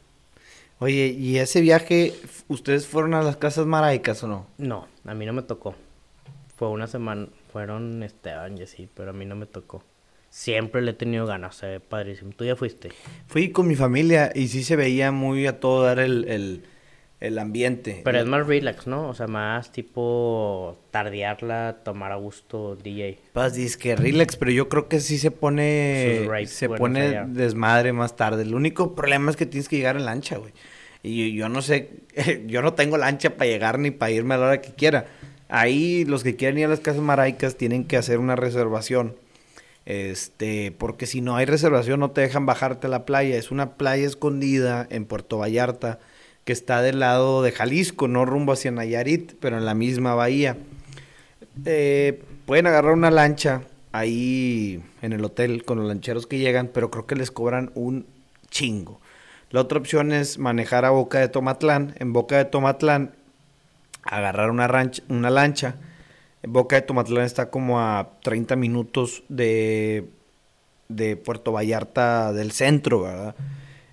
Oye, 0.78 1.08
¿y 1.08 1.38
ese 1.38 1.60
viaje, 1.60 2.14
ustedes 2.48 2.86
fueron 2.86 3.14
a 3.14 3.22
las 3.22 3.36
casas 3.36 3.66
maraicas 3.66 4.22
o 4.22 4.28
no? 4.28 4.46
No, 4.58 4.88
a 5.04 5.14
mí 5.14 5.26
no 5.26 5.32
me 5.32 5.42
tocó. 5.42 5.74
Fue 6.56 6.68
una 6.68 6.86
semana, 6.86 7.28
fueron 7.52 8.02
Esteban 8.02 8.56
y 8.58 8.62
así, 8.62 8.88
pero 8.94 9.10
a 9.10 9.12
mí 9.12 9.24
no 9.24 9.34
me 9.34 9.46
tocó. 9.46 9.82
Siempre 10.30 10.82
le 10.82 10.92
he 10.92 10.94
tenido 10.94 11.26
ganas, 11.26 11.56
se 11.56 11.66
ve 11.66 11.80
padrísimo. 11.80 12.32
¿Tú 12.36 12.44
ya 12.44 12.56
fuiste? 12.56 12.90
Fui 13.26 13.50
con 13.50 13.68
mi 13.68 13.76
familia 13.76 14.32
y 14.34 14.48
sí 14.48 14.64
se 14.64 14.74
veía 14.76 15.12
muy 15.12 15.46
a 15.46 15.60
todo 15.60 15.84
dar 15.84 16.00
el, 16.00 16.24
el, 16.28 16.64
el 17.20 17.38
ambiente. 17.38 18.00
Pero 18.04 18.18
es 18.18 18.26
más 18.26 18.46
relax, 18.46 18.86
¿no? 18.86 19.08
O 19.08 19.14
sea, 19.14 19.26
más 19.26 19.72
tipo 19.72 20.78
tardearla, 20.90 21.78
tomar 21.84 22.12
a 22.12 22.16
gusto, 22.16 22.76
DJ. 22.76 23.18
Pues 23.32 23.54
dices 23.54 23.76
que 23.76 23.96
relax, 23.96 24.36
pero 24.36 24.50
yo 24.50 24.68
creo 24.68 24.88
que 24.88 25.00
sí 25.00 25.18
se 25.18 25.30
pone 25.30 26.28
se 26.46 26.68
pone 26.68 27.00
allá. 27.02 27.26
desmadre 27.28 27.92
más 27.92 28.16
tarde. 28.16 28.42
El 28.42 28.54
único 28.54 28.94
problema 28.94 29.30
es 29.30 29.36
que 29.36 29.46
tienes 29.46 29.68
que 29.68 29.76
llegar 29.76 29.96
en 29.96 30.04
lancha, 30.04 30.36
güey. 30.36 30.52
Y 31.02 31.32
yo, 31.32 31.44
yo 31.44 31.48
no 31.48 31.62
sé, 31.62 31.90
yo 32.46 32.62
no 32.62 32.74
tengo 32.74 32.96
lancha 32.96 33.36
para 33.36 33.50
llegar 33.50 33.78
ni 33.78 33.90
para 33.90 34.10
irme 34.10 34.34
a 34.34 34.38
la 34.38 34.46
hora 34.46 34.60
que 34.60 34.72
quiera. 34.72 35.06
Ahí 35.54 36.04
los 36.04 36.24
que 36.24 36.34
quieren 36.34 36.58
ir 36.58 36.64
a 36.64 36.68
las 36.68 36.80
casas 36.80 37.00
maraicas 37.00 37.54
tienen 37.56 37.84
que 37.84 37.96
hacer 37.96 38.18
una 38.18 38.34
reservación. 38.34 39.14
Este, 39.86 40.74
porque 40.76 41.06
si 41.06 41.20
no 41.20 41.36
hay 41.36 41.46
reservación 41.46 42.00
no 42.00 42.10
te 42.10 42.22
dejan 42.22 42.44
bajarte 42.44 42.88
a 42.88 42.90
la 42.90 43.04
playa. 43.04 43.36
Es 43.36 43.52
una 43.52 43.74
playa 43.74 44.04
escondida 44.04 44.84
en 44.90 45.04
Puerto 45.04 45.38
Vallarta 45.38 46.00
que 46.44 46.52
está 46.52 46.82
del 46.82 46.98
lado 46.98 47.40
de 47.44 47.52
Jalisco, 47.52 48.08
no 48.08 48.24
rumbo 48.24 48.52
hacia 48.52 48.72
Nayarit, 48.72 49.34
pero 49.38 49.56
en 49.56 49.64
la 49.64 49.74
misma 49.74 50.16
bahía. 50.16 50.56
Eh, 51.64 52.20
pueden 52.46 52.66
agarrar 52.66 52.92
una 52.92 53.12
lancha 53.12 53.62
ahí 53.92 54.82
en 55.02 55.12
el 55.12 55.24
hotel 55.24 55.64
con 55.64 55.78
los 55.78 55.86
lancheros 55.86 56.26
que 56.26 56.38
llegan, 56.38 56.68
pero 56.74 56.90
creo 56.90 57.06
que 57.06 57.14
les 57.14 57.30
cobran 57.30 57.70
un 57.76 58.06
chingo. 58.50 59.00
La 59.50 59.60
otra 59.60 59.78
opción 59.78 60.10
es 60.10 60.36
manejar 60.36 60.84
a 60.84 60.90
Boca 60.90 61.20
de 61.20 61.28
Tomatlán. 61.28 61.94
En 62.00 62.12
Boca 62.12 62.38
de 62.38 62.44
Tomatlán, 62.44 63.14
agarrar 64.04 64.50
una, 64.50 64.68
una 65.08 65.30
lancha. 65.30 65.76
Boca 66.46 66.76
de 66.76 66.82
Tomatlán 66.82 67.24
está 67.24 67.50
como 67.50 67.80
a 67.80 68.18
30 68.22 68.56
minutos 68.56 69.24
de, 69.28 70.08
de 70.88 71.16
Puerto 71.16 71.52
Vallarta 71.52 72.32
del 72.32 72.52
centro, 72.52 73.02
¿verdad? 73.02 73.34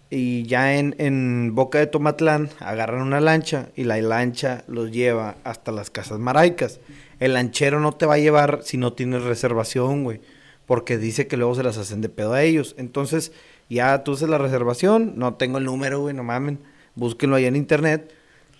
Y 0.10 0.44
ya 0.44 0.76
en, 0.76 0.94
en 0.98 1.56
Boca 1.56 1.80
de 1.80 1.88
Tomatlán 1.88 2.50
agarran 2.60 3.02
una 3.02 3.22
lancha 3.22 3.70
y 3.78 3.86
la 3.86 4.02
lancha 4.02 4.66
los 4.68 4.92
lleva 4.92 5.36
hasta 5.46 5.72
las 5.72 5.90
casas 5.90 6.20
maraicas. 6.20 6.82
El 7.22 7.36
lanchero 7.36 7.80
no 7.80 7.94
te 7.94 8.06
va 8.06 8.16
a 8.16 8.20
llevar 8.20 8.60
si 8.64 8.76
no 8.76 8.92
tienes 8.92 9.24
reservación, 9.24 10.04
güey. 10.04 10.20
Porque 10.66 10.98
dice 10.98 11.28
que 11.28 11.38
luego 11.38 11.56
se 11.56 11.64
las 11.64 11.78
hacen 11.78 12.02
de 12.02 12.10
pedo 12.10 12.34
a 12.34 12.44
ellos. 12.44 12.76
Entonces, 12.78 13.32
ya 13.70 14.04
tú 14.04 14.14
haces 14.14 14.28
la 14.28 14.38
reservación. 14.38 15.14
No 15.16 15.36
tengo 15.36 15.60
el 15.60 15.64
número, 15.64 16.02
güey, 16.02 16.14
no 16.14 16.24
mamen. 16.24 16.60
Búsquenlo 16.96 17.38
ahí 17.38 17.46
en 17.46 17.56
internet. 17.56 18.14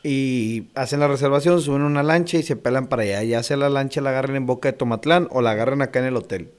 Y 0.04 0.70
hacen 0.74 1.00
la 1.00 1.08
reservación, 1.08 1.62
suben 1.62 1.84
una 1.84 2.02
lancha 2.04 2.38
y 2.38 2.44
se 2.44 2.56
pelan 2.56 2.88
para 2.88 3.04
allá. 3.04 3.24
Ya 3.24 3.44
sea 3.44 3.58
la 3.58 3.70
lancha 3.70 4.02
la 4.02 4.10
agarren 4.10 4.36
en 4.36 4.46
Boca 4.48 4.72
de 4.72 4.78
Tomatlán 4.78 5.28
o 5.30 5.42
la 5.42 5.52
agarran 5.52 5.82
acá 5.82 6.00
en 6.00 6.06
el 6.06 6.16
hotel. 6.16 6.50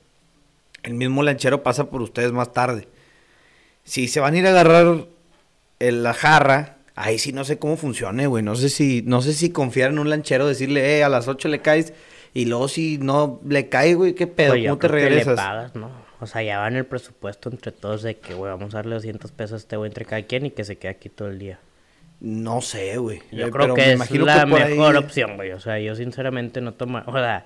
El 0.84 0.94
mismo 0.94 1.22
lanchero 1.22 1.62
pasa 1.62 1.90
por 1.90 2.02
ustedes 2.02 2.32
más 2.32 2.52
tarde. 2.52 2.86
Si 3.84 4.06
se 4.08 4.20
van 4.20 4.34
a 4.34 4.38
ir 4.38 4.46
a 4.46 4.50
agarrar 4.50 5.06
el- 5.80 6.02
la 6.04 6.14
jarra, 6.14 6.76
ahí 6.94 7.18
sí 7.18 7.32
no 7.32 7.44
sé 7.44 7.58
cómo 7.58 7.76
funcione, 7.76 8.26
güey. 8.28 8.44
No 8.44 8.54
sé 8.54 8.68
si, 8.68 9.02
no 9.06 9.22
sé 9.22 9.32
si 9.32 9.50
confiar 9.50 9.90
en 9.90 9.98
un 9.98 10.08
lanchero, 10.10 10.46
decirle, 10.46 10.98
eh, 10.98 11.04
a 11.04 11.08
las 11.08 11.26
8 11.26 11.48
le 11.48 11.60
caes, 11.60 11.92
y 12.34 12.44
luego 12.44 12.68
si 12.68 12.98
no 12.98 13.40
le 13.48 13.68
cae, 13.68 13.94
güey, 13.94 14.14
qué 14.14 14.28
pedo, 14.28 14.50
Pues 14.52 14.62
yo 14.62 14.70
¿cómo 14.70 14.78
te 14.80 14.88
regresas? 14.88 15.26
le 15.30 15.34
pagas, 15.36 15.74
¿no? 15.74 15.90
O 16.20 16.26
sea, 16.28 16.42
ya 16.44 16.60
va 16.60 16.68
en 16.68 16.76
el 16.76 16.86
presupuesto 16.86 17.50
entre 17.50 17.72
todos 17.72 18.02
de 18.02 18.16
que, 18.18 18.34
güey, 18.34 18.52
vamos 18.52 18.74
a 18.74 18.78
darle 18.78 18.94
200 18.94 19.32
pesos 19.32 19.54
a 19.54 19.56
este 19.56 19.76
güey 19.76 19.88
entre 19.88 20.04
cada 20.04 20.22
quien 20.22 20.46
y 20.46 20.50
que 20.52 20.62
se 20.64 20.76
quede 20.76 20.92
aquí 20.92 21.08
todo 21.08 21.26
el 21.28 21.40
día. 21.40 21.58
No 22.24 22.60
sé, 22.60 22.98
güey. 22.98 23.20
Yo 23.32 23.48
Eh, 23.48 23.50
creo 23.50 23.74
que 23.74 23.92
es 23.94 23.98
la 23.98 24.06
que 24.46 24.54
ahí- 24.62 24.70
mejor 24.76 24.96
opción, 24.96 25.34
güey. 25.36 25.50
O 25.50 25.58
sea, 25.58 25.80
yo 25.80 25.96
sinceramente 25.96 26.60
no 26.60 26.72
tomo... 26.72 27.02
O 27.06 27.12
sea, 27.12 27.44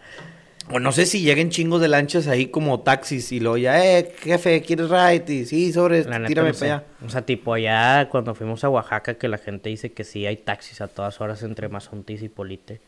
O 0.70 0.80
no 0.80 0.90
sé 0.92 1.06
si 1.06 1.20
lleguen 1.22 1.48
chingos 1.48 1.80
de 1.80 1.86
lanchas 1.88 2.26
ahí 2.26 2.46
como 2.48 2.80
taxis 2.80 3.30
y 3.32 3.38
luego 3.40 3.56
ya, 3.56 3.82
eh, 3.98 4.12
jefe, 4.18 4.60
¿quieres 4.62 4.90
ride? 4.90 5.24
Y 5.32 5.44
sí, 5.46 5.72
sobre, 5.72 6.02
la 6.04 6.26
tírame 6.26 6.52
para 6.52 6.64
allá. 6.78 6.84
O 7.06 7.08
sea, 7.08 7.22
tipo 7.24 7.54
allá 7.54 8.08
cuando 8.10 8.34
fuimos 8.34 8.64
a 8.64 8.68
Oaxaca 8.68 9.14
que 9.14 9.28
la 9.28 9.38
gente 9.38 9.68
dice 9.70 9.92
que 9.92 10.02
sí 10.04 10.26
hay 10.26 10.36
taxis 10.36 10.80
a 10.80 10.88
todas 10.88 11.20
horas 11.20 11.42
entre 11.44 11.68
Mazontis 11.68 12.20
y 12.22 12.28
Polite. 12.28 12.80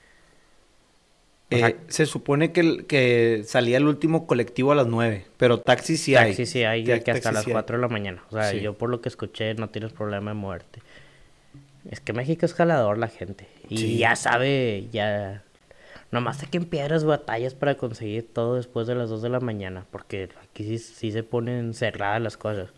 Eh, 1.51 1.59
sea- 1.61 1.75
se 1.87 2.05
supone 2.07 2.53
que, 2.53 2.85
que 2.87 3.43
salía 3.47 3.79
el 3.79 3.87
último 3.87 4.27
colectivo 4.27 4.73
a 4.73 4.75
las 4.75 4.87
9, 4.87 5.25
pero 5.39 5.61
taxis 5.61 6.03
sí 6.03 6.15
hay. 6.17 6.31
Taxi 6.33 6.45
sí 6.47 6.65
hay 6.65 6.83
de 6.85 7.03
que 7.03 7.13
hasta 7.13 7.23
taxis 7.31 7.33
las 7.33 7.45
sí 7.45 7.51
hay. 7.51 7.55
4 7.55 7.77
de 7.79 7.81
la 7.81 7.89
mañana. 7.89 8.23
O 8.29 8.33
sea, 8.33 8.51
Sí. 8.51 8.61
yo 8.61 8.75
por 8.75 8.91
lo 8.91 9.01
que 9.01 9.09
escuché 9.09 9.55
no 9.55 9.71
tienes 9.71 9.93
problema 9.93 10.33
de 10.33 10.35
moverte. 10.35 10.81
Es 11.89 12.01
que 12.01 12.13
México 12.13 12.45
es 12.47 12.55
jalador 12.55 12.99
la 12.99 13.09
gente. 13.09 13.49
Y 13.69 13.79
Sí. 13.79 13.99
ya 13.99 14.15
sabe, 14.17 14.89
ya... 14.93 15.43
Nomás 16.11 16.43
aquí 16.43 16.57
en 16.57 16.65
piedras 16.65 17.05
batallas 17.05 17.55
para 17.55 17.75
conseguir 17.77 18.27
todo 18.33 18.55
después 18.55 18.87
de 18.87 18.95
las 18.95 19.11
2 19.11 19.21
de 19.21 19.29
la 19.29 19.41
mañana. 19.41 19.85
Porque 19.91 20.29
aquí 20.43 20.65
sí, 20.65 20.79
sí 20.79 21.13
se 21.13 21.23
ponen 21.23 21.75
cerradas 21.75 22.21
las 22.23 22.37
cosas. 22.39 22.71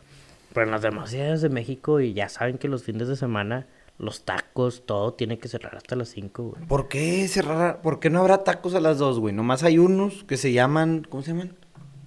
Pero 0.53 0.67
en 0.67 0.73
las 0.73 0.83
demás 0.83 1.11
ciudades 1.11 1.41
de 1.41 1.49
México 1.49 2.01
y 2.01 2.13
ya 2.13 2.29
saben 2.29 2.59
que 2.59 2.67
los 2.67 2.83
fines 2.83 3.07
de 3.07 3.15
semana, 3.15 3.67
los 3.99 4.25
tacos, 4.25 4.85
todo 4.85 5.13
tiene 5.15 5.39
que 5.39 5.47
cerrar 5.47 5.77
hasta 5.77 5.95
las 5.95 6.09
5, 6.09 6.43
güey. 6.43 6.65
¿Por 6.67 6.89
qué 6.89 7.29
cerrar? 7.29 7.83
¿Por 7.83 8.01
qué 8.01 8.11
no 8.11 8.19
habrá 8.19 8.43
tacos 8.43 8.75
a 8.75 8.81
las 8.81 8.99
2, 8.99 9.21
güey? 9.21 9.33
Nomás 9.33 9.63
hay 9.63 9.79
unos 9.79 10.25
que 10.25 10.37
se 10.37 10.53
llaman, 10.53 11.07
¿cómo 11.09 11.23
se 11.23 11.31
llaman? 11.31 11.55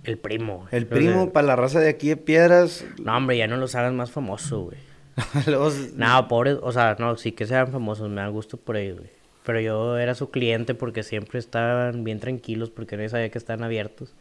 El 0.03 0.17
primo. 0.17 0.67
El 0.71 0.87
primo 0.87 1.21
de- 1.27 1.31
para 1.31 1.47
la 1.47 1.55
raza 1.55 1.79
de 1.79 1.87
aquí 1.87 2.09
de 2.09 2.17
Piedras. 2.17 2.83
No, 3.01 3.15
hombre, 3.15 3.37
ya 3.37 3.47
no 3.47 3.55
los 3.55 3.75
hagan 3.75 3.95
más 3.95 4.11
famosos, 4.11 4.65
güey. 4.65 4.77
Luego- 5.47 5.71
No, 5.95 6.27
pobres, 6.27 6.57
o 6.61 6.71
sea, 6.71 6.95
no, 6.99 7.15
sí 7.17 7.31
que 7.31 7.45
sean 7.45 7.71
famosos, 7.71 8.09
me 8.09 8.21
da 8.21 8.27
gusto 8.29 8.57
por 8.57 8.77
ellos, 8.77 8.99
güey. 8.99 9.11
Pero 9.45 9.59
yo 9.59 9.97
era 9.97 10.15
su 10.15 10.31
cliente 10.31 10.73
porque 10.73 11.03
siempre 11.03 11.37
estaban 11.39 12.03
bien 12.03 12.19
tranquilos 12.19 12.69
porque 12.69 12.95
nadie 12.95 13.09
sabía 13.09 13.29
que 13.29 13.37
estaban 13.37 13.63
abiertos. 13.63 14.15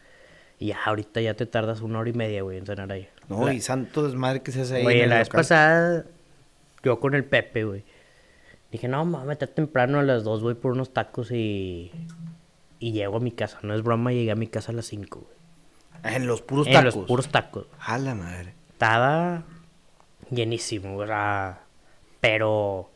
Y 0.59 0.67
ya 0.69 0.79
ahorita 0.85 1.21
ya 1.21 1.35
te 1.35 1.47
tardas 1.47 1.81
una 1.81 1.99
hora 2.01 2.11
y 2.11 2.13
media, 2.13 2.43
güey, 2.43 2.59
en 2.59 2.67
cenar 2.67 2.91
ahí. 2.93 3.09
No, 3.29 3.47
La- 3.47 3.55
y 3.55 3.61
santo 3.61 4.03
desmadre 4.05 4.43
que 4.43 4.51
se 4.53 4.63
hace 4.63 4.77
ahí. 4.77 4.83
Güey, 4.83 4.99
en 4.99 5.05
el 5.05 5.11
la 5.11 5.19
vez 5.19 5.29
local. 5.29 5.39
pasada, 5.41 6.05
yo 6.83 6.99
con 7.01 7.15
el 7.15 7.25
Pepe, 7.25 7.65
güey. 7.65 7.85
Dije, 8.73 8.89
no, 8.89 9.05
mames, 9.05 9.29
vete 9.29 9.47
temprano 9.47 9.99
a 9.99 10.03
las 10.03 10.25
dos, 10.25 10.43
voy 10.43 10.55
por 10.55 10.73
unos 10.73 10.93
tacos 10.93 11.31
y... 11.31 11.91
Y 12.81 12.91
llego 12.93 13.19
a 13.19 13.21
mi 13.21 13.31
casa. 13.31 13.59
No 13.63 13.75
es 13.75 13.83
broma, 13.83 14.11
llegué 14.13 14.33
a 14.33 14.35
mi 14.35 14.49
casa 14.49 14.73
a 14.73 14.75
las 14.75 14.87
cinco, 14.87 15.21
güey. 15.21 16.17
En 16.17 16.27
los 16.27 16.43
puros 16.43 16.67
En 16.67 16.73
tacos. 16.73 16.97
los 16.97 17.07
puros 17.07 17.29
tacos. 17.29 17.67
A 17.79 17.97
la 17.99 18.15
madre. 18.17 18.55
estaba 18.73 19.45
llenísimo, 20.33 20.97
o 20.97 21.07
sea, 21.07 21.61
pero, 22.21 22.91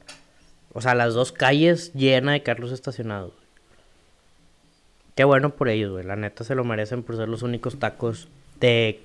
o 0.73 0.81
sea, 0.81 0.95
las 0.95 1.15
dos 1.15 1.33
calles 1.33 1.93
llenas 1.93 2.35
de 2.35 2.43
carros 2.43 2.73
estacionados. 2.73 3.33
Qué 5.15 5.25
bueno 5.25 5.51
por 5.51 5.69
ellos, 5.69 5.93
güey, 5.93 6.05
la 6.05 6.17
neta 6.17 6.45
se 6.45 6.55
lo 6.55 6.65
merecen 6.65 7.03
por 7.03 7.17
ser 7.17 7.29
los 7.29 7.43
únicos 7.43 7.79
tacos 7.79 8.29
de, 8.61 9.03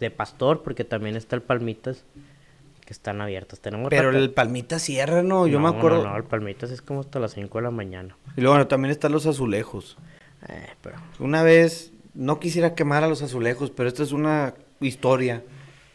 de 0.00 0.10
pastor, 0.10 0.62
porque 0.62 0.84
también 0.84 1.16
está 1.16 1.36
el 1.36 1.42
Palmitas, 1.42 2.04
que 2.84 2.92
están 2.92 3.20
abiertos. 3.20 3.60
Tenemos 3.60 3.90
Pero 3.90 4.10
el 4.10 4.30
Palmita 4.30 4.78
cierra, 4.78 5.22
¿no? 5.22 5.46
Yo 5.46 5.60
No, 5.60 5.70
me 5.70 5.76
acuerdo. 5.76 6.04
No, 6.04 6.10
no, 6.10 6.16
el 6.16 6.24
Palmitas 6.24 6.70
es 6.70 6.80
como 6.80 7.00
hasta 7.00 7.20
las 7.20 7.34
5 7.34 7.58
de 7.58 7.62
la 7.62 7.70
mañana. 7.70 8.16
Y 8.36 8.40
luego 8.40 8.54
bueno, 8.54 8.66
también 8.66 8.90
están 8.90 9.12
los 9.12 9.26
azulejos. 9.26 9.98
Eh, 10.48 10.68
pero, 10.82 10.96
Una 11.18 11.42
vez, 11.42 11.92
no 12.14 12.40
quisiera 12.40 12.74
quemar 12.74 13.04
a 13.04 13.08
los 13.08 13.22
azulejos, 13.22 13.70
pero 13.70 13.88
esta 13.88 14.02
es 14.02 14.12
una 14.12 14.54
historia 14.80 15.42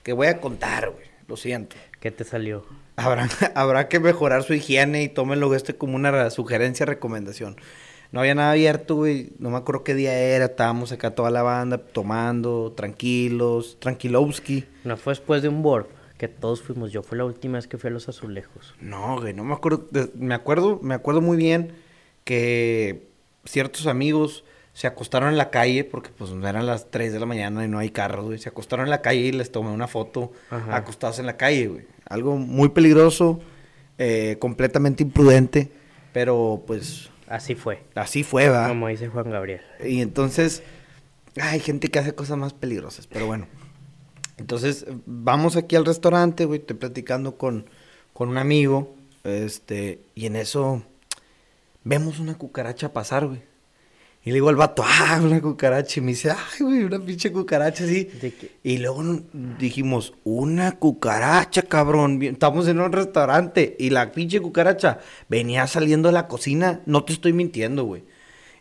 que 0.04 0.14
voy 0.14 0.28
a 0.28 0.40
contar, 0.40 0.92
güey. 0.92 1.13
Lo 1.28 1.38
siento. 1.38 1.76
¿qué 2.00 2.12
te 2.12 2.24
salió? 2.24 2.66
Habrá, 2.96 3.28
habrá 3.56 3.88
que 3.88 4.00
mejorar 4.00 4.44
su 4.44 4.54
higiene 4.54 5.04
y 5.04 5.10
tómenlo 5.10 5.54
este 5.56 5.76
como 5.76 5.96
una 5.96 6.30
sugerencia, 6.30 6.86
recomendación. 6.86 7.58
No 8.12 8.20
había 8.20 8.36
nada 8.36 8.52
abierto, 8.52 8.96
güey. 8.96 9.32
No 9.40 9.50
me 9.50 9.58
acuerdo 9.58 9.84
qué 9.84 9.96
día 9.96 10.14
era. 10.14 10.46
Estábamos 10.46 10.92
acá 10.92 11.16
toda 11.16 11.32
la 11.32 11.42
banda 11.42 11.80
tomando, 11.80 12.72
tranquilos, 12.78 13.78
tranquilowski. 13.80 14.66
No 14.84 14.98
fue 14.98 15.12
después 15.14 15.42
de 15.42 15.50
un 15.50 15.64
board, 15.64 15.88
que 16.20 16.28
todos 16.28 16.62
fuimos. 16.62 16.92
Yo 16.92 17.02
fue 17.02 17.18
la 17.18 17.26
última 17.26 17.58
vez 17.58 17.68
que 17.68 17.80
fui 17.80 17.90
a 17.90 17.94
los 17.94 18.08
azulejos. 18.08 18.76
No, 18.80 19.20
güey, 19.20 19.34
no 19.34 19.44
me 19.44 19.54
acuerdo. 19.54 19.90
me 20.16 20.36
acuerdo, 20.36 20.80
me 20.84 20.94
acuerdo 20.94 21.22
muy 21.22 21.38
bien 21.38 21.74
que 22.24 23.08
ciertos 23.46 23.88
amigos 23.88 24.44
se 24.74 24.88
acostaron 24.88 25.30
en 25.30 25.38
la 25.38 25.52
calle 25.52 25.84
porque 25.84 26.10
pues 26.10 26.32
eran 26.32 26.66
las 26.66 26.90
3 26.90 27.14
de 27.14 27.20
la 27.20 27.26
mañana 27.26 27.64
y 27.64 27.68
no 27.68 27.78
hay 27.78 27.92
carros, 27.92 28.26
güey. 28.26 28.40
Se 28.40 28.50
acostaron 28.50 28.88
en 28.88 28.90
la 28.90 29.02
calle 29.02 29.22
y 29.22 29.32
les 29.32 29.52
tomé 29.52 29.70
una 29.70 29.88
foto 29.88 30.32
Ajá. 30.50 30.76
acostados 30.76 31.20
en 31.20 31.28
la 31.28 31.38
calle, 31.38 31.68
güey. 31.68 31.86
Algo 32.10 32.38
muy 32.38 32.70
peligroso, 32.70 33.40
eh, 34.00 34.38
completamente 34.40 35.04
imprudente, 35.04 35.72
pero 36.12 36.64
pues 36.66 37.10
Así 37.28 37.56
fue. 37.56 37.84
así 37.96 38.24
fue, 38.24 38.50
va. 38.50 38.68
Como 38.68 38.88
dice 38.88 39.08
Juan 39.08 39.30
Gabriel. 39.30 39.62
Y 39.86 40.02
entonces, 40.02 40.64
hay 41.40 41.60
gente 41.60 41.90
que 41.90 42.00
hace 42.00 42.14
cosas 42.16 42.38
más 42.38 42.54
peligrosas, 42.54 43.08
pero 43.08 43.28
bueno. 43.28 43.48
Entonces, 44.38 44.86
vamos 45.06 45.56
aquí 45.56 45.76
al 45.76 45.86
restaurante, 45.86 46.46
güey, 46.46 46.60
estoy 46.60 46.76
platicando 46.78 47.38
con, 47.38 47.70
con 48.14 48.30
un 48.30 48.38
amigo, 48.38 48.96
este, 49.24 50.02
y 50.16 50.26
en 50.26 50.36
eso 50.36 50.84
vemos 51.84 52.20
una 52.20 52.36
cucaracha 52.38 52.92
pasar, 52.94 53.28
güey. 53.28 53.42
Y 54.26 54.30
le 54.30 54.36
digo 54.36 54.48
al 54.48 54.56
vato, 54.56 54.84
ah, 54.86 55.20
una 55.22 55.42
cucaracha, 55.42 56.00
y 56.00 56.04
me 56.04 56.12
dice, 56.12 56.32
ay, 56.32 56.60
güey, 56.62 56.84
una 56.86 56.98
pinche 57.00 57.30
cucaracha 57.30 57.84
así. 57.84 58.10
Y 58.64 58.78
luego 58.78 59.04
dijimos, 59.60 60.14
una 60.24 60.72
cucaracha, 60.80 61.64
cabrón. 61.64 62.24
Estamos 62.24 62.70
en 62.70 62.80
un 62.80 62.94
restaurante 62.94 63.76
y 63.78 63.90
la 63.90 64.14
pinche 64.14 64.40
cucaracha 64.40 65.00
venía 65.28 65.68
saliendo 65.68 66.08
de 66.08 66.14
la 66.14 66.30
cocina. 66.30 66.80
No 66.86 67.04
te 67.04 67.12
estoy 67.12 67.34
mintiendo, 67.34 67.84
güey. 67.84 68.04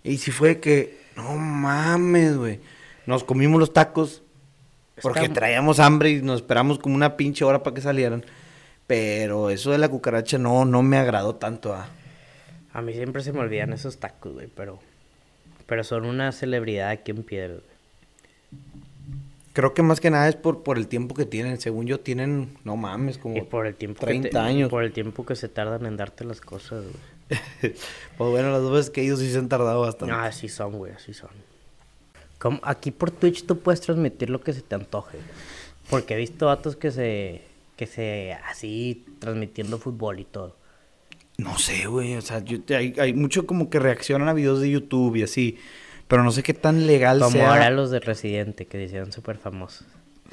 Y 0.02 0.18
si 0.18 0.32
fue 0.32 0.58
que, 0.58 0.98
no 1.14 1.36
mames, 1.36 2.36
güey. 2.36 2.58
Nos 3.06 3.22
comimos 3.22 3.60
los 3.60 3.72
tacos 3.72 4.24
porque 5.00 5.28
traíamos 5.28 5.78
hambre 5.78 6.10
y 6.10 6.22
nos 6.22 6.40
esperamos 6.40 6.80
como 6.80 6.96
una 6.96 7.16
pinche 7.16 7.44
hora 7.44 7.62
para 7.62 7.74
que 7.74 7.82
salieran. 7.82 8.24
Pero 8.88 9.48
eso 9.48 9.70
de 9.70 9.78
la 9.78 9.88
cucaracha 9.88 10.38
no, 10.38 10.64
no 10.64 10.82
me 10.82 10.96
agradó 10.96 11.36
tanto. 11.36 11.72
ah. 11.72 11.86
A 12.72 12.82
mí 12.82 12.94
siempre 12.94 13.22
se 13.22 13.32
me 13.32 13.38
olvidan 13.38 13.72
esos 13.72 13.98
tacos, 13.98 14.32
güey, 14.32 14.48
pero... 14.48 14.80
Pero 15.66 15.84
son 15.84 16.04
una 16.06 16.32
celebridad 16.32 16.90
aquí 16.90 17.10
en 17.10 17.22
Piedras, 17.22 17.60
güey. 17.60 17.72
Creo 19.52 19.74
que 19.74 19.82
más 19.82 20.00
que 20.00 20.08
nada 20.10 20.28
es 20.28 20.36
por, 20.36 20.62
por 20.62 20.78
el 20.78 20.88
tiempo 20.88 21.14
que 21.14 21.26
tienen. 21.26 21.60
Según 21.60 21.86
yo, 21.86 22.00
tienen, 22.00 22.56
no 22.64 22.76
mames, 22.76 23.18
como 23.18 23.36
Y 23.36 23.42
por 23.42 23.66
el 23.66 23.74
tiempo 23.74 24.00
30 24.00 24.28
que 24.28 24.32
te- 24.32 24.38
años. 24.38 24.70
Por 24.70 24.82
el 24.82 24.92
tiempo 24.92 25.26
que 25.26 25.36
se 25.36 25.48
tardan 25.48 25.84
en 25.84 25.96
darte 25.98 26.24
las 26.24 26.40
cosas, 26.40 26.84
güey. 26.84 26.94
pues 28.18 28.30
bueno, 28.30 28.50
las 28.50 28.62
dos 28.62 28.72
veces 28.72 28.90
que 28.90 29.02
ellos 29.02 29.18
sí 29.20 29.30
se 29.30 29.38
han 29.38 29.48
tardado 29.48 29.80
bastante. 29.82 30.12
No, 30.14 30.20
así 30.20 30.48
son, 30.48 30.72
güey, 30.78 30.92
así 30.92 31.12
son. 31.12 31.30
Como 32.38 32.60
aquí 32.62 32.90
por 32.90 33.10
Twitch 33.10 33.44
tú 33.46 33.58
puedes 33.58 33.80
transmitir 33.82 34.30
lo 34.30 34.40
que 34.40 34.52
se 34.54 34.62
te 34.62 34.74
antoje. 34.74 35.18
Porque 35.90 36.14
he 36.14 36.16
visto 36.16 36.46
vatos 36.46 36.76
que 36.76 36.90
se... 36.90 37.42
Que 37.76 37.86
se... 37.86 38.32
Así, 38.48 39.04
transmitiendo 39.18 39.78
fútbol 39.78 40.18
y 40.20 40.24
todo. 40.24 40.56
No 41.38 41.58
sé, 41.58 41.86
güey. 41.86 42.14
O 42.14 42.20
sea, 42.22 42.40
yo- 42.40 42.58
hay, 42.76 42.94
hay 42.98 43.14
mucho 43.14 43.46
como 43.46 43.70
que 43.70 43.78
reaccionan 43.78 44.28
a 44.28 44.32
videos 44.32 44.60
de 44.60 44.70
YouTube 44.70 45.16
y 45.16 45.22
así. 45.22 45.58
Pero 46.08 46.22
no 46.24 46.30
sé 46.30 46.42
qué 46.42 46.52
tan 46.54 46.86
legal 46.86 47.18
Como 47.20 47.30
sea. 47.32 47.50
ahora 47.52 47.70
los 47.70 47.90
de 47.90 48.00
Residente, 48.00 48.66
que 48.66 48.76
decían 48.78 49.12
súper 49.12 49.38
famosos. 49.38 49.86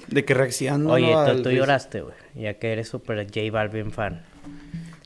De 0.08 0.26
que 0.26 0.34
reaccionan. 0.34 0.88
Oye, 0.88 1.14
tú, 1.44 1.52
lloraste, 1.52 2.02
güey. 2.02 2.16
Ya 2.36 2.56
que 2.56 2.72
eres 2.72 2.90
súper 2.90 3.26
J 3.26 3.40
Balvin 3.52 3.92
fan. 3.92 4.24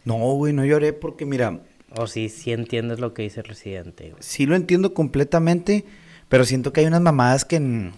No, 0.05 0.15
güey, 0.33 0.51
no 0.53 0.65
lloré 0.65 0.93
porque, 0.93 1.25
mira, 1.25 1.59
O 1.95 2.07
sí, 2.07 2.29
sí 2.29 2.51
entiendes 2.51 2.99
lo 2.99 3.13
que 3.13 3.21
dice 3.21 3.41
Residente, 3.43 4.09
güey. 4.11 4.15
sí 4.21 4.45
lo 4.45 4.55
entiendo 4.55 4.93
completamente. 4.93 5.85
Pero 6.29 6.45
siento 6.45 6.73
que 6.73 6.79
hay 6.81 6.87
unas 6.87 7.01
mamadas 7.01 7.45
que, 7.45 7.91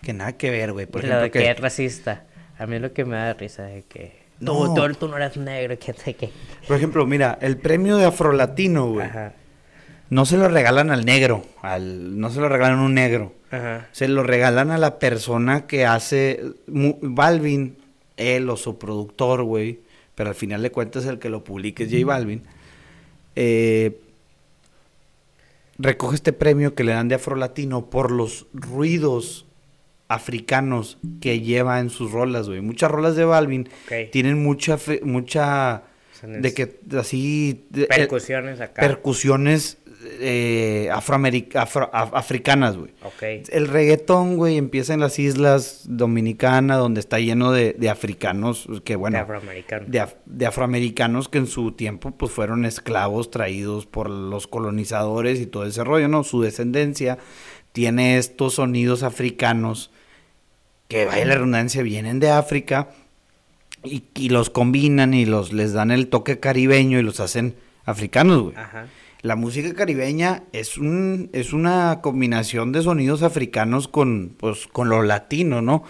que 0.00 0.12
nada 0.14 0.32
que 0.38 0.50
ver, 0.50 0.72
güey. 0.72 0.86
Por 0.86 1.02
lo 1.02 1.08
ejemplo, 1.08 1.24
de 1.24 1.30
que... 1.30 1.38
que. 1.40 1.50
es 1.50 1.60
racista. 1.60 2.24
A 2.58 2.66
mí 2.66 2.76
es 2.76 2.80
lo 2.82 2.94
que 2.94 3.04
me 3.04 3.16
da 3.16 3.34
risa 3.34 3.64
de 3.64 3.82
que... 3.82 4.21
No. 4.42 4.74
Tú, 4.94 5.08
no 5.08 5.16
eres 5.16 5.36
negro, 5.36 5.78
que 5.78 5.92
sé 5.92 6.14
qué. 6.14 6.30
Por 6.66 6.76
ejemplo, 6.76 7.06
mira, 7.06 7.38
el 7.40 7.56
premio 7.56 7.96
de 7.96 8.06
Afrolatino, 8.06 8.86
güey. 8.92 9.06
Ajá. 9.06 9.34
No 10.10 10.26
se 10.26 10.36
lo 10.36 10.48
regalan 10.48 10.90
al 10.90 11.04
negro. 11.04 11.44
Al, 11.62 12.18
no 12.18 12.28
se 12.30 12.40
lo 12.40 12.48
regalan 12.48 12.80
a 12.80 12.82
un 12.82 12.94
negro. 12.94 13.34
Ajá. 13.50 13.88
Se 13.92 14.08
lo 14.08 14.22
regalan 14.22 14.70
a 14.70 14.78
la 14.78 14.98
persona 14.98 15.66
que 15.66 15.86
hace. 15.86 16.42
Balvin, 16.66 17.76
él 18.16 18.50
o 18.50 18.56
su 18.56 18.78
productor, 18.78 19.44
güey. 19.44 19.80
Pero 20.14 20.30
al 20.30 20.34
final 20.34 20.60
de 20.62 20.70
cuentas 20.70 21.06
el 21.06 21.18
que 21.18 21.30
lo 21.30 21.44
publique 21.44 21.84
es 21.84 21.90
J 21.90 22.04
Balvin. 22.04 22.42
eh, 23.36 23.98
recoge 25.78 26.16
este 26.16 26.32
premio 26.32 26.74
que 26.74 26.84
le 26.84 26.92
dan 26.92 27.08
de 27.08 27.14
Afrolatino 27.14 27.86
por 27.86 28.10
los 28.10 28.46
ruidos 28.52 29.46
africanos 30.14 30.98
que 31.20 31.40
lleva 31.40 31.80
en 31.80 31.90
sus 31.90 32.10
rolas, 32.12 32.48
güey. 32.48 32.60
Muchas 32.60 32.90
rolas 32.90 33.16
de 33.16 33.24
Balvin 33.24 33.68
tienen 34.10 34.42
mucha. 34.42 34.78
fe- 34.78 35.00
mucha 35.04 35.84
de 36.24 36.54
que 36.54 36.78
así. 36.98 37.66
de- 37.70 37.82
eh, 37.82 37.88
Percusiones 37.88 38.60
acá. 38.60 38.80
percusiones 38.80 39.78
eh, 40.18 40.88
afroameric- 40.92 41.54
afro- 41.54 41.88
af- 41.92 42.10
africanas, 42.14 42.76
güey. 42.76 42.90
ok. 43.04 43.48
El 43.50 43.68
reggaetón, 43.68 44.36
güey, 44.36 44.56
empieza 44.56 44.94
en 44.94 44.98
las 45.00 45.20
islas 45.20 45.82
dominicanas, 45.88 46.78
donde 46.78 46.98
está 46.98 47.20
lleno 47.20 47.52
de, 47.52 47.74
de 47.78 47.88
africanos, 47.88 48.66
que 48.84 48.96
bueno, 48.96 49.16
de, 49.86 50.00
af- 50.00 50.16
de 50.26 50.46
afroamericanos 50.46 51.28
que 51.28 51.38
en 51.38 51.46
su 51.46 51.70
tiempo, 51.72 52.10
pues, 52.10 52.32
fueron 52.32 52.64
esclavos 52.64 53.30
traídos 53.30 53.86
por 53.86 54.10
los 54.10 54.48
colonizadores 54.48 55.40
y 55.40 55.46
todo 55.46 55.66
ese 55.66 55.84
rollo, 55.84 56.08
¿no? 56.08 56.24
Su 56.24 56.42
descendencia 56.42 57.18
tiene 57.70 58.18
estos 58.18 58.54
sonidos 58.54 59.04
africanos 59.04 59.91
que, 60.92 61.06
vaya 61.06 61.24
la 61.24 61.34
redundancia, 61.34 61.82
vienen 61.82 62.20
de 62.20 62.30
África 62.30 62.88
y, 63.84 64.04
y 64.14 64.28
los 64.28 64.50
combinan 64.50 65.14
y 65.14 65.26
los 65.26 65.52
les 65.52 65.72
dan 65.72 65.90
el 65.90 66.08
toque 66.08 66.38
caribeño 66.40 66.98
y 66.98 67.02
los 67.02 67.20
hacen 67.20 67.54
africanos, 67.84 68.42
güey. 68.42 68.56
Ajá. 68.56 68.86
La 69.22 69.36
música 69.36 69.72
caribeña 69.74 70.42
es 70.52 70.78
un 70.78 71.30
es 71.32 71.52
una 71.52 72.00
combinación 72.02 72.72
de 72.72 72.82
sonidos 72.82 73.22
africanos 73.22 73.86
con 73.88 74.34
pues 74.36 74.66
con 74.66 74.88
lo 74.88 75.02
latino, 75.02 75.62
¿no? 75.62 75.84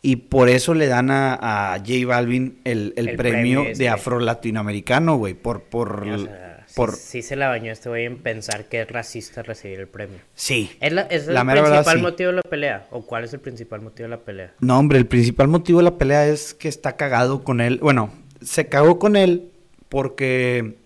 Y 0.00 0.16
por 0.16 0.48
eso 0.48 0.74
le 0.74 0.86
dan 0.88 1.10
a, 1.10 1.74
a 1.74 1.78
J 1.78 2.06
Balvin 2.06 2.58
el, 2.64 2.92
el 2.96 3.08
El 3.10 3.16
premio, 3.16 3.60
premio 3.60 3.62
este. 3.72 3.84
de 3.84 3.88
afro 3.88 4.18
latinoamericano, 4.20 5.16
güey, 5.16 5.34
por 5.34 5.62
por 5.62 6.02
O 6.02 6.04
sea, 6.04 6.18
sí- 6.18 6.51
por 6.74 6.94
sí, 6.96 7.22
se 7.22 7.36
la 7.36 7.48
bañó 7.48 7.70
este 7.72 7.88
güey 7.88 8.04
en 8.06 8.18
pensar 8.18 8.66
que 8.68 8.80
es 8.82 8.88
racista 8.90 9.42
recibir 9.42 9.80
el 9.80 9.88
premio. 9.88 10.18
sí. 10.34 10.70
¿Es, 10.80 10.92
la- 10.92 11.02
es 11.02 11.28
el 11.28 11.34
La 11.34 11.44
mera 11.44 11.62
verdad, 11.62 11.76
principal 11.78 11.96
sí. 11.98 12.02
motivo 12.02 12.30
de 12.30 12.36
la 12.36 12.42
pelea? 12.42 12.86
¿O 12.90 13.02
cuál 13.06 13.24
es 13.24 13.32
el 13.34 13.40
principal 13.40 13.80
motivo 13.82 14.04
de 14.08 14.10
la 14.16 14.20
pelea? 14.20 14.54
No, 14.60 14.78
hombre, 14.78 14.98
el 14.98 15.06
principal 15.06 15.48
motivo 15.48 15.78
de 15.78 15.84
la 15.84 15.98
pelea 15.98 16.26
es 16.26 16.54
que 16.54 16.68
está 16.68 16.96
cagado 16.96 17.44
con 17.44 17.60
él. 17.60 17.78
Bueno, 17.82 18.12
se 18.40 18.68
cagó 18.68 18.98
con 18.98 19.16
él 19.16 19.50
porque 19.88 20.76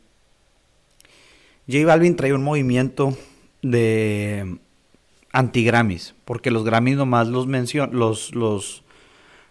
J 1.70 1.84
Balvin 1.87 2.16
trae 2.16 2.32
un 2.32 2.43
movimiento 2.43 3.16
de 3.62 4.59
anti-Grammys, 5.32 6.14
porque 6.24 6.51
los 6.51 6.64
Grammys 6.64 6.97
nomás 6.97 7.28
los 7.28 7.47
mencion 7.47 7.91
los, 7.93 8.34
los, 8.34 8.82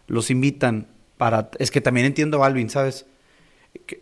los 0.07 0.31
invitan 0.31 0.87
para... 1.17 1.49
Es 1.59 1.71
que 1.71 1.81
también 1.81 2.05
entiendo 2.05 2.37
a 2.37 2.41
Balvin, 2.41 2.69
¿sabes? 2.69 3.05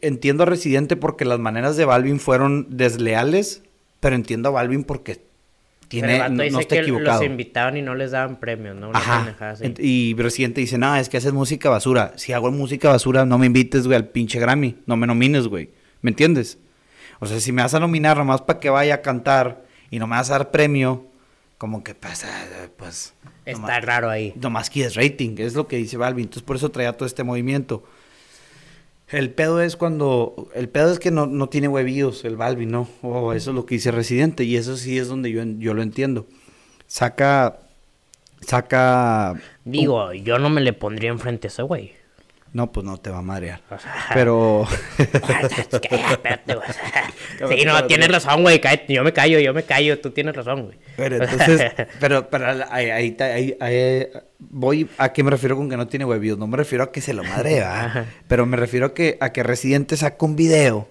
Entiendo 0.01 0.43
a 0.43 0.45
Residente 0.45 0.95
porque 0.95 1.25
las 1.25 1.39
maneras 1.39 1.75
de 1.77 1.85
Balvin 1.85 2.19
fueron 2.19 2.67
desleales, 2.69 3.63
pero 3.99 4.15
entiendo 4.15 4.49
a 4.49 4.51
Balvin 4.51 4.83
porque 4.83 5.21
tiene, 5.87 6.17
Pero 6.19 6.29
no, 6.29 6.43
no 6.49 6.59
está 6.59 6.75
que 6.75 6.81
equivocado. 6.81 7.21
los 7.21 7.29
invitaban 7.29 7.77
y 7.77 7.81
no 7.81 7.93
les 7.93 8.11
daban 8.11 8.39
premios, 8.39 8.75
¿no? 8.75 8.91
Ajá. 8.93 9.35
Y 9.77 10.15
Residente 10.17 10.61
dice, 10.61 10.77
no, 10.77 10.95
es 10.95 11.09
que 11.09 11.17
haces 11.17 11.33
música 11.33 11.69
basura. 11.69 12.13
Si 12.15 12.33
hago 12.33 12.51
música 12.51 12.89
basura, 12.89 13.25
no 13.25 13.37
me 13.37 13.45
invites, 13.45 13.85
güey, 13.85 13.97
al 13.97 14.07
pinche 14.07 14.39
Grammy. 14.39 14.77
No 14.87 14.95
me 14.95 15.05
nomines, 15.05 15.47
güey. 15.47 15.69
¿Me 16.01 16.09
entiendes? 16.11 16.57
O 17.19 17.25
sea, 17.27 17.39
si 17.39 17.51
me 17.51 17.61
vas 17.61 17.73
a 17.73 17.79
nominar 17.79 18.17
nomás 18.17 18.41
para 18.41 18.59
que 18.59 18.69
vaya 18.69 18.95
a 18.95 19.01
cantar 19.01 19.65
y 19.91 19.99
no 19.99 20.07
me 20.07 20.15
vas 20.15 20.29
a 20.31 20.39
dar 20.39 20.51
premio, 20.51 21.05
como 21.57 21.83
que 21.83 21.93
pasa, 21.95 22.27
pues... 22.77 23.13
Está 23.45 23.59
nomás- 23.61 23.85
raro 23.85 24.09
ahí. 24.09 24.33
Nomás 24.41 24.69
quieres 24.69 24.95
rating, 24.95 25.35
es 25.37 25.53
lo 25.53 25.67
que 25.67 25.75
dice 25.75 25.97
Balvin. 25.97 26.23
Entonces 26.23 26.43
por 26.43 26.55
eso 26.55 26.71
traía 26.71 26.93
todo 26.93 27.05
este 27.05 27.23
movimiento. 27.23 27.83
El 29.13 29.29
pedo 29.29 29.61
es 29.61 29.77
cuando. 29.77 30.49
El 30.55 30.69
pedo 30.69 30.91
es 30.91 30.97
que 30.97 31.11
no, 31.11 31.27
no 31.27 31.47
tiene 31.47 31.67
huevillos 31.67 32.25
el 32.25 32.35
Balvin, 32.35 32.71
¿no? 32.71 32.89
O 33.03 33.33
eso 33.33 33.51
es 33.51 33.55
lo 33.55 33.67
que 33.67 33.75
dice 33.75 33.91
Residente. 33.91 34.43
Y 34.43 34.57
eso 34.57 34.75
sí 34.75 34.97
es 34.97 35.07
donde 35.07 35.31
yo, 35.31 35.43
yo 35.43 35.75
lo 35.75 35.83
entiendo. 35.83 36.25
Saca. 36.87 37.59
Saca. 38.41 39.35
Digo, 39.65 40.13
yo 40.13 40.39
no 40.39 40.49
me 40.49 40.61
le 40.61 40.73
pondría 40.73 41.11
enfrente 41.11 41.45
a 41.45 41.49
ese 41.49 41.61
güey. 41.61 41.93
No, 42.53 42.71
pues 42.71 42.85
no 42.85 42.97
te 42.97 43.09
va 43.09 43.17
a 43.17 43.21
madrear. 43.23 43.61
O 43.71 43.79
sea, 43.79 43.91
Pero. 44.13 44.67
Güey. 44.99 45.09
Sí, 47.57 47.65
no, 47.65 47.85
tienes 47.87 48.09
razón, 48.09 48.43
güey. 48.43 48.61
Yo 48.87 49.03
me 49.03 49.11
callo, 49.11 49.39
yo 49.39 49.53
me 49.53 49.63
callo. 49.63 49.99
Tú 49.99 50.11
tienes 50.11 50.35
razón, 50.35 50.65
güey. 50.65 50.77
Pero 50.95 51.15
entonces, 51.23 51.71
pero, 51.99 52.29
pero 52.29 52.45
ahí, 52.69 52.89
ahí, 52.89 53.17
ahí- 53.19 53.57
ahí- 53.59 54.07
voy 54.39 54.87
a 54.97 55.11
qué 55.11 55.23
me 55.23 55.31
refiero 55.31 55.55
con 55.55 55.69
que 55.69 55.77
no 55.77 55.87
tiene 55.87 56.05
huevillos. 56.05 56.37
No 56.37 56.47
me 56.47 56.57
refiero 56.57 56.83
a 56.83 56.91
que 56.91 57.01
se 57.01 57.13
lo 57.13 57.23
madrea, 57.23 58.05
pero 58.27 58.45
me 58.45 58.55
refiero 58.55 58.87
a 58.87 58.93
que, 58.93 59.17
a 59.19 59.31
que 59.31 59.43
Residente 59.43 59.97
saca 59.97 60.23
un 60.25 60.35
video 60.35 60.87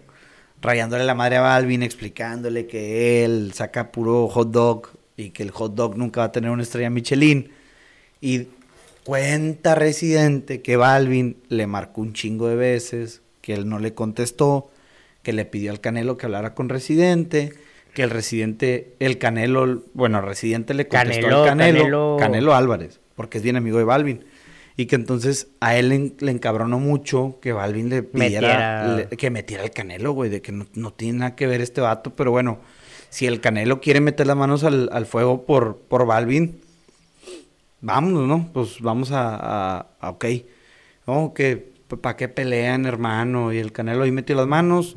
rayándole 0.61 1.05
la 1.05 1.15
madre 1.15 1.37
a 1.37 1.41
Balvin, 1.43 1.83
explicándole 1.83 2.67
que 2.67 3.25
él 3.25 3.53
saca 3.55 3.93
puro 3.93 4.29
hot 4.29 4.51
dog 4.51 4.89
y 5.17 5.31
que 5.31 5.43
el 5.43 5.51
hot 5.53 5.75
dog 5.75 5.97
nunca 5.97 6.21
va 6.23 6.27
a 6.27 6.33
tener 6.33 6.51
una 6.51 6.63
estrella 6.63 6.91
Michelin. 6.91 7.53
Y 8.21 8.49
Cuenta 9.05 9.75
Residente 9.75 10.63
que 10.63 10.77
Balvin 10.77 11.37
le 11.49 11.67
marcó 11.67 12.01
un 12.03 12.13
chingo 12.13 12.49
de 12.49 12.57
veces, 12.57 13.23
que 13.41 13.53
él 13.55 13.69
no 13.69 13.79
le 13.79 13.95
contestó, 13.95 14.71
que 15.23 15.33
le 15.33 15.45
pidió 15.45 15.71
al 15.73 15.81
Canelo 15.81 16.17
que 16.17 16.27
hablara 16.27 16.55
con 16.55 16.69
Residente, 16.69 17.53
que 17.95 18.03
el 18.05 18.11
Residente, 18.11 18.95
el 19.01 19.19
Canelo, 19.19 19.83
bueno, 19.95 20.21
Residente 20.21 20.75
le 20.75 20.87
contestó 20.89 21.27
Canelo- 21.27 21.43
al 21.43 21.49
Canelo, 21.49 21.85
Canelo- 21.85 22.19
Canelo 22.19 22.55
Álvarez, 22.55 23.01
porque 23.17 23.39
es 23.39 23.45
bien 23.45 23.57
amigo 23.57 23.79
de 23.79 23.85
Balvin. 23.85 24.25
Y 24.77 24.87
que 24.87 24.95
entonces 24.97 25.49
a 25.61 25.77
él 25.77 25.91
le, 25.91 26.13
le 26.21 26.31
encabronó 26.33 26.79
mucho 26.79 27.39
que 27.43 27.53
Balvin 27.53 27.91
le 27.91 28.03
pidiera 28.03 28.87
Metiera- 28.87 28.97
le- 29.11 29.17
que 29.17 29.31
metiera 29.31 29.65
el 29.65 29.71
Canelo, 29.73 30.13
güey, 30.13 30.31
de 30.31 30.41
que 30.41 30.53
no, 30.53 30.67
no 30.75 30.93
tiene 30.93 31.19
nada 31.19 31.35
que 31.37 31.47
ver 31.47 31.61
este 31.61 31.81
vato, 31.83 32.15
pero 32.17 32.31
bueno, 32.31 32.61
si 33.11 33.27
el 33.27 33.41
Canelo 33.41 33.81
quiere 33.81 34.01
meter 34.01 34.27
las 34.27 34.37
manos 34.37 34.65
al, 34.65 34.89
al 34.93 35.05
fuego 35.07 35.45
por, 35.45 35.77
por 35.89 36.07
Balvin, 36.07 36.61
vámonos, 37.83 38.27
¿no? 38.27 38.51
Pues 38.53 38.81
vamos 38.81 39.13
a, 39.13 39.37
a, 39.37 39.87
a- 40.01 40.11
ok. 40.11 40.25
No, 41.07 41.35
que 41.35 41.73
para 42.01 42.17
qué 42.17 42.29
pelean, 42.29 42.87
hermano. 42.87 43.53
Y 43.53 43.59
el 43.59 43.73
Canelo 43.73 44.05
ahí 44.05 44.11
metió 44.13 44.35
las 44.35 44.47
manos. 44.47 44.97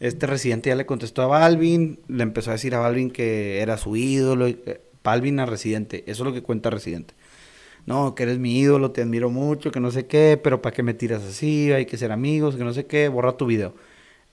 Este 0.00 0.26
residente 0.26 0.68
ya 0.68 0.76
le 0.76 0.84
contestó 0.84 1.22
a 1.22 1.26
Balvin, 1.26 2.00
le 2.08 2.22
empezó 2.22 2.50
a 2.50 2.54
decir 2.54 2.74
a 2.74 2.80
Balvin 2.80 3.10
que 3.10 3.60
era 3.62 3.78
su 3.78 3.96
ídolo. 3.96 4.46
eh, 4.46 4.82
Balvin 5.02 5.38
a 5.40 5.46
Residente, 5.46 6.02
eso 6.06 6.22
es 6.22 6.26
lo 6.28 6.32
que 6.34 6.42
cuenta 6.42 6.68
Residente. 6.70 7.14
No, 7.86 8.14
que 8.14 8.22
eres 8.22 8.38
mi 8.38 8.58
ídolo, 8.58 8.90
te 8.90 9.02
admiro 9.02 9.28
mucho, 9.28 9.70
que 9.70 9.78
no 9.80 9.90
sé 9.90 10.06
qué, 10.06 10.40
pero 10.42 10.62
¿para 10.62 10.74
qué 10.74 10.82
me 10.82 10.94
tiras 10.94 11.22
así? 11.22 11.70
Hay 11.72 11.84
que 11.84 11.98
ser 11.98 12.10
amigos, 12.12 12.56
que 12.56 12.64
no 12.64 12.72
sé 12.72 12.86
qué, 12.86 13.08
borra 13.08 13.36
tu 13.36 13.44
video. 13.46 13.74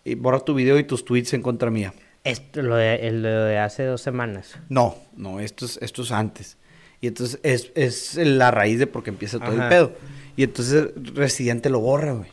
Y 0.05 0.15
borra 0.15 0.39
tu 0.39 0.53
video 0.53 0.79
y 0.79 0.85
tus 0.85 1.03
tweets 1.03 1.33
en 1.33 1.41
contra 1.41 1.69
mía. 1.69 1.93
Esto, 2.23 2.61
lo 2.61 2.75
de, 2.77 2.95
el 3.07 3.21
de 3.21 3.57
hace 3.57 3.83
dos 3.83 4.01
semanas. 4.01 4.57
No, 4.69 4.95
no, 5.17 5.39
esto 5.41 5.65
es, 5.65 5.77
esto 5.81 6.03
es 6.03 6.11
antes. 6.13 6.57
Y 7.01 7.07
entonces 7.07 7.39
es, 7.43 7.71
es 7.75 8.15
la 8.15 8.51
raíz 8.51 8.77
de 8.79 8.87
por 8.87 9.03
qué 9.03 9.09
empieza 9.09 9.39
todo 9.39 9.51
Ajá. 9.53 9.63
el 9.63 9.69
pedo. 9.69 9.91
Y 10.37 10.43
entonces 10.43 10.89
Residente 11.13 11.69
lo 11.69 11.79
borra, 11.79 12.13
güey. 12.13 12.29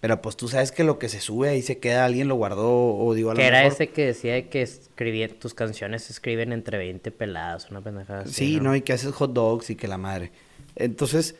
Pero 0.00 0.20
pues 0.22 0.36
tú 0.36 0.48
sabes 0.48 0.72
que 0.72 0.82
lo 0.84 0.98
que 0.98 1.08
se 1.08 1.20
sube 1.20 1.48
ahí 1.48 1.62
se 1.62 1.78
queda, 1.78 2.04
alguien 2.04 2.26
lo 2.26 2.34
guardó 2.34 2.96
o 2.96 3.14
digo 3.14 3.30
a 3.30 3.34
Que 3.34 3.46
era 3.46 3.58
mejor- 3.62 3.72
ese 3.72 3.88
que 3.90 4.06
decía 4.06 4.34
de 4.34 4.48
que 4.48 4.62
escribía, 4.62 5.28
tus 5.28 5.54
canciones 5.54 6.04
se 6.04 6.12
escriben 6.12 6.52
entre 6.52 6.78
20 6.78 7.10
peladas, 7.12 7.70
una 7.70 7.80
pendejada 7.82 8.22
así. 8.22 8.32
Sí, 8.32 8.60
¿no? 8.60 8.74
Y 8.74 8.80
que 8.82 8.92
haces 8.92 9.12
hot 9.12 9.32
dogs 9.32 9.70
y 9.70 9.76
que 9.76 9.86
la 9.86 9.98
madre. 9.98 10.32
Entonces, 10.74 11.36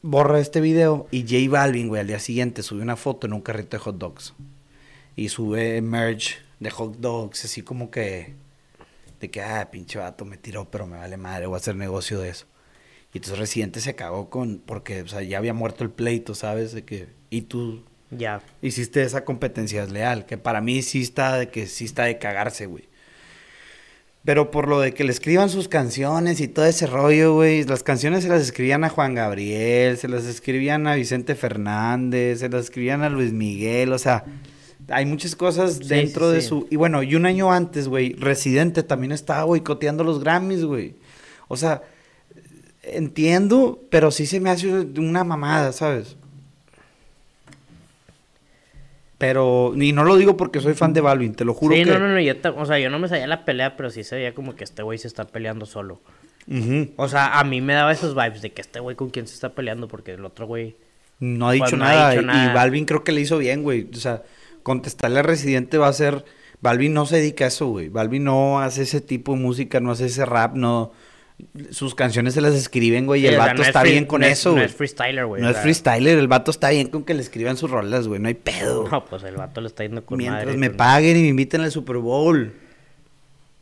borra 0.00 0.40
este 0.40 0.60
video 0.62 1.06
y 1.10 1.22
J 1.22 1.50
Balvin, 1.50 1.88
güey, 1.88 2.00
al 2.00 2.06
día 2.06 2.20
siguiente 2.20 2.62
sube 2.62 2.80
una 2.80 2.96
foto 2.96 3.26
en 3.26 3.32
un 3.34 3.40
carrito 3.42 3.76
de 3.76 3.82
hot 3.82 3.98
dogs. 3.98 4.32
Y 5.16 5.28
sube 5.28 5.80
merch 5.82 6.38
de 6.60 6.70
hot 6.70 6.96
dogs, 6.98 7.44
así 7.44 7.62
como 7.62 7.90
que... 7.90 8.32
De 9.24 9.30
que, 9.30 9.40
ah, 9.40 9.70
pinche 9.70 9.98
vato, 9.98 10.26
me 10.26 10.36
tiró, 10.36 10.70
pero 10.70 10.86
me 10.86 10.98
vale 10.98 11.16
madre, 11.16 11.46
voy 11.46 11.54
a 11.54 11.56
hacer 11.56 11.76
negocio 11.76 12.20
de 12.20 12.28
eso. 12.28 12.44
Y 13.14 13.16
entonces 13.18 13.38
Residente 13.38 13.80
se 13.80 13.94
cagó 13.94 14.28
con... 14.28 14.58
Porque, 14.58 15.00
o 15.00 15.08
sea, 15.08 15.22
ya 15.22 15.38
había 15.38 15.54
muerto 15.54 15.82
el 15.82 15.88
pleito, 15.88 16.34
¿sabes? 16.34 16.72
De 16.72 16.84
que... 16.84 17.08
Y 17.30 17.42
tú 17.42 17.84
Ya. 18.10 18.42
hiciste 18.60 19.02
esa 19.02 19.24
competencia 19.24 19.80
desleal, 19.80 20.26
que 20.26 20.36
para 20.36 20.60
mí 20.60 20.82
sí 20.82 21.00
está 21.00 21.38
de 21.38 21.48
que 21.48 21.66
sí 21.66 21.86
está 21.86 22.04
de 22.04 22.18
cagarse, 22.18 22.66
güey. 22.66 22.84
Pero 24.26 24.50
por 24.50 24.68
lo 24.68 24.80
de 24.80 24.92
que 24.92 25.04
le 25.04 25.10
escriban 25.12 25.48
sus 25.48 25.68
canciones 25.68 26.40
y 26.40 26.48
todo 26.48 26.66
ese 26.66 26.86
rollo, 26.86 27.32
güey, 27.34 27.64
las 27.64 27.82
canciones 27.82 28.24
se 28.24 28.28
las 28.28 28.42
escribían 28.42 28.84
a 28.84 28.90
Juan 28.90 29.14
Gabriel, 29.14 29.96
se 29.96 30.08
las 30.08 30.24
escribían 30.26 30.86
a 30.86 30.94
Vicente 30.94 31.34
Fernández, 31.34 32.40
se 32.40 32.50
las 32.50 32.64
escribían 32.64 33.02
a 33.02 33.08
Luis 33.08 33.32
Miguel, 33.32 33.92
o 33.94 33.98
sea, 33.98 34.24
hay 34.88 35.06
muchas 35.06 35.36
cosas 35.36 35.76
Sí, 35.76 35.84
dentro 35.88 36.30
sí, 36.30 36.36
de 36.36 36.42
sí. 36.42 36.48
su... 36.48 36.66
Y 36.70 36.76
bueno, 36.76 37.02
y 37.02 37.14
un 37.14 37.26
año 37.26 37.52
antes, 37.52 37.88
güey, 37.88 38.14
Residente 38.14 38.82
también 38.82 39.12
estaba 39.12 39.44
boicoteando 39.44 40.04
los 40.04 40.20
Grammys, 40.20 40.64
güey. 40.64 40.94
O 41.48 41.56
sea, 41.56 41.82
entiendo, 42.82 43.80
pero 43.90 44.10
sí 44.10 44.26
se 44.26 44.40
me 44.40 44.50
hace 44.50 44.68
una 44.68 45.24
mamada, 45.24 45.72
¿sabes? 45.72 46.16
Pero, 49.18 49.72
y 49.76 49.92
no 49.92 50.04
lo 50.04 50.16
digo 50.16 50.36
porque 50.36 50.60
soy 50.60 50.74
fan 50.74 50.92
de 50.92 51.00
Balvin, 51.00 51.34
te 51.34 51.44
lo 51.44 51.54
juro 51.54 51.74
Sí, 51.74 51.84
que... 51.84 51.90
no, 51.90 51.98
no, 51.98 52.08
no, 52.08 52.20
yo 52.20 52.34
o 52.56 52.66
sea, 52.66 52.78
yo 52.78 52.90
no 52.90 52.98
me 52.98 53.08
sabía 53.08 53.26
la 53.26 53.44
pelea, 53.44 53.76
pero 53.76 53.88
sí 53.90 54.04
se 54.04 54.16
veía 54.16 54.34
como 54.34 54.54
que 54.54 54.64
este 54.64 54.82
güey 54.82 54.98
se 54.98 55.06
está 55.06 55.24
peleando 55.24 55.66
solo. 55.66 56.00
O 56.96 57.08
sea, 57.08 57.38
a 57.38 57.44
mí 57.44 57.60
me 57.62 57.72
daba 57.72 57.92
esos 57.92 58.14
vibes 58.14 58.42
de 58.42 58.52
que 58.52 58.60
este 58.60 58.80
güey 58.80 58.96
con 58.96 59.08
quién 59.08 59.26
se 59.26 59.34
está 59.34 59.50
peleando, 59.50 59.88
porque 59.88 60.12
el 60.12 60.24
otro 60.24 60.46
güey... 60.46 60.76
No 61.20 61.48
ha 61.48 61.52
dicho 61.52 61.64
Pues 61.64 61.74
no 61.78 61.84
ha 61.86 62.10
dicho 62.10 62.22
nada. 62.22 62.50
Y 62.50 62.54
Balvin 62.54 62.84
creo 62.84 63.02
que 63.04 63.12
le 63.12 63.22
hizo 63.22 63.38
bien, 63.38 63.62
güey. 63.62 63.88
O 63.90 63.96
sea, 63.96 64.22
contestarle 64.64 65.20
al 65.20 65.24
residente 65.26 65.78
va 65.78 65.86
a 65.86 65.92
ser. 65.92 66.24
Balvin 66.60 66.92
no 66.94 67.06
se 67.06 67.16
dedica 67.18 67.44
a 67.44 67.48
eso, 67.48 67.68
güey. 67.68 67.88
Balvin 67.90 68.24
no 68.24 68.60
hace 68.60 68.82
ese 68.82 69.00
tipo 69.00 69.34
de 69.34 69.38
música, 69.38 69.78
no 69.78 69.92
hace 69.92 70.06
ese 70.06 70.24
rap, 70.26 70.56
no. 70.56 70.90
Sus 71.70 71.94
canciones 71.96 72.34
se 72.34 72.40
las 72.40 72.54
escriben, 72.54 73.06
güey. 73.06 73.22
y 73.22 73.26
el 73.26 73.36
vato 73.36 73.54
no 73.54 73.62
está 73.62 73.82
bien 73.82 74.06
con 74.06 74.20
no 74.22 74.26
es- 74.26 74.38
eso, 74.38 74.54
No 74.56 74.62
es 74.62 74.72
freestyler, 74.74 75.26
güey. 75.26 75.42
No 75.42 75.50
es 75.50 75.56
freestyler, 75.58 76.16
el 76.18 76.28
vato 76.28 76.50
está 76.50 76.70
bien 76.70 76.88
con 76.88 77.04
que 77.04 77.12
le 77.14 77.20
escriban 77.22 77.56
sus 77.56 77.70
rolas, 77.70 78.06
güey. 78.08 78.20
No 78.20 78.28
hay 78.28 78.34
pedo. 78.34 78.88
No, 78.90 79.04
pues 79.04 79.22
el 79.24 79.36
vato 79.36 79.60
le 79.60 79.66
está 79.66 79.82
yendo 79.84 80.04
con 80.06 80.18
Mientras 80.18 80.44
madre, 80.46 80.56
me 80.56 80.68
con- 80.68 80.76
paguen 80.76 81.16
y 81.18 81.22
me 81.22 81.28
inviten 81.28 81.60
al 81.60 81.70
Super 81.72 81.98
Bowl. 81.98 82.52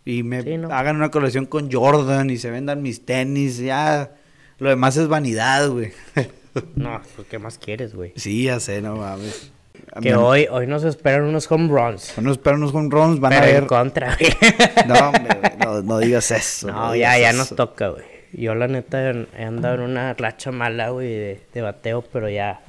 Y 0.04 0.22
me 0.22 0.42
Sí, 0.42 0.56
¿no? 0.58 0.68
hagan 0.72 0.96
una 0.96 1.10
colección 1.10 1.46
con 1.46 1.70
Jordan 1.72 2.28
y 2.30 2.36
se 2.36 2.50
vendan 2.50 2.82
mis 2.82 3.04
tenis, 3.06 3.58
ya. 3.58 4.12
Lo 4.58 4.68
demás 4.68 4.96
es 4.96 5.08
vanidad, 5.08 5.68
güey. 5.70 5.92
No, 6.76 7.00
pues 7.16 7.26
¿qué 7.28 7.38
más 7.38 7.56
quieres, 7.56 7.94
güey? 7.94 8.12
sí, 8.16 8.44
ya 8.44 8.60
sé, 8.60 8.82
no 8.82 8.96
mames. 8.96 9.50
Que 10.00 10.14
hoy, 10.14 10.46
hoy 10.50 10.66
nos 10.66 10.84
esperan 10.84 11.24
unos 11.24 11.50
home 11.50 11.68
runs. 11.68 12.12
Bueno, 12.16 12.32
esperan 12.32 12.62
unos 12.62 12.74
home 12.74 12.88
runs, 12.90 13.20
van 13.20 13.30
pero 13.30 13.42
a 13.44 13.48
en 13.48 13.54
ver. 13.54 13.66
contra, 13.66 14.16
güey. 14.18 14.32
No, 14.86 14.94
hombre, 15.08 15.38
no, 15.62 15.82
no 15.82 15.98
digas 15.98 16.30
eso. 16.30 16.68
No, 16.68 16.92
digas 16.92 17.18
ya, 17.18 17.30
ya 17.30 17.32
nos 17.34 17.50
toca, 17.50 17.88
güey. 17.88 18.04
Yo 18.32 18.54
la 18.54 18.68
neta 18.68 19.10
he 19.10 19.44
andado 19.44 19.74
en 19.74 19.80
una 19.82 20.14
racha 20.14 20.50
mala, 20.50 20.88
güey, 20.88 21.08
de, 21.08 21.40
de 21.52 21.60
bateo, 21.60 22.00
pero 22.10 22.30
ya 22.30 22.60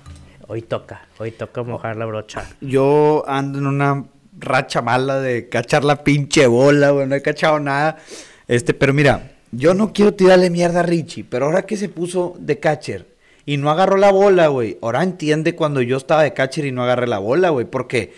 hoy 0.47 0.61
toca, 0.61 1.07
hoy 1.19 1.31
toca 1.31 1.63
mojar 1.63 1.95
la 1.95 2.05
brocha. 2.05 2.43
Yo 2.59 3.23
ando 3.25 3.59
en 3.59 3.67
una 3.67 4.03
racha 4.37 4.81
mala 4.81 5.21
de 5.21 5.47
cachar 5.47 5.85
la 5.85 6.03
pinche 6.03 6.47
bola, 6.47 6.89
güey. 6.89 7.07
No 7.07 7.15
he 7.15 7.21
cachado 7.21 7.57
nada. 7.61 7.95
Este, 8.49 8.73
pero 8.73 8.93
mira, 8.93 9.31
yo 9.51 9.73
no 9.73 9.93
quiero 9.93 10.13
tirarle 10.13 10.49
mierda 10.49 10.81
a 10.81 10.83
Richie, 10.83 11.23
pero 11.23 11.45
ahora 11.45 11.61
que 11.61 11.77
se 11.77 11.87
puso 11.87 12.35
de 12.37 12.59
catcher 12.59 13.12
y 13.45 13.57
no 13.57 13.69
agarró 13.71 13.97
la 13.97 14.11
bola, 14.11 14.47
güey. 14.47 14.77
Ahora 14.81 15.03
entiende 15.03 15.55
cuando 15.55 15.81
yo 15.81 15.97
estaba 15.97 16.23
de 16.23 16.33
catcher 16.33 16.65
y 16.65 16.71
no 16.71 16.83
agarré 16.83 17.07
la 17.07 17.19
bola, 17.19 17.49
güey. 17.49 17.65
Porque 17.65 18.13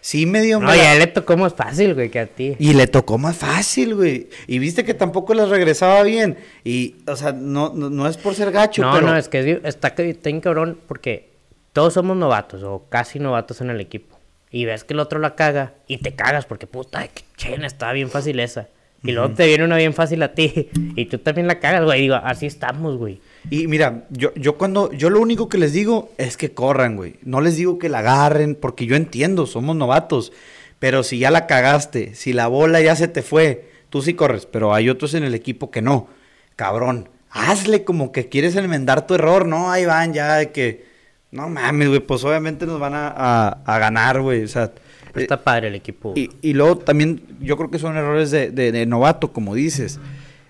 sí 0.00 0.26
me 0.26 0.40
dio 0.40 0.60
No, 0.60 0.68
me 0.68 0.76
ya 0.76 0.94
la- 0.94 1.00
le 1.00 1.06
tocó 1.08 1.36
más 1.36 1.54
fácil, 1.54 1.94
güey, 1.94 2.10
que 2.10 2.20
a 2.20 2.26
ti. 2.26 2.54
Y 2.58 2.74
le 2.74 2.86
tocó 2.86 3.18
más 3.18 3.36
fácil, 3.36 3.94
güey. 3.96 4.28
Y 4.46 4.58
viste 4.60 4.84
que 4.84 4.94
tampoco 4.94 5.34
las 5.34 5.48
regresaba 5.48 6.02
bien. 6.04 6.38
Y, 6.64 6.96
o 7.06 7.16
sea, 7.16 7.32
no, 7.32 7.72
no, 7.74 7.90
no 7.90 8.06
es 8.08 8.16
por 8.16 8.34
ser 8.34 8.52
gacho, 8.52 8.82
No, 8.82 8.92
pero... 8.92 9.06
no, 9.08 9.16
es 9.16 9.28
que 9.28 9.60
está, 9.64 9.94
que- 9.94 10.10
está 10.10 10.30
bien 10.30 10.40
cabrón 10.40 10.78
porque 10.86 11.30
todos 11.72 11.94
somos 11.94 12.16
novatos 12.16 12.62
o 12.62 12.86
casi 12.88 13.18
novatos 13.18 13.60
en 13.60 13.70
el 13.70 13.80
equipo. 13.80 14.16
Y 14.50 14.64
ves 14.64 14.84
que 14.84 14.94
el 14.94 15.00
otro 15.00 15.18
la 15.18 15.34
caga 15.34 15.74
y 15.86 15.98
te 15.98 16.14
cagas 16.14 16.46
porque 16.46 16.66
puta, 16.66 17.06
que 17.08 17.22
chena, 17.36 17.66
estaba 17.66 17.92
bien 17.92 18.08
fácil 18.10 18.40
esa. 18.40 18.68
Y 19.04 19.12
luego 19.12 19.30
te 19.30 19.46
viene 19.46 19.64
una 19.64 19.76
bien 19.76 19.94
fácil 19.94 20.22
a 20.24 20.34
ti 20.34 20.68
y 20.96 21.04
tú 21.06 21.18
también 21.18 21.46
la 21.46 21.60
cagas, 21.60 21.84
güey. 21.84 22.00
Digo, 22.02 22.16
así 22.16 22.46
estamos, 22.46 22.96
güey. 22.96 23.20
Y 23.48 23.68
mira, 23.68 24.06
yo, 24.10 24.34
yo 24.34 24.58
cuando, 24.58 24.90
yo 24.92 25.08
lo 25.08 25.20
único 25.20 25.48
que 25.48 25.56
les 25.56 25.72
digo 25.72 26.10
es 26.18 26.36
que 26.36 26.50
corran, 26.52 26.96
güey. 26.96 27.14
No 27.22 27.40
les 27.40 27.56
digo 27.56 27.78
que 27.78 27.88
la 27.88 28.00
agarren, 28.00 28.56
porque 28.56 28.86
yo 28.86 28.96
entiendo, 28.96 29.46
somos 29.46 29.76
novatos. 29.76 30.32
Pero 30.80 31.02
si 31.04 31.18
ya 31.20 31.30
la 31.30 31.46
cagaste, 31.46 32.14
si 32.16 32.32
la 32.32 32.48
bola 32.48 32.80
ya 32.80 32.96
se 32.96 33.06
te 33.08 33.22
fue, 33.22 33.70
tú 33.88 34.02
sí 34.02 34.14
corres, 34.14 34.46
pero 34.46 34.74
hay 34.74 34.90
otros 34.90 35.14
en 35.14 35.22
el 35.24 35.34
equipo 35.34 35.70
que 35.70 35.80
no. 35.82 36.08
Cabrón, 36.56 37.08
hazle 37.30 37.84
como 37.84 38.10
que 38.12 38.28
quieres 38.28 38.56
enmendar 38.56 39.06
tu 39.06 39.14
error, 39.14 39.46
¿no? 39.46 39.70
Ahí 39.70 39.84
van 39.86 40.12
ya 40.12 40.36
de 40.36 40.50
que, 40.50 40.86
no 41.30 41.48
mames, 41.48 41.88
güey, 41.88 42.00
pues 42.00 42.24
obviamente 42.24 42.66
nos 42.66 42.80
van 42.80 42.94
a, 42.94 43.08
a- 43.08 43.62
a 43.64 43.78
ganar, 43.78 44.20
güey. 44.20 44.42
O 44.42 44.48
sea, 44.48 44.72
Pero 45.18 45.34
está 45.34 45.44
padre 45.44 45.68
el 45.68 45.74
equipo. 45.74 46.12
y, 46.16 46.30
y 46.42 46.54
luego 46.54 46.78
también, 46.78 47.22
yo 47.40 47.56
creo 47.56 47.70
que 47.70 47.78
son 47.78 47.96
errores 47.96 48.30
de, 48.30 48.50
de- 48.50 48.72
de 48.72 48.86
novato, 48.86 49.32
como 49.32 49.54
dices. 49.54 49.98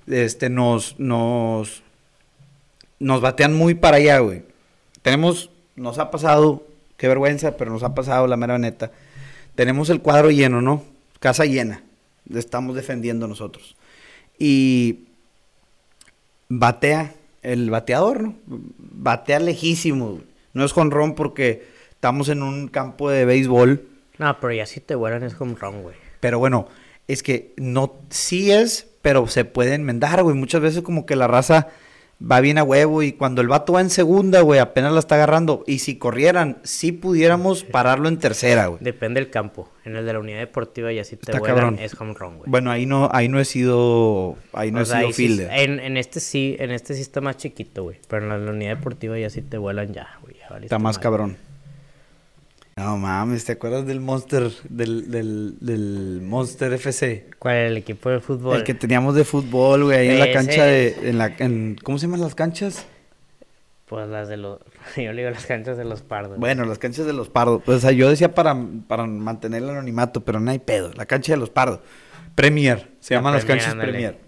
Este, 0.06 0.48
nos, 0.50 0.98
nos, 0.98 1.82
nos 2.98 3.20
batean 3.20 3.54
muy 3.54 3.74
para 3.74 3.98
allá, 3.98 4.18
güey. 4.20 4.42
Tenemos, 5.02 5.50
nos 5.76 5.98
ha 5.98 6.10
pasado, 6.10 6.66
qué 6.96 7.08
vergüenza, 7.08 7.56
pero 7.56 7.70
nos 7.70 7.82
ha 7.82 7.94
pasado, 7.94 8.26
la 8.26 8.36
mera 8.36 8.58
neta. 8.58 8.90
Tenemos 9.54 9.90
el 9.90 10.00
cuadro 10.00 10.30
lleno, 10.30 10.62
¿no? 10.62 10.82
Casa 11.20 11.44
llena. 11.44 11.82
Estamos 12.34 12.74
defendiendo 12.76 13.26
nosotros. 13.28 13.76
Y 14.38 15.00
batea 16.48 17.14
el 17.42 17.70
bateador, 17.70 18.22
¿no? 18.22 18.34
Batea 18.46 19.40
lejísimo. 19.40 20.10
güey. 20.12 20.22
No 20.54 20.64
es 20.64 20.72
jonrón 20.72 21.14
porque 21.14 21.66
estamos 21.90 22.28
en 22.28 22.42
un 22.42 22.68
campo 22.68 23.10
de 23.10 23.24
béisbol. 23.24 23.86
No, 24.18 24.38
pero 24.40 24.52
ya 24.52 24.66
si 24.66 24.80
te 24.80 24.94
vuelan 24.94 25.22
es 25.22 25.40
home 25.40 25.54
run, 25.60 25.82
güey. 25.82 25.96
Pero 26.20 26.38
bueno, 26.38 26.68
es 27.06 27.22
que 27.22 27.52
no, 27.56 27.94
sí 28.10 28.50
es, 28.52 28.88
pero 29.02 29.26
se 29.28 29.44
puede 29.44 29.74
enmendar, 29.74 30.22
güey. 30.22 30.34
Muchas 30.36 30.60
veces 30.60 30.82
como 30.82 31.06
que 31.06 31.16
la 31.16 31.26
raza 31.28 31.68
va 32.20 32.40
bien 32.40 32.58
a 32.58 32.64
huevo 32.64 33.04
y 33.04 33.12
cuando 33.12 33.40
el 33.42 33.46
vato 33.46 33.74
va 33.74 33.80
en 33.80 33.90
segunda, 33.90 34.40
güey, 34.40 34.58
apenas 34.58 34.92
la 34.92 34.98
está 34.98 35.14
agarrando. 35.14 35.62
Y 35.68 35.78
si 35.78 35.98
corrieran, 35.98 36.58
sí 36.64 36.90
pudiéramos 36.90 37.62
pararlo 37.62 38.08
en 38.08 38.18
tercera, 38.18 38.66
güey. 38.66 38.82
Depende 38.82 39.20
del 39.20 39.30
campo. 39.30 39.70
En 39.84 39.94
el 39.94 40.04
de 40.04 40.12
la 40.12 40.18
unidad 40.18 40.40
deportiva 40.40 40.92
y 40.92 40.98
así 40.98 41.14
te 41.16 41.30
Está 41.30 41.38
vuelan, 41.38 41.56
cabrón. 41.56 41.78
es 41.78 41.94
home 42.00 42.14
run, 42.14 42.38
güey. 42.38 42.50
Bueno, 42.50 42.72
ahí 42.72 42.86
no, 42.86 43.08
ahí 43.12 43.28
no 43.28 43.38
he 43.38 43.44
sido, 43.44 44.36
ahí 44.52 44.72
no 44.72 44.80
O 44.80 44.82
he 44.82 44.86
sea, 44.86 44.98
sido 44.98 45.12
sí- 45.12 45.28
fielder. 45.28 45.50
en, 45.52 45.78
en 45.78 45.96
este 45.96 46.18
sí, 46.18 46.56
en 46.58 46.72
este 46.72 46.94
sí 46.94 47.02
está 47.02 47.20
más 47.20 47.36
chiquito, 47.36 47.84
güey. 47.84 47.98
Pero 48.08 48.24
en 48.24 48.28
la, 48.30 48.36
la 48.38 48.50
unidad 48.50 48.74
deportiva 48.76 49.16
ya 49.16 49.30
sí 49.30 49.40
te 49.40 49.56
vuelan 49.56 49.92
ya, 49.94 50.08
güey. 50.22 50.34
ya 50.40 50.56
Está 50.58 50.80
más 50.80 50.98
cabrón. 50.98 51.36
No 52.78 52.96
mames, 52.96 53.44
¿te 53.44 53.52
acuerdas 53.52 53.86
del 53.86 53.98
Monster, 53.98 54.52
del, 54.68 55.10
del, 55.10 55.56
del 55.60 56.20
Monster 56.22 56.72
FC? 56.72 57.26
¿Cuál 57.40 57.56
es 57.56 57.70
el 57.72 57.76
equipo 57.76 58.08
de 58.08 58.20
fútbol? 58.20 58.58
El 58.58 58.62
que 58.62 58.74
teníamos 58.74 59.16
de 59.16 59.24
fútbol, 59.24 59.82
güey, 59.82 59.98
ahí 59.98 60.08
en 60.10 60.18
la 60.20 60.30
cancha 60.30 60.64
de, 60.64 61.10
en 61.10 61.18
la, 61.18 61.34
en, 61.40 61.76
¿cómo 61.82 61.98
se 61.98 62.06
llaman 62.06 62.20
las 62.20 62.36
canchas? 62.36 62.86
Pues 63.86 64.08
las 64.08 64.28
de 64.28 64.36
los, 64.36 64.60
yo 64.96 65.12
le 65.12 65.22
digo 65.22 65.30
las 65.30 65.44
canchas 65.44 65.76
de 65.76 65.84
los 65.84 66.02
pardos. 66.02 66.38
Bueno, 66.38 66.64
las 66.66 66.78
canchas 66.78 67.04
de 67.04 67.12
los 67.12 67.28
pardos. 67.28 67.62
Pues, 67.64 67.78
o 67.78 67.80
sea, 67.80 67.90
yo 67.90 68.08
decía 68.08 68.32
para, 68.32 68.56
para 68.86 69.06
mantener 69.06 69.64
el 69.64 69.70
anonimato, 69.70 70.24
pero 70.24 70.38
no 70.38 70.52
hay 70.52 70.60
pedo. 70.60 70.92
La 70.94 71.06
cancha 71.06 71.32
de 71.32 71.38
los 71.38 71.50
pardos. 71.50 71.80
Premier. 72.36 72.92
Se 73.00 73.14
La 73.14 73.18
llaman 73.18 73.34
las 73.34 73.44
canchas 73.44 73.72
ándale. 73.72 73.90
Premier. 73.90 74.18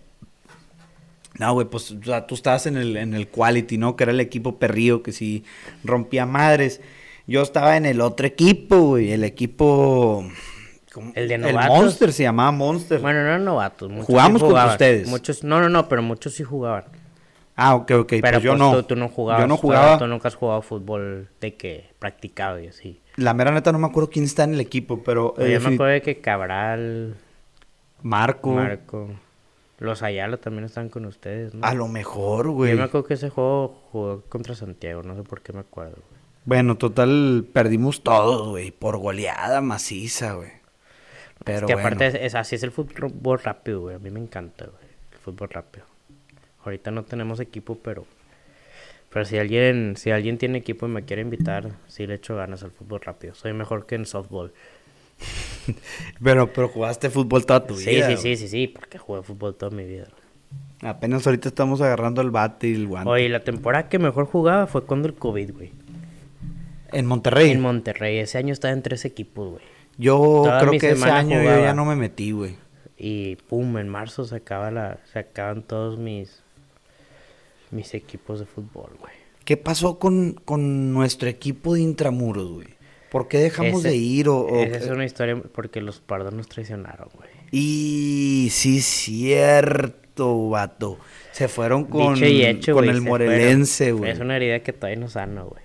No, 1.39 1.53
güey, 1.53 1.69
pues 1.69 1.93
o 1.93 2.03
sea, 2.03 2.27
tú 2.27 2.35
estabas 2.35 2.67
en 2.67 2.77
el, 2.77 2.97
en 2.97 3.15
el 3.15 3.29
Quality, 3.29 3.79
¿no? 3.79 3.95
Que 3.95 4.03
era 4.03 4.13
el 4.13 4.19
equipo 4.19 4.59
perrío 4.59 5.05
que 5.05 5.13
sí 5.13 5.45
rompía 5.85 6.27
madres. 6.27 6.81
Yo 7.27 7.43
estaba 7.43 7.77
en 7.77 7.87
el 7.87 8.01
otro 8.01 8.27
equipo, 8.27 8.79
güey. 8.81 9.13
El 9.13 9.25
equipo... 9.25 10.25
¿cómo? 10.93 11.13
El 11.15 11.29
de 11.29 11.35
El 11.37 11.43
novatos. 11.43 11.77
Monster 11.77 12.13
se 12.13 12.23
llamaba 12.25 12.51
Monster. 12.53 13.01
Bueno, 13.01 13.21
no 13.23 13.27
eran 13.29 13.45
novatos. 13.45 13.89
Muchos 13.91 14.07
Jugamos 14.07 14.33
sí 14.33 14.41
contra 14.41 14.49
jugaban. 14.49 14.73
ustedes. 14.73 15.09
Muchos, 15.09 15.45
no, 15.45 15.61
no, 15.61 15.69
no, 15.69 15.89
pero 15.89 16.03
muchos 16.03 16.35
sí 16.35 16.43
jugaban. 16.43 16.85
ah, 17.57 17.75
ok, 17.77 17.91
ok. 18.01 18.09
pero 18.21 18.33
pues 18.33 18.43
yo 18.43 18.51
pues, 18.53 18.59
no. 18.59 18.73
Tú, 18.77 18.83
tú 18.83 18.97
no 18.97 19.09
jugabas. 19.09 19.43
Yo 19.43 19.47
no 19.47 19.57
jugaba. 19.57 19.99
Tú 19.99 20.07
nunca 20.09 20.29
has 20.29 20.35
jugado 20.35 20.63
fútbol 20.63 21.29
de 21.41 21.55
que 21.55 21.91
practicado 22.01 22.59
y 22.59 22.67
así. 22.67 23.01
La 23.17 23.35
mera 23.35 23.51
neta 23.53 23.71
no 23.71 23.79
me 23.79 23.87
acuerdo 23.87 24.11
quién 24.11 24.25
está 24.25 24.45
en 24.45 24.55
el 24.55 24.61
equipo, 24.61 25.03
pero... 25.05 25.35
Yo 25.37 25.45
eh, 25.45 25.59
me 25.59 25.59
defini- 25.61 25.75
acuerdo 25.75 25.93
de 25.93 26.03
que 26.03 26.21
Cabral, 26.21 27.15
Marco. 28.03 28.53
Marco, 28.53 29.11
los 29.79 30.03
Ayala 30.03 30.39
también 30.39 30.65
están 30.65 30.89
con 30.89 31.05
ustedes, 31.07 31.55
¿no? 31.55 31.65
A 31.67 31.75
lo 31.75 31.87
mejor, 31.89 32.49
güey. 32.51 32.71
Yo 32.73 32.77
me 32.79 32.85
acuerdo 32.85 33.07
que 33.07 33.15
ese 33.15 33.29
juego 33.31 33.79
jugó 33.93 34.23
contra 34.29 34.55
Santiago, 34.55 35.03
no 35.03 35.15
sé 35.17 35.23
por 35.23 35.43
qué 35.43 35.53
me 35.53 35.61
acuerdo. 35.61 35.97
güey. 36.09 36.20
Bueno, 36.51 36.77
total, 36.77 37.47
perdimos 37.53 38.03
todos, 38.03 38.49
güey, 38.49 38.73
por 38.73 38.99
goleada 38.99 39.61
maciza, 39.61 40.33
güey. 40.33 40.51
Pero 41.45 41.59
es 41.59 41.65
que 41.67 41.75
bueno, 41.75 41.87
aparte 41.87 42.07
es, 42.09 42.15
es- 42.17 42.35
así 42.35 42.57
es 42.57 42.65
el 42.65 42.73
fútbol 42.73 43.39
rápido, 43.39 43.83
güey. 43.83 43.95
A 43.95 44.01
mí 44.01 44.11
me 44.11 44.19
encanta, 44.19 44.65
güey. 44.65 44.83
El 45.13 45.19
fútbol 45.19 45.49
rápido. 45.49 45.87
Ahorita 46.65 46.91
no 46.91 47.05
tenemos 47.05 47.39
equipo, 47.39 47.77
pero 47.79 48.05
pero 49.11 49.25
si 49.25 49.39
alguien 49.39 49.95
si 49.97 50.11
alguien 50.11 50.39
tiene 50.39 50.59
equipo 50.59 50.87
y 50.87 50.89
me 50.89 51.05
quiere 51.05 51.23
invitar, 51.23 51.71
sí 51.87 52.05
le 52.09 52.15
echo 52.15 52.35
ganas 52.35 52.65
al 52.65 52.73
fútbol 52.73 53.01
rápido. 53.01 53.33
Soy 53.37 53.53
mejor 53.53 53.87
que 53.87 53.95
en 53.95 54.05
softball. 54.05 54.53
pero, 56.25 56.53
pero 56.53 56.67
jugaste 56.69 57.11
fútbol 57.11 57.47
toda 57.47 57.65
tu 57.65 57.77
Sí, 57.77 57.91
vida. 57.91 58.07
sí, 58.09 58.13
güey. 58.15 58.23
sí, 58.23 58.37
sí, 58.37 58.49
sí, 58.49 58.67
porque 58.67 58.99
jugué 58.99 59.23
fútbol 59.23 59.55
toda 59.55 59.71
mi 59.71 59.85
vida. 59.85 60.09
Apenas 60.83 61.25
ahorita 61.27 61.49
estamos 61.49 61.81
agarrando 61.81 62.23
el 62.23 62.31
bate 62.33 62.67
y 62.69 62.75
el 62.75 62.89
guante. 62.89 63.09
Oye, 63.09 63.29
la 63.29 63.45
temporada 63.45 63.89
que 63.89 64.01
mejor 64.01 64.27
jugaba 64.27 64.67
fue 64.67 64.85
cuando 64.85 65.07
el 65.07 65.15
COVID, 65.15 65.53
güey. 65.55 65.73
En 66.93 67.07
Monterrey. 67.07 67.51
En 67.51 67.61
Monterrey. 67.61 68.19
Ese 68.19 68.39
año 68.39 68.53
estaba 68.53 68.73
en 68.75 68.83
tres 68.83 69.05
equipos, 69.05 69.51
güey. 69.53 69.65
yo 69.99 70.17
toda 70.45 70.61
creo 70.61 70.79
que 70.81 70.91
ese 70.91 71.11
año 71.11 71.43
yo 71.43 71.61
ya 71.61 71.75
no 71.75 71.85
me 71.85 71.97
metí, 71.97 72.33
güey. 72.33 72.57
Y 72.97 73.37
pum, 73.37 73.79
en 73.79 73.89
marzo 73.89 74.25
se 74.25 74.37
acaba 74.37 74.71
la, 74.71 74.99
se 75.13 75.19
acaban 75.21 75.63
todos 75.63 75.99
mis 75.99 76.43
mis 77.71 77.95
equipos 77.95 78.41
de 78.41 78.47
fútbol, 78.47 78.91
güey. 79.01 79.13
¿Qué 79.45 79.57
pasó 79.57 79.99
con, 79.99 80.35
con 80.45 80.93
nuestro 80.93 81.29
equipo 81.29 81.75
de 81.75 81.81
intramuros, 81.81 82.51
güey? 82.51 82.69
¿Por 83.11 83.27
qué 83.29 83.39
dejamos 83.39 83.81
Ese- 83.81 83.89
de 83.91 83.97
ir 83.97 84.29
o, 84.29 84.39
o- 84.41 84.63
Esa 84.63 84.77
es 84.79 84.89
una 84.89 85.05
historia 85.05 85.37
porque 85.53 85.81
los 85.81 86.01
pardos 86.01 86.33
nos 86.35 86.49
traicionaron, 86.49 87.09
güey. 87.17 87.29
Y 87.53 88.49
sí, 88.51 88.81
cierto, 88.81 90.49
vato. 90.51 90.99
Se 91.33 91.49
fueron 91.49 91.85
con, 91.85 92.23
hecho, 92.23 92.75
con 92.75 92.89
el 92.89 92.97
se 92.97 93.01
morelense, 93.01 93.93
güey. 93.93 94.11
Es 94.11 94.21
una 94.21 94.37
herida 94.37 94.61
que 94.61 94.73
todavía 94.73 95.01
no 95.01 95.09
sano, 95.09 95.47
güey. 95.49 95.63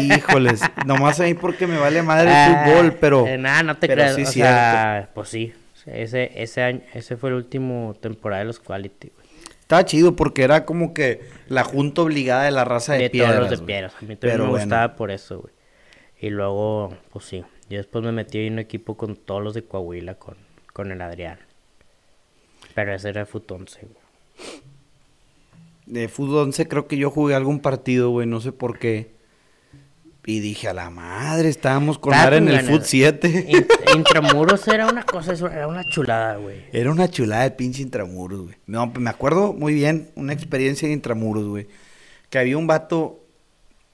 Híjoles, 0.00 0.60
nomás 0.86 1.20
a 1.20 1.24
mí 1.24 1.34
porque 1.34 1.66
me 1.66 1.78
vale 1.78 2.02
madre 2.02 2.28
el 2.30 2.34
Ah, 2.36 2.64
fútbol, 2.66 2.92
pero... 3.00 3.26
eh, 3.26 3.38
nada, 3.38 3.62
no 3.62 3.76
te 3.76 3.88
creas. 3.88 4.14
sí, 4.14 4.22
o 4.22 4.26
sea, 4.26 5.10
pues 5.14 5.28
sí. 5.28 5.52
Ese, 5.86 6.30
ese 6.42 6.62
año, 6.62 6.80
ese 6.92 7.16
fue 7.16 7.30
el 7.30 7.36
último 7.36 7.96
temporada 8.00 8.40
de 8.40 8.46
los 8.46 8.60
Quality, 8.60 9.10
güey. 9.14 9.28
Estaba 9.60 9.84
chido 9.84 10.16
porque 10.16 10.42
era 10.42 10.64
como 10.64 10.92
que 10.94 11.22
la 11.48 11.64
junta 11.64 12.02
obligada 12.02 12.44
de 12.44 12.50
la 12.50 12.64
raza 12.64 12.94
de, 12.94 13.00
De, 13.04 13.10
piedras. 13.10 13.36
todos 13.36 13.50
los 13.50 13.60
de 13.60 13.66
piedras. 13.66 13.92
A 13.94 14.00
mí 14.02 14.16
también 14.16 14.18
Pero 14.20 14.44
me 14.44 14.50
bueno. 14.50 14.64
gustaba 14.64 14.96
por 14.96 15.10
eso, 15.10 15.40
güey. 15.40 15.52
Y 16.20 16.30
luego, 16.30 16.94
pues 17.12 17.24
sí. 17.26 17.44
Yo 17.70 17.76
después 17.78 18.02
me 18.04 18.12
metí 18.12 18.38
en 18.46 18.54
un 18.54 18.58
equipo 18.60 18.96
con 18.96 19.14
todos 19.16 19.42
los 19.42 19.54
de 19.54 19.62
Coahuila, 19.64 20.14
con, 20.14 20.36
con 20.72 20.90
el 20.90 21.00
Adrián. 21.02 21.38
Pero 22.74 22.94
ese 22.94 23.10
era 23.10 23.24
fut 23.26 23.50
11, 23.50 23.80
güey. 23.82 24.62
De 25.86 26.08
fútbol 26.08 26.44
11 26.48 26.68
creo 26.68 26.86
que 26.86 26.96
yo 26.96 27.10
jugué 27.10 27.34
algún 27.34 27.60
partido, 27.60 28.10
güey, 28.10 28.26
no 28.26 28.40
sé 28.40 28.52
por 28.52 28.78
qué. 28.78 29.10
Y 30.30 30.40
dije, 30.40 30.68
a 30.68 30.74
la 30.74 30.90
madre, 30.90 31.48
estábamos 31.48 31.98
con 31.98 32.12
Estaba 32.12 32.26
Ara 32.26 32.36
en 32.36 32.48
el. 32.48 32.60
Foot 32.66 32.82
7. 32.82 33.46
In- 33.48 33.66
Intramuros 33.96 34.68
era 34.68 34.86
una 34.86 35.02
cosa, 35.02 35.32
era 35.32 35.66
una 35.66 35.82
chulada, 35.84 36.36
güey. 36.36 36.66
Era 36.70 36.90
una 36.90 37.08
chulada 37.10 37.44
de 37.44 37.52
pinche 37.52 37.80
intramuros, 37.80 38.42
güey. 38.42 38.56
No, 38.66 38.92
me 38.98 39.08
acuerdo 39.08 39.54
muy 39.54 39.72
bien, 39.72 40.10
una 40.16 40.34
experiencia 40.34 40.86
de 40.86 40.92
intramuros, 40.92 41.46
güey. 41.46 41.66
Que 42.28 42.38
había 42.38 42.58
un 42.58 42.66
vato... 42.66 43.24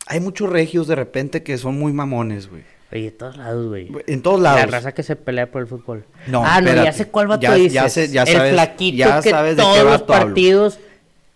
Hay 0.07 0.19
muchos 0.19 0.51
regios 0.51 0.89
de 0.89 0.97
repente 0.97 1.45
que 1.45 1.57
son 1.57 1.79
muy 1.79 1.93
mamones, 1.93 2.51
güey. 2.51 2.65
Oye, 2.93 3.03
de 3.05 3.11
todos 3.13 3.37
lados, 3.37 3.69
güey. 3.69 3.93
En 4.09 4.21
todos 4.21 4.41
lados. 4.41 4.59
La 4.61 4.67
raza 4.67 4.91
que 4.93 5.05
se 5.05 5.15
pelea 5.15 5.49
por 5.53 5.63
el 5.63 5.69
fútbol. 5.69 6.05
No, 6.27 6.43
ah, 6.45 6.61
no, 6.61 6.75
ya 6.75 6.93
sé 6.93 7.07
cuál 7.07 7.29
vato 7.29 7.43
Ya- 7.43 7.55
dices. 7.55 7.73
ya 7.75 7.89
sé- 7.89 8.09
ya 8.09 8.23
el 8.25 8.37
sabes- 8.37 8.53
flaquito 8.55 8.97
ya 8.99 9.21
que 9.21 9.31
sabes 9.31 9.57
de 9.57 9.63
qué 9.63 9.69
todos 9.69 9.83
los 9.85 9.93
vato 10.01 10.13
hablo. 10.15 10.27
partidos... 10.27 10.81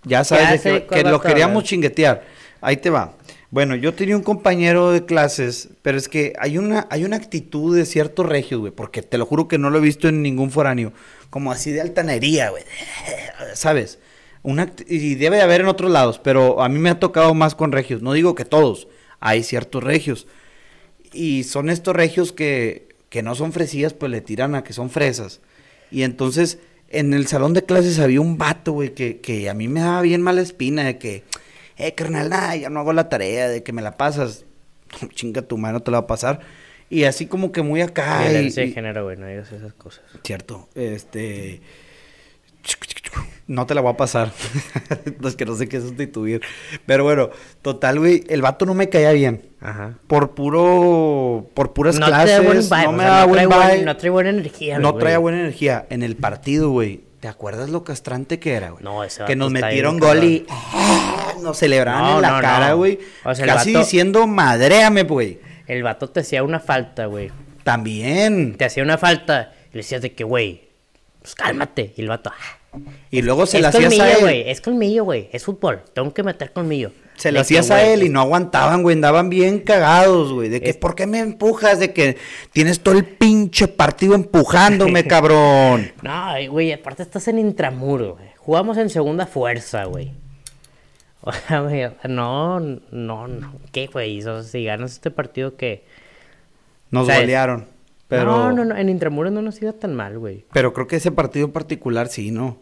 Ya 0.03 0.25
sabes 0.25 0.45
Ya 0.45 0.51
de 0.53 0.59
sé 0.59 0.87
que, 0.87 1.05
lo 1.05 1.21
queríamos 1.21 1.63
chinguetear. 1.63 2.25
Ahí 2.61 2.79
te 2.79 2.91
va. 2.91 3.15
Bueno, 3.51 3.77
yo 3.77 3.95
tenía 3.95 4.15
un 4.15 4.23
compañero 4.23 4.93
de 4.93 5.07
clases, 5.07 5.71
pero 5.81 5.97
es 5.97 6.09
que 6.09 6.35
hay 6.39 6.59
una, 6.59 6.87
hay 6.91 7.05
una 7.05 7.17
actitud 7.17 7.75
de 7.75 7.87
ciertos 7.87 8.27
regios, 8.27 8.61
güey, 8.61 8.73
porque 8.73 9.01
te 9.01 9.17
lo 9.17 9.25
juro 9.25 9.49
que 9.49 9.57
no 9.57 9.71
lo 9.71 9.79
he 9.79 9.81
visto 9.81 10.07
en 10.07 10.21
ningún 10.21 10.51
foráneo, 10.51 10.93
como 11.31 11.51
así 11.51 11.73
de 11.73 11.81
altanería, 11.81 12.51
güey, 12.51 12.65
¿sabes? 13.55 14.01
Una, 14.43 14.71
y 14.87 15.15
debe 15.15 15.37
de 15.37 15.43
haber 15.43 15.63
en 15.63 15.69
otros 15.69 15.91
lados, 15.91 16.21
pero 16.23 16.63
a 16.63 16.69
mí 16.69 16.79
me 16.79 16.91
ha 16.91 17.01
tocado 17.01 17.33
más 17.33 17.55
con 17.55 17.73
regios, 17.73 18.03
no 18.03 18.13
digo 18.13 18.35
que 18.35 18.45
todos, 18.45 18.87
hay 19.19 19.43
ciertos 19.43 19.83
regios. 19.83 20.27
Y 21.15 21.45
son 21.45 21.71
estos 21.71 21.97
regios 21.97 22.33
que, 22.33 22.89
que 23.09 23.23
no 23.23 23.35
son 23.35 23.55
fresillas, 23.55 23.95
pues 23.95 24.13
le 24.13 24.21
tiran 24.21 24.55
a 24.57 24.63
que 24.63 24.75
son 24.75 24.91
fresas. 24.91 25.41
Y 25.91 26.03
entonces, 26.03 26.59
en 26.91 27.15
el 27.15 27.27
salón 27.27 27.55
de 27.55 27.65
clases 27.65 27.99
había 27.99 28.21
un 28.21 28.37
vato, 28.37 28.73
güey, 28.73 28.93
que, 28.95 29.21
que 29.21 29.49
a 29.49 29.55
mí 29.55 29.69
me 29.69 29.81
daba 29.81 30.03
bien 30.03 30.21
mala 30.21 30.43
espina 30.43 30.85
de 30.85 30.99
que, 30.99 31.25
eh, 31.79 31.95
carnal, 31.95 32.29
nah, 32.29 32.55
ya 32.55 32.69
no 32.71 32.81
hago 32.81 32.93
la 32.93 33.09
tarea, 33.09 33.49
de 33.49 33.63
que 33.63 33.73
me 33.73 33.83
la 33.83 33.97
pasas. 33.97 34.45
Chinga 35.15 35.43
tu 35.43 35.57
mano, 35.59 35.81
te 35.81 35.91
la 35.91 36.01
va 36.01 36.05
a 36.05 36.07
pasar. 36.09 36.41
Y 36.91 37.05
así 37.05 37.27
como 37.27 37.53
que 37.53 37.63
muy 37.63 37.81
acá. 37.83 38.31
y- 38.33 38.51
de 38.51 38.69
género, 38.73 39.05
güey, 39.05 39.17
no 39.19 39.27
digas 39.27 39.53
esas 39.53 39.75
cosas. 39.75 40.03
Cierto, 40.25 40.69
este... 40.75 41.61
No 43.47 43.65
te 43.67 43.75
la 43.75 43.81
voy 43.81 43.93
a 43.93 43.97
pasar. 43.97 44.31
es 45.25 45.37
que 45.37 45.47
no 45.47 45.55
sé 45.55 45.69
qué 45.69 45.81
sustituir. 45.81 46.43
Pero 46.85 47.05
bueno, 47.05 47.31
total, 47.63 47.99
güey, 47.99 48.25
el 48.29 48.43
vato 48.43 48.67
no 48.67 48.75
me 48.75 48.91
caía 48.91 49.13
bien. 49.13 49.43
Ajá. 49.61 49.95
Por 50.07 50.35
puro... 50.35 51.49
Por 51.55 51.73
puras 51.73 51.99
No 51.99 52.11
da 52.11 52.25
buen 52.25 52.43
clases, 52.45 52.71
vibe, 52.71 52.83
no 52.85 52.93
me 52.93 53.05
daba 53.05 53.27
no 53.27 53.33
trae 53.33 53.47
buen 53.47 53.59
buen- 53.61 53.71
vibe. 53.73 53.85
no 53.85 53.97
trae 53.97 54.11
buena 54.11 54.31
energía, 54.31 54.79
No 54.79 54.91
güey. 54.93 55.01
traía 55.01 55.19
buena 55.19 55.41
energía. 55.41 55.87
En 55.89 56.03
el 56.03 56.17
partido, 56.17 56.71
güey, 56.71 57.05
¿te 57.21 57.29
acuerdas 57.29 57.71
lo 57.71 57.85
castrante 57.85 58.39
que 58.39 58.53
era, 58.53 58.71
güey? 58.71 58.85
No, 58.85 59.03
ese 59.03 59.25
Que 59.25 59.35
nos 59.37 59.51
metieron 59.51 59.99
gol 59.99 60.23
y... 60.25 60.47
Nos 61.43 61.59
celebraban 61.59 62.03
No, 62.05 62.17
en 62.17 62.23
la 62.23 62.31
no, 62.33 62.41
cara, 62.41 62.69
no. 62.71 62.77
güey. 62.79 62.99
O 63.25 63.35
sea, 63.35 63.47
Casi 63.47 63.73
vato- 63.73 63.79
diciendo, 63.85 64.27
madréame, 64.27 65.03
güey. 65.05 65.39
El 65.67 65.83
vato 65.83 66.09
te 66.09 66.21
hacía 66.21 66.43
una 66.43 66.61
falta, 66.61 67.07
güey. 67.07 67.31
También. 67.65 68.57
Te 68.57 68.65
hacía 68.65 68.83
una 68.83 68.97
falta 68.99 69.53
y 69.71 69.75
le 69.75 69.79
decías 69.83 70.01
de 70.03 70.13
que, 70.15 70.25
güey, 70.25 70.63
pues 71.21 71.35
cálmate. 71.35 71.93
Y 71.97 72.01
el 72.01 72.09
vato, 72.09 72.31
ah, 72.31 72.79
Y 73.11 73.23
luego 73.23 73.45
se 73.47 73.59
es 73.59 73.63
la 73.63 73.69
hacías 73.69 73.85
colmillo, 73.85 74.03
a 74.05 74.11
él. 74.13 74.21
güey, 74.21 74.51
es 74.51 74.61
colmillo, 74.61 75.05
güey, 75.05 75.29
es 75.33 75.45
fútbol, 75.45 75.83
tengo 75.93 76.13
que 76.15 76.23
meter 76.23 76.53
colmillo. 76.53 76.93
Se 77.17 77.33
lo 77.33 77.37
que, 77.39 77.41
hacías 77.41 77.71
a 77.73 77.83
él 77.83 78.05
y 78.05 78.09
no 78.09 78.21
aguantaban, 78.21 78.83
güey. 78.85 78.95
Andaban 78.95 79.29
bien 79.29 79.59
cagados, 79.59 80.33
güey. 80.33 80.49
De 80.49 80.61
que, 80.61 80.71
Es- 80.71 80.77
¿por 80.77 80.95
qué 80.95 81.05
me 81.07 81.19
empujas? 81.19 81.81
De 81.81 81.93
que 81.93 82.17
tienes 82.53 82.79
todo 82.81 82.95
el 82.97 83.05
pinche 83.05 83.67
partido 83.67 84.15
empujándome, 84.15 85.05
cabrón. 85.09 85.93
No, 86.01 86.29
güey, 86.49 86.73
aparte 86.73 87.03
estás 87.03 87.27
en 87.27 87.41
intramuro, 87.41 88.15
güey. 88.15 88.29
Jugamos 88.37 88.79
en 88.79 88.89
segunda 88.89 89.27
fuerza, 89.27 89.85
güey. 89.85 90.13
O 90.13 90.13
sea, 90.13 90.13
güey, 90.13 90.15
o 91.18 91.18
sea, 91.18 91.18
no, 92.09 92.61
no, 92.61 93.29
no. 93.29 93.53
¿Qué, 93.73 93.87
güey? 93.87 94.19
O 94.21 94.23
sea, 94.23 94.43
si 94.43 94.65
ganas 94.65 94.93
este 94.93 95.11
partido, 95.11 95.57
¿qué? 95.57 95.85
Nos 96.91 97.07
¿Sabes? 97.07 97.23
golearon. 97.23 97.67
Pero, 98.09 98.25
No, 98.25 98.53
no, 98.53 98.65
no, 98.65 98.77
en 98.77 98.89
intramuro 98.89 99.31
no 99.31 99.43
nos 99.43 99.61
iba 99.61 99.73
tan 99.73 99.95
mal, 99.95 100.19
güey. 100.19 100.45
pero 100.53 100.73
creo 100.73 100.87
que 100.87 100.97
ese 100.97 101.13
partido 101.13 101.47
en 101.47 101.53
particular 101.53 102.09
sí, 102.09 102.31
¿no? 102.31 102.57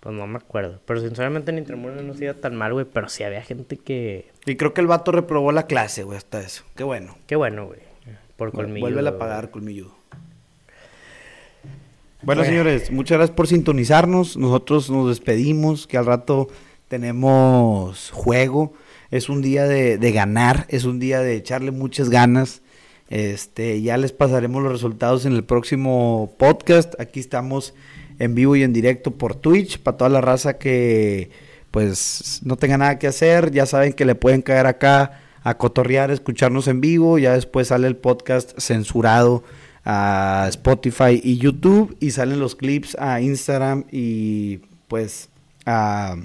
Pues 0.00 0.14
no 0.14 0.26
me 0.26 0.38
acuerdo. 0.38 0.80
Pero 0.86 1.00
sinceramente 1.00 1.50
en 1.50 1.58
Intermundo 1.58 2.02
no 2.02 2.14
se 2.14 2.24
iba 2.24 2.34
tan 2.34 2.56
mal, 2.56 2.72
güey. 2.72 2.86
Pero 2.90 3.08
sí 3.10 3.22
había 3.22 3.42
gente 3.42 3.76
que. 3.76 4.30
Y 4.46 4.56
creo 4.56 4.72
que 4.72 4.80
el 4.80 4.86
vato 4.86 5.12
reprobó 5.12 5.52
la 5.52 5.66
clase, 5.66 6.02
güey, 6.04 6.16
hasta 6.16 6.40
eso. 6.40 6.64
Qué 6.74 6.82
bueno. 6.84 7.16
Qué 7.26 7.36
bueno, 7.36 7.66
güey. 7.66 7.80
Por 8.36 8.50
colmillo. 8.50 8.86
Vuelve 8.86 9.06
a 9.06 9.18
pagar, 9.18 9.50
colmilludo. 9.50 9.94
Bueno, 12.22 12.44
señores, 12.44 12.90
muchas 12.90 13.18
gracias 13.18 13.36
por 13.36 13.46
sintonizarnos. 13.46 14.36
Nosotros 14.36 14.90
nos 14.90 15.08
despedimos, 15.08 15.86
que 15.86 15.96
al 15.98 16.06
rato 16.06 16.48
tenemos 16.90 18.10
juego. 18.10 18.74
Es 19.12 19.28
un 19.28 19.42
día 19.42 19.64
de, 19.64 19.96
de 19.96 20.12
ganar, 20.12 20.66
es 20.68 20.84
un 20.84 20.98
día 20.98 21.20
de 21.20 21.36
echarle 21.36 21.70
muchas 21.70 22.10
ganas. 22.10 22.62
Este, 23.08 23.80
ya 23.80 23.96
les 23.96 24.10
pasaremos 24.10 24.60
los 24.62 24.72
resultados 24.72 25.24
en 25.24 25.34
el 25.34 25.44
próximo 25.44 26.34
podcast. 26.36 27.00
Aquí 27.00 27.20
estamos 27.20 27.74
en 28.18 28.34
vivo 28.34 28.56
y 28.56 28.64
en 28.64 28.72
directo 28.72 29.12
por 29.12 29.36
Twitch 29.36 29.78
para 29.78 29.96
toda 29.96 30.10
la 30.10 30.20
raza 30.20 30.58
que 30.58 31.30
pues 31.70 32.40
no 32.42 32.56
tenga 32.56 32.76
nada 32.76 32.98
que 32.98 33.06
hacer. 33.06 33.52
Ya 33.52 33.66
saben 33.66 33.92
que 33.92 34.04
le 34.04 34.16
pueden 34.16 34.42
caer 34.42 34.66
acá 34.66 35.20
a 35.44 35.58
cotorrear, 35.58 36.10
escucharnos 36.10 36.66
en 36.66 36.80
vivo. 36.80 37.18
Ya 37.18 37.34
después 37.34 37.68
sale 37.68 37.86
el 37.86 37.96
podcast 37.96 38.58
censurado 38.58 39.44
a 39.84 40.46
Spotify 40.48 41.20
y 41.22 41.38
YouTube 41.38 41.96
y 42.00 42.10
salen 42.10 42.40
los 42.40 42.56
clips 42.56 42.96
a 42.98 43.20
Instagram 43.20 43.84
y 43.92 44.58
pues 44.88 45.28
a, 45.66 46.16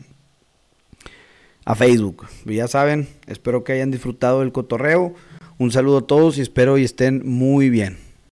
a 1.66 1.76
Facebook. 1.76 2.28
Ya 2.45 2.68
saben, 2.68 3.07
espero 3.28 3.63
que 3.63 3.74
hayan 3.74 3.91
disfrutado 3.91 4.39
del 4.39 4.51
cotorreo. 4.51 5.13
Un 5.57 5.72
saludo 5.72 5.99
a 5.99 6.07
todos 6.07 6.38
y 6.38 6.41
espero 6.41 6.78
y 6.78 6.84
estén 6.84 7.22
muy 7.26 7.70
bien. 7.70 8.05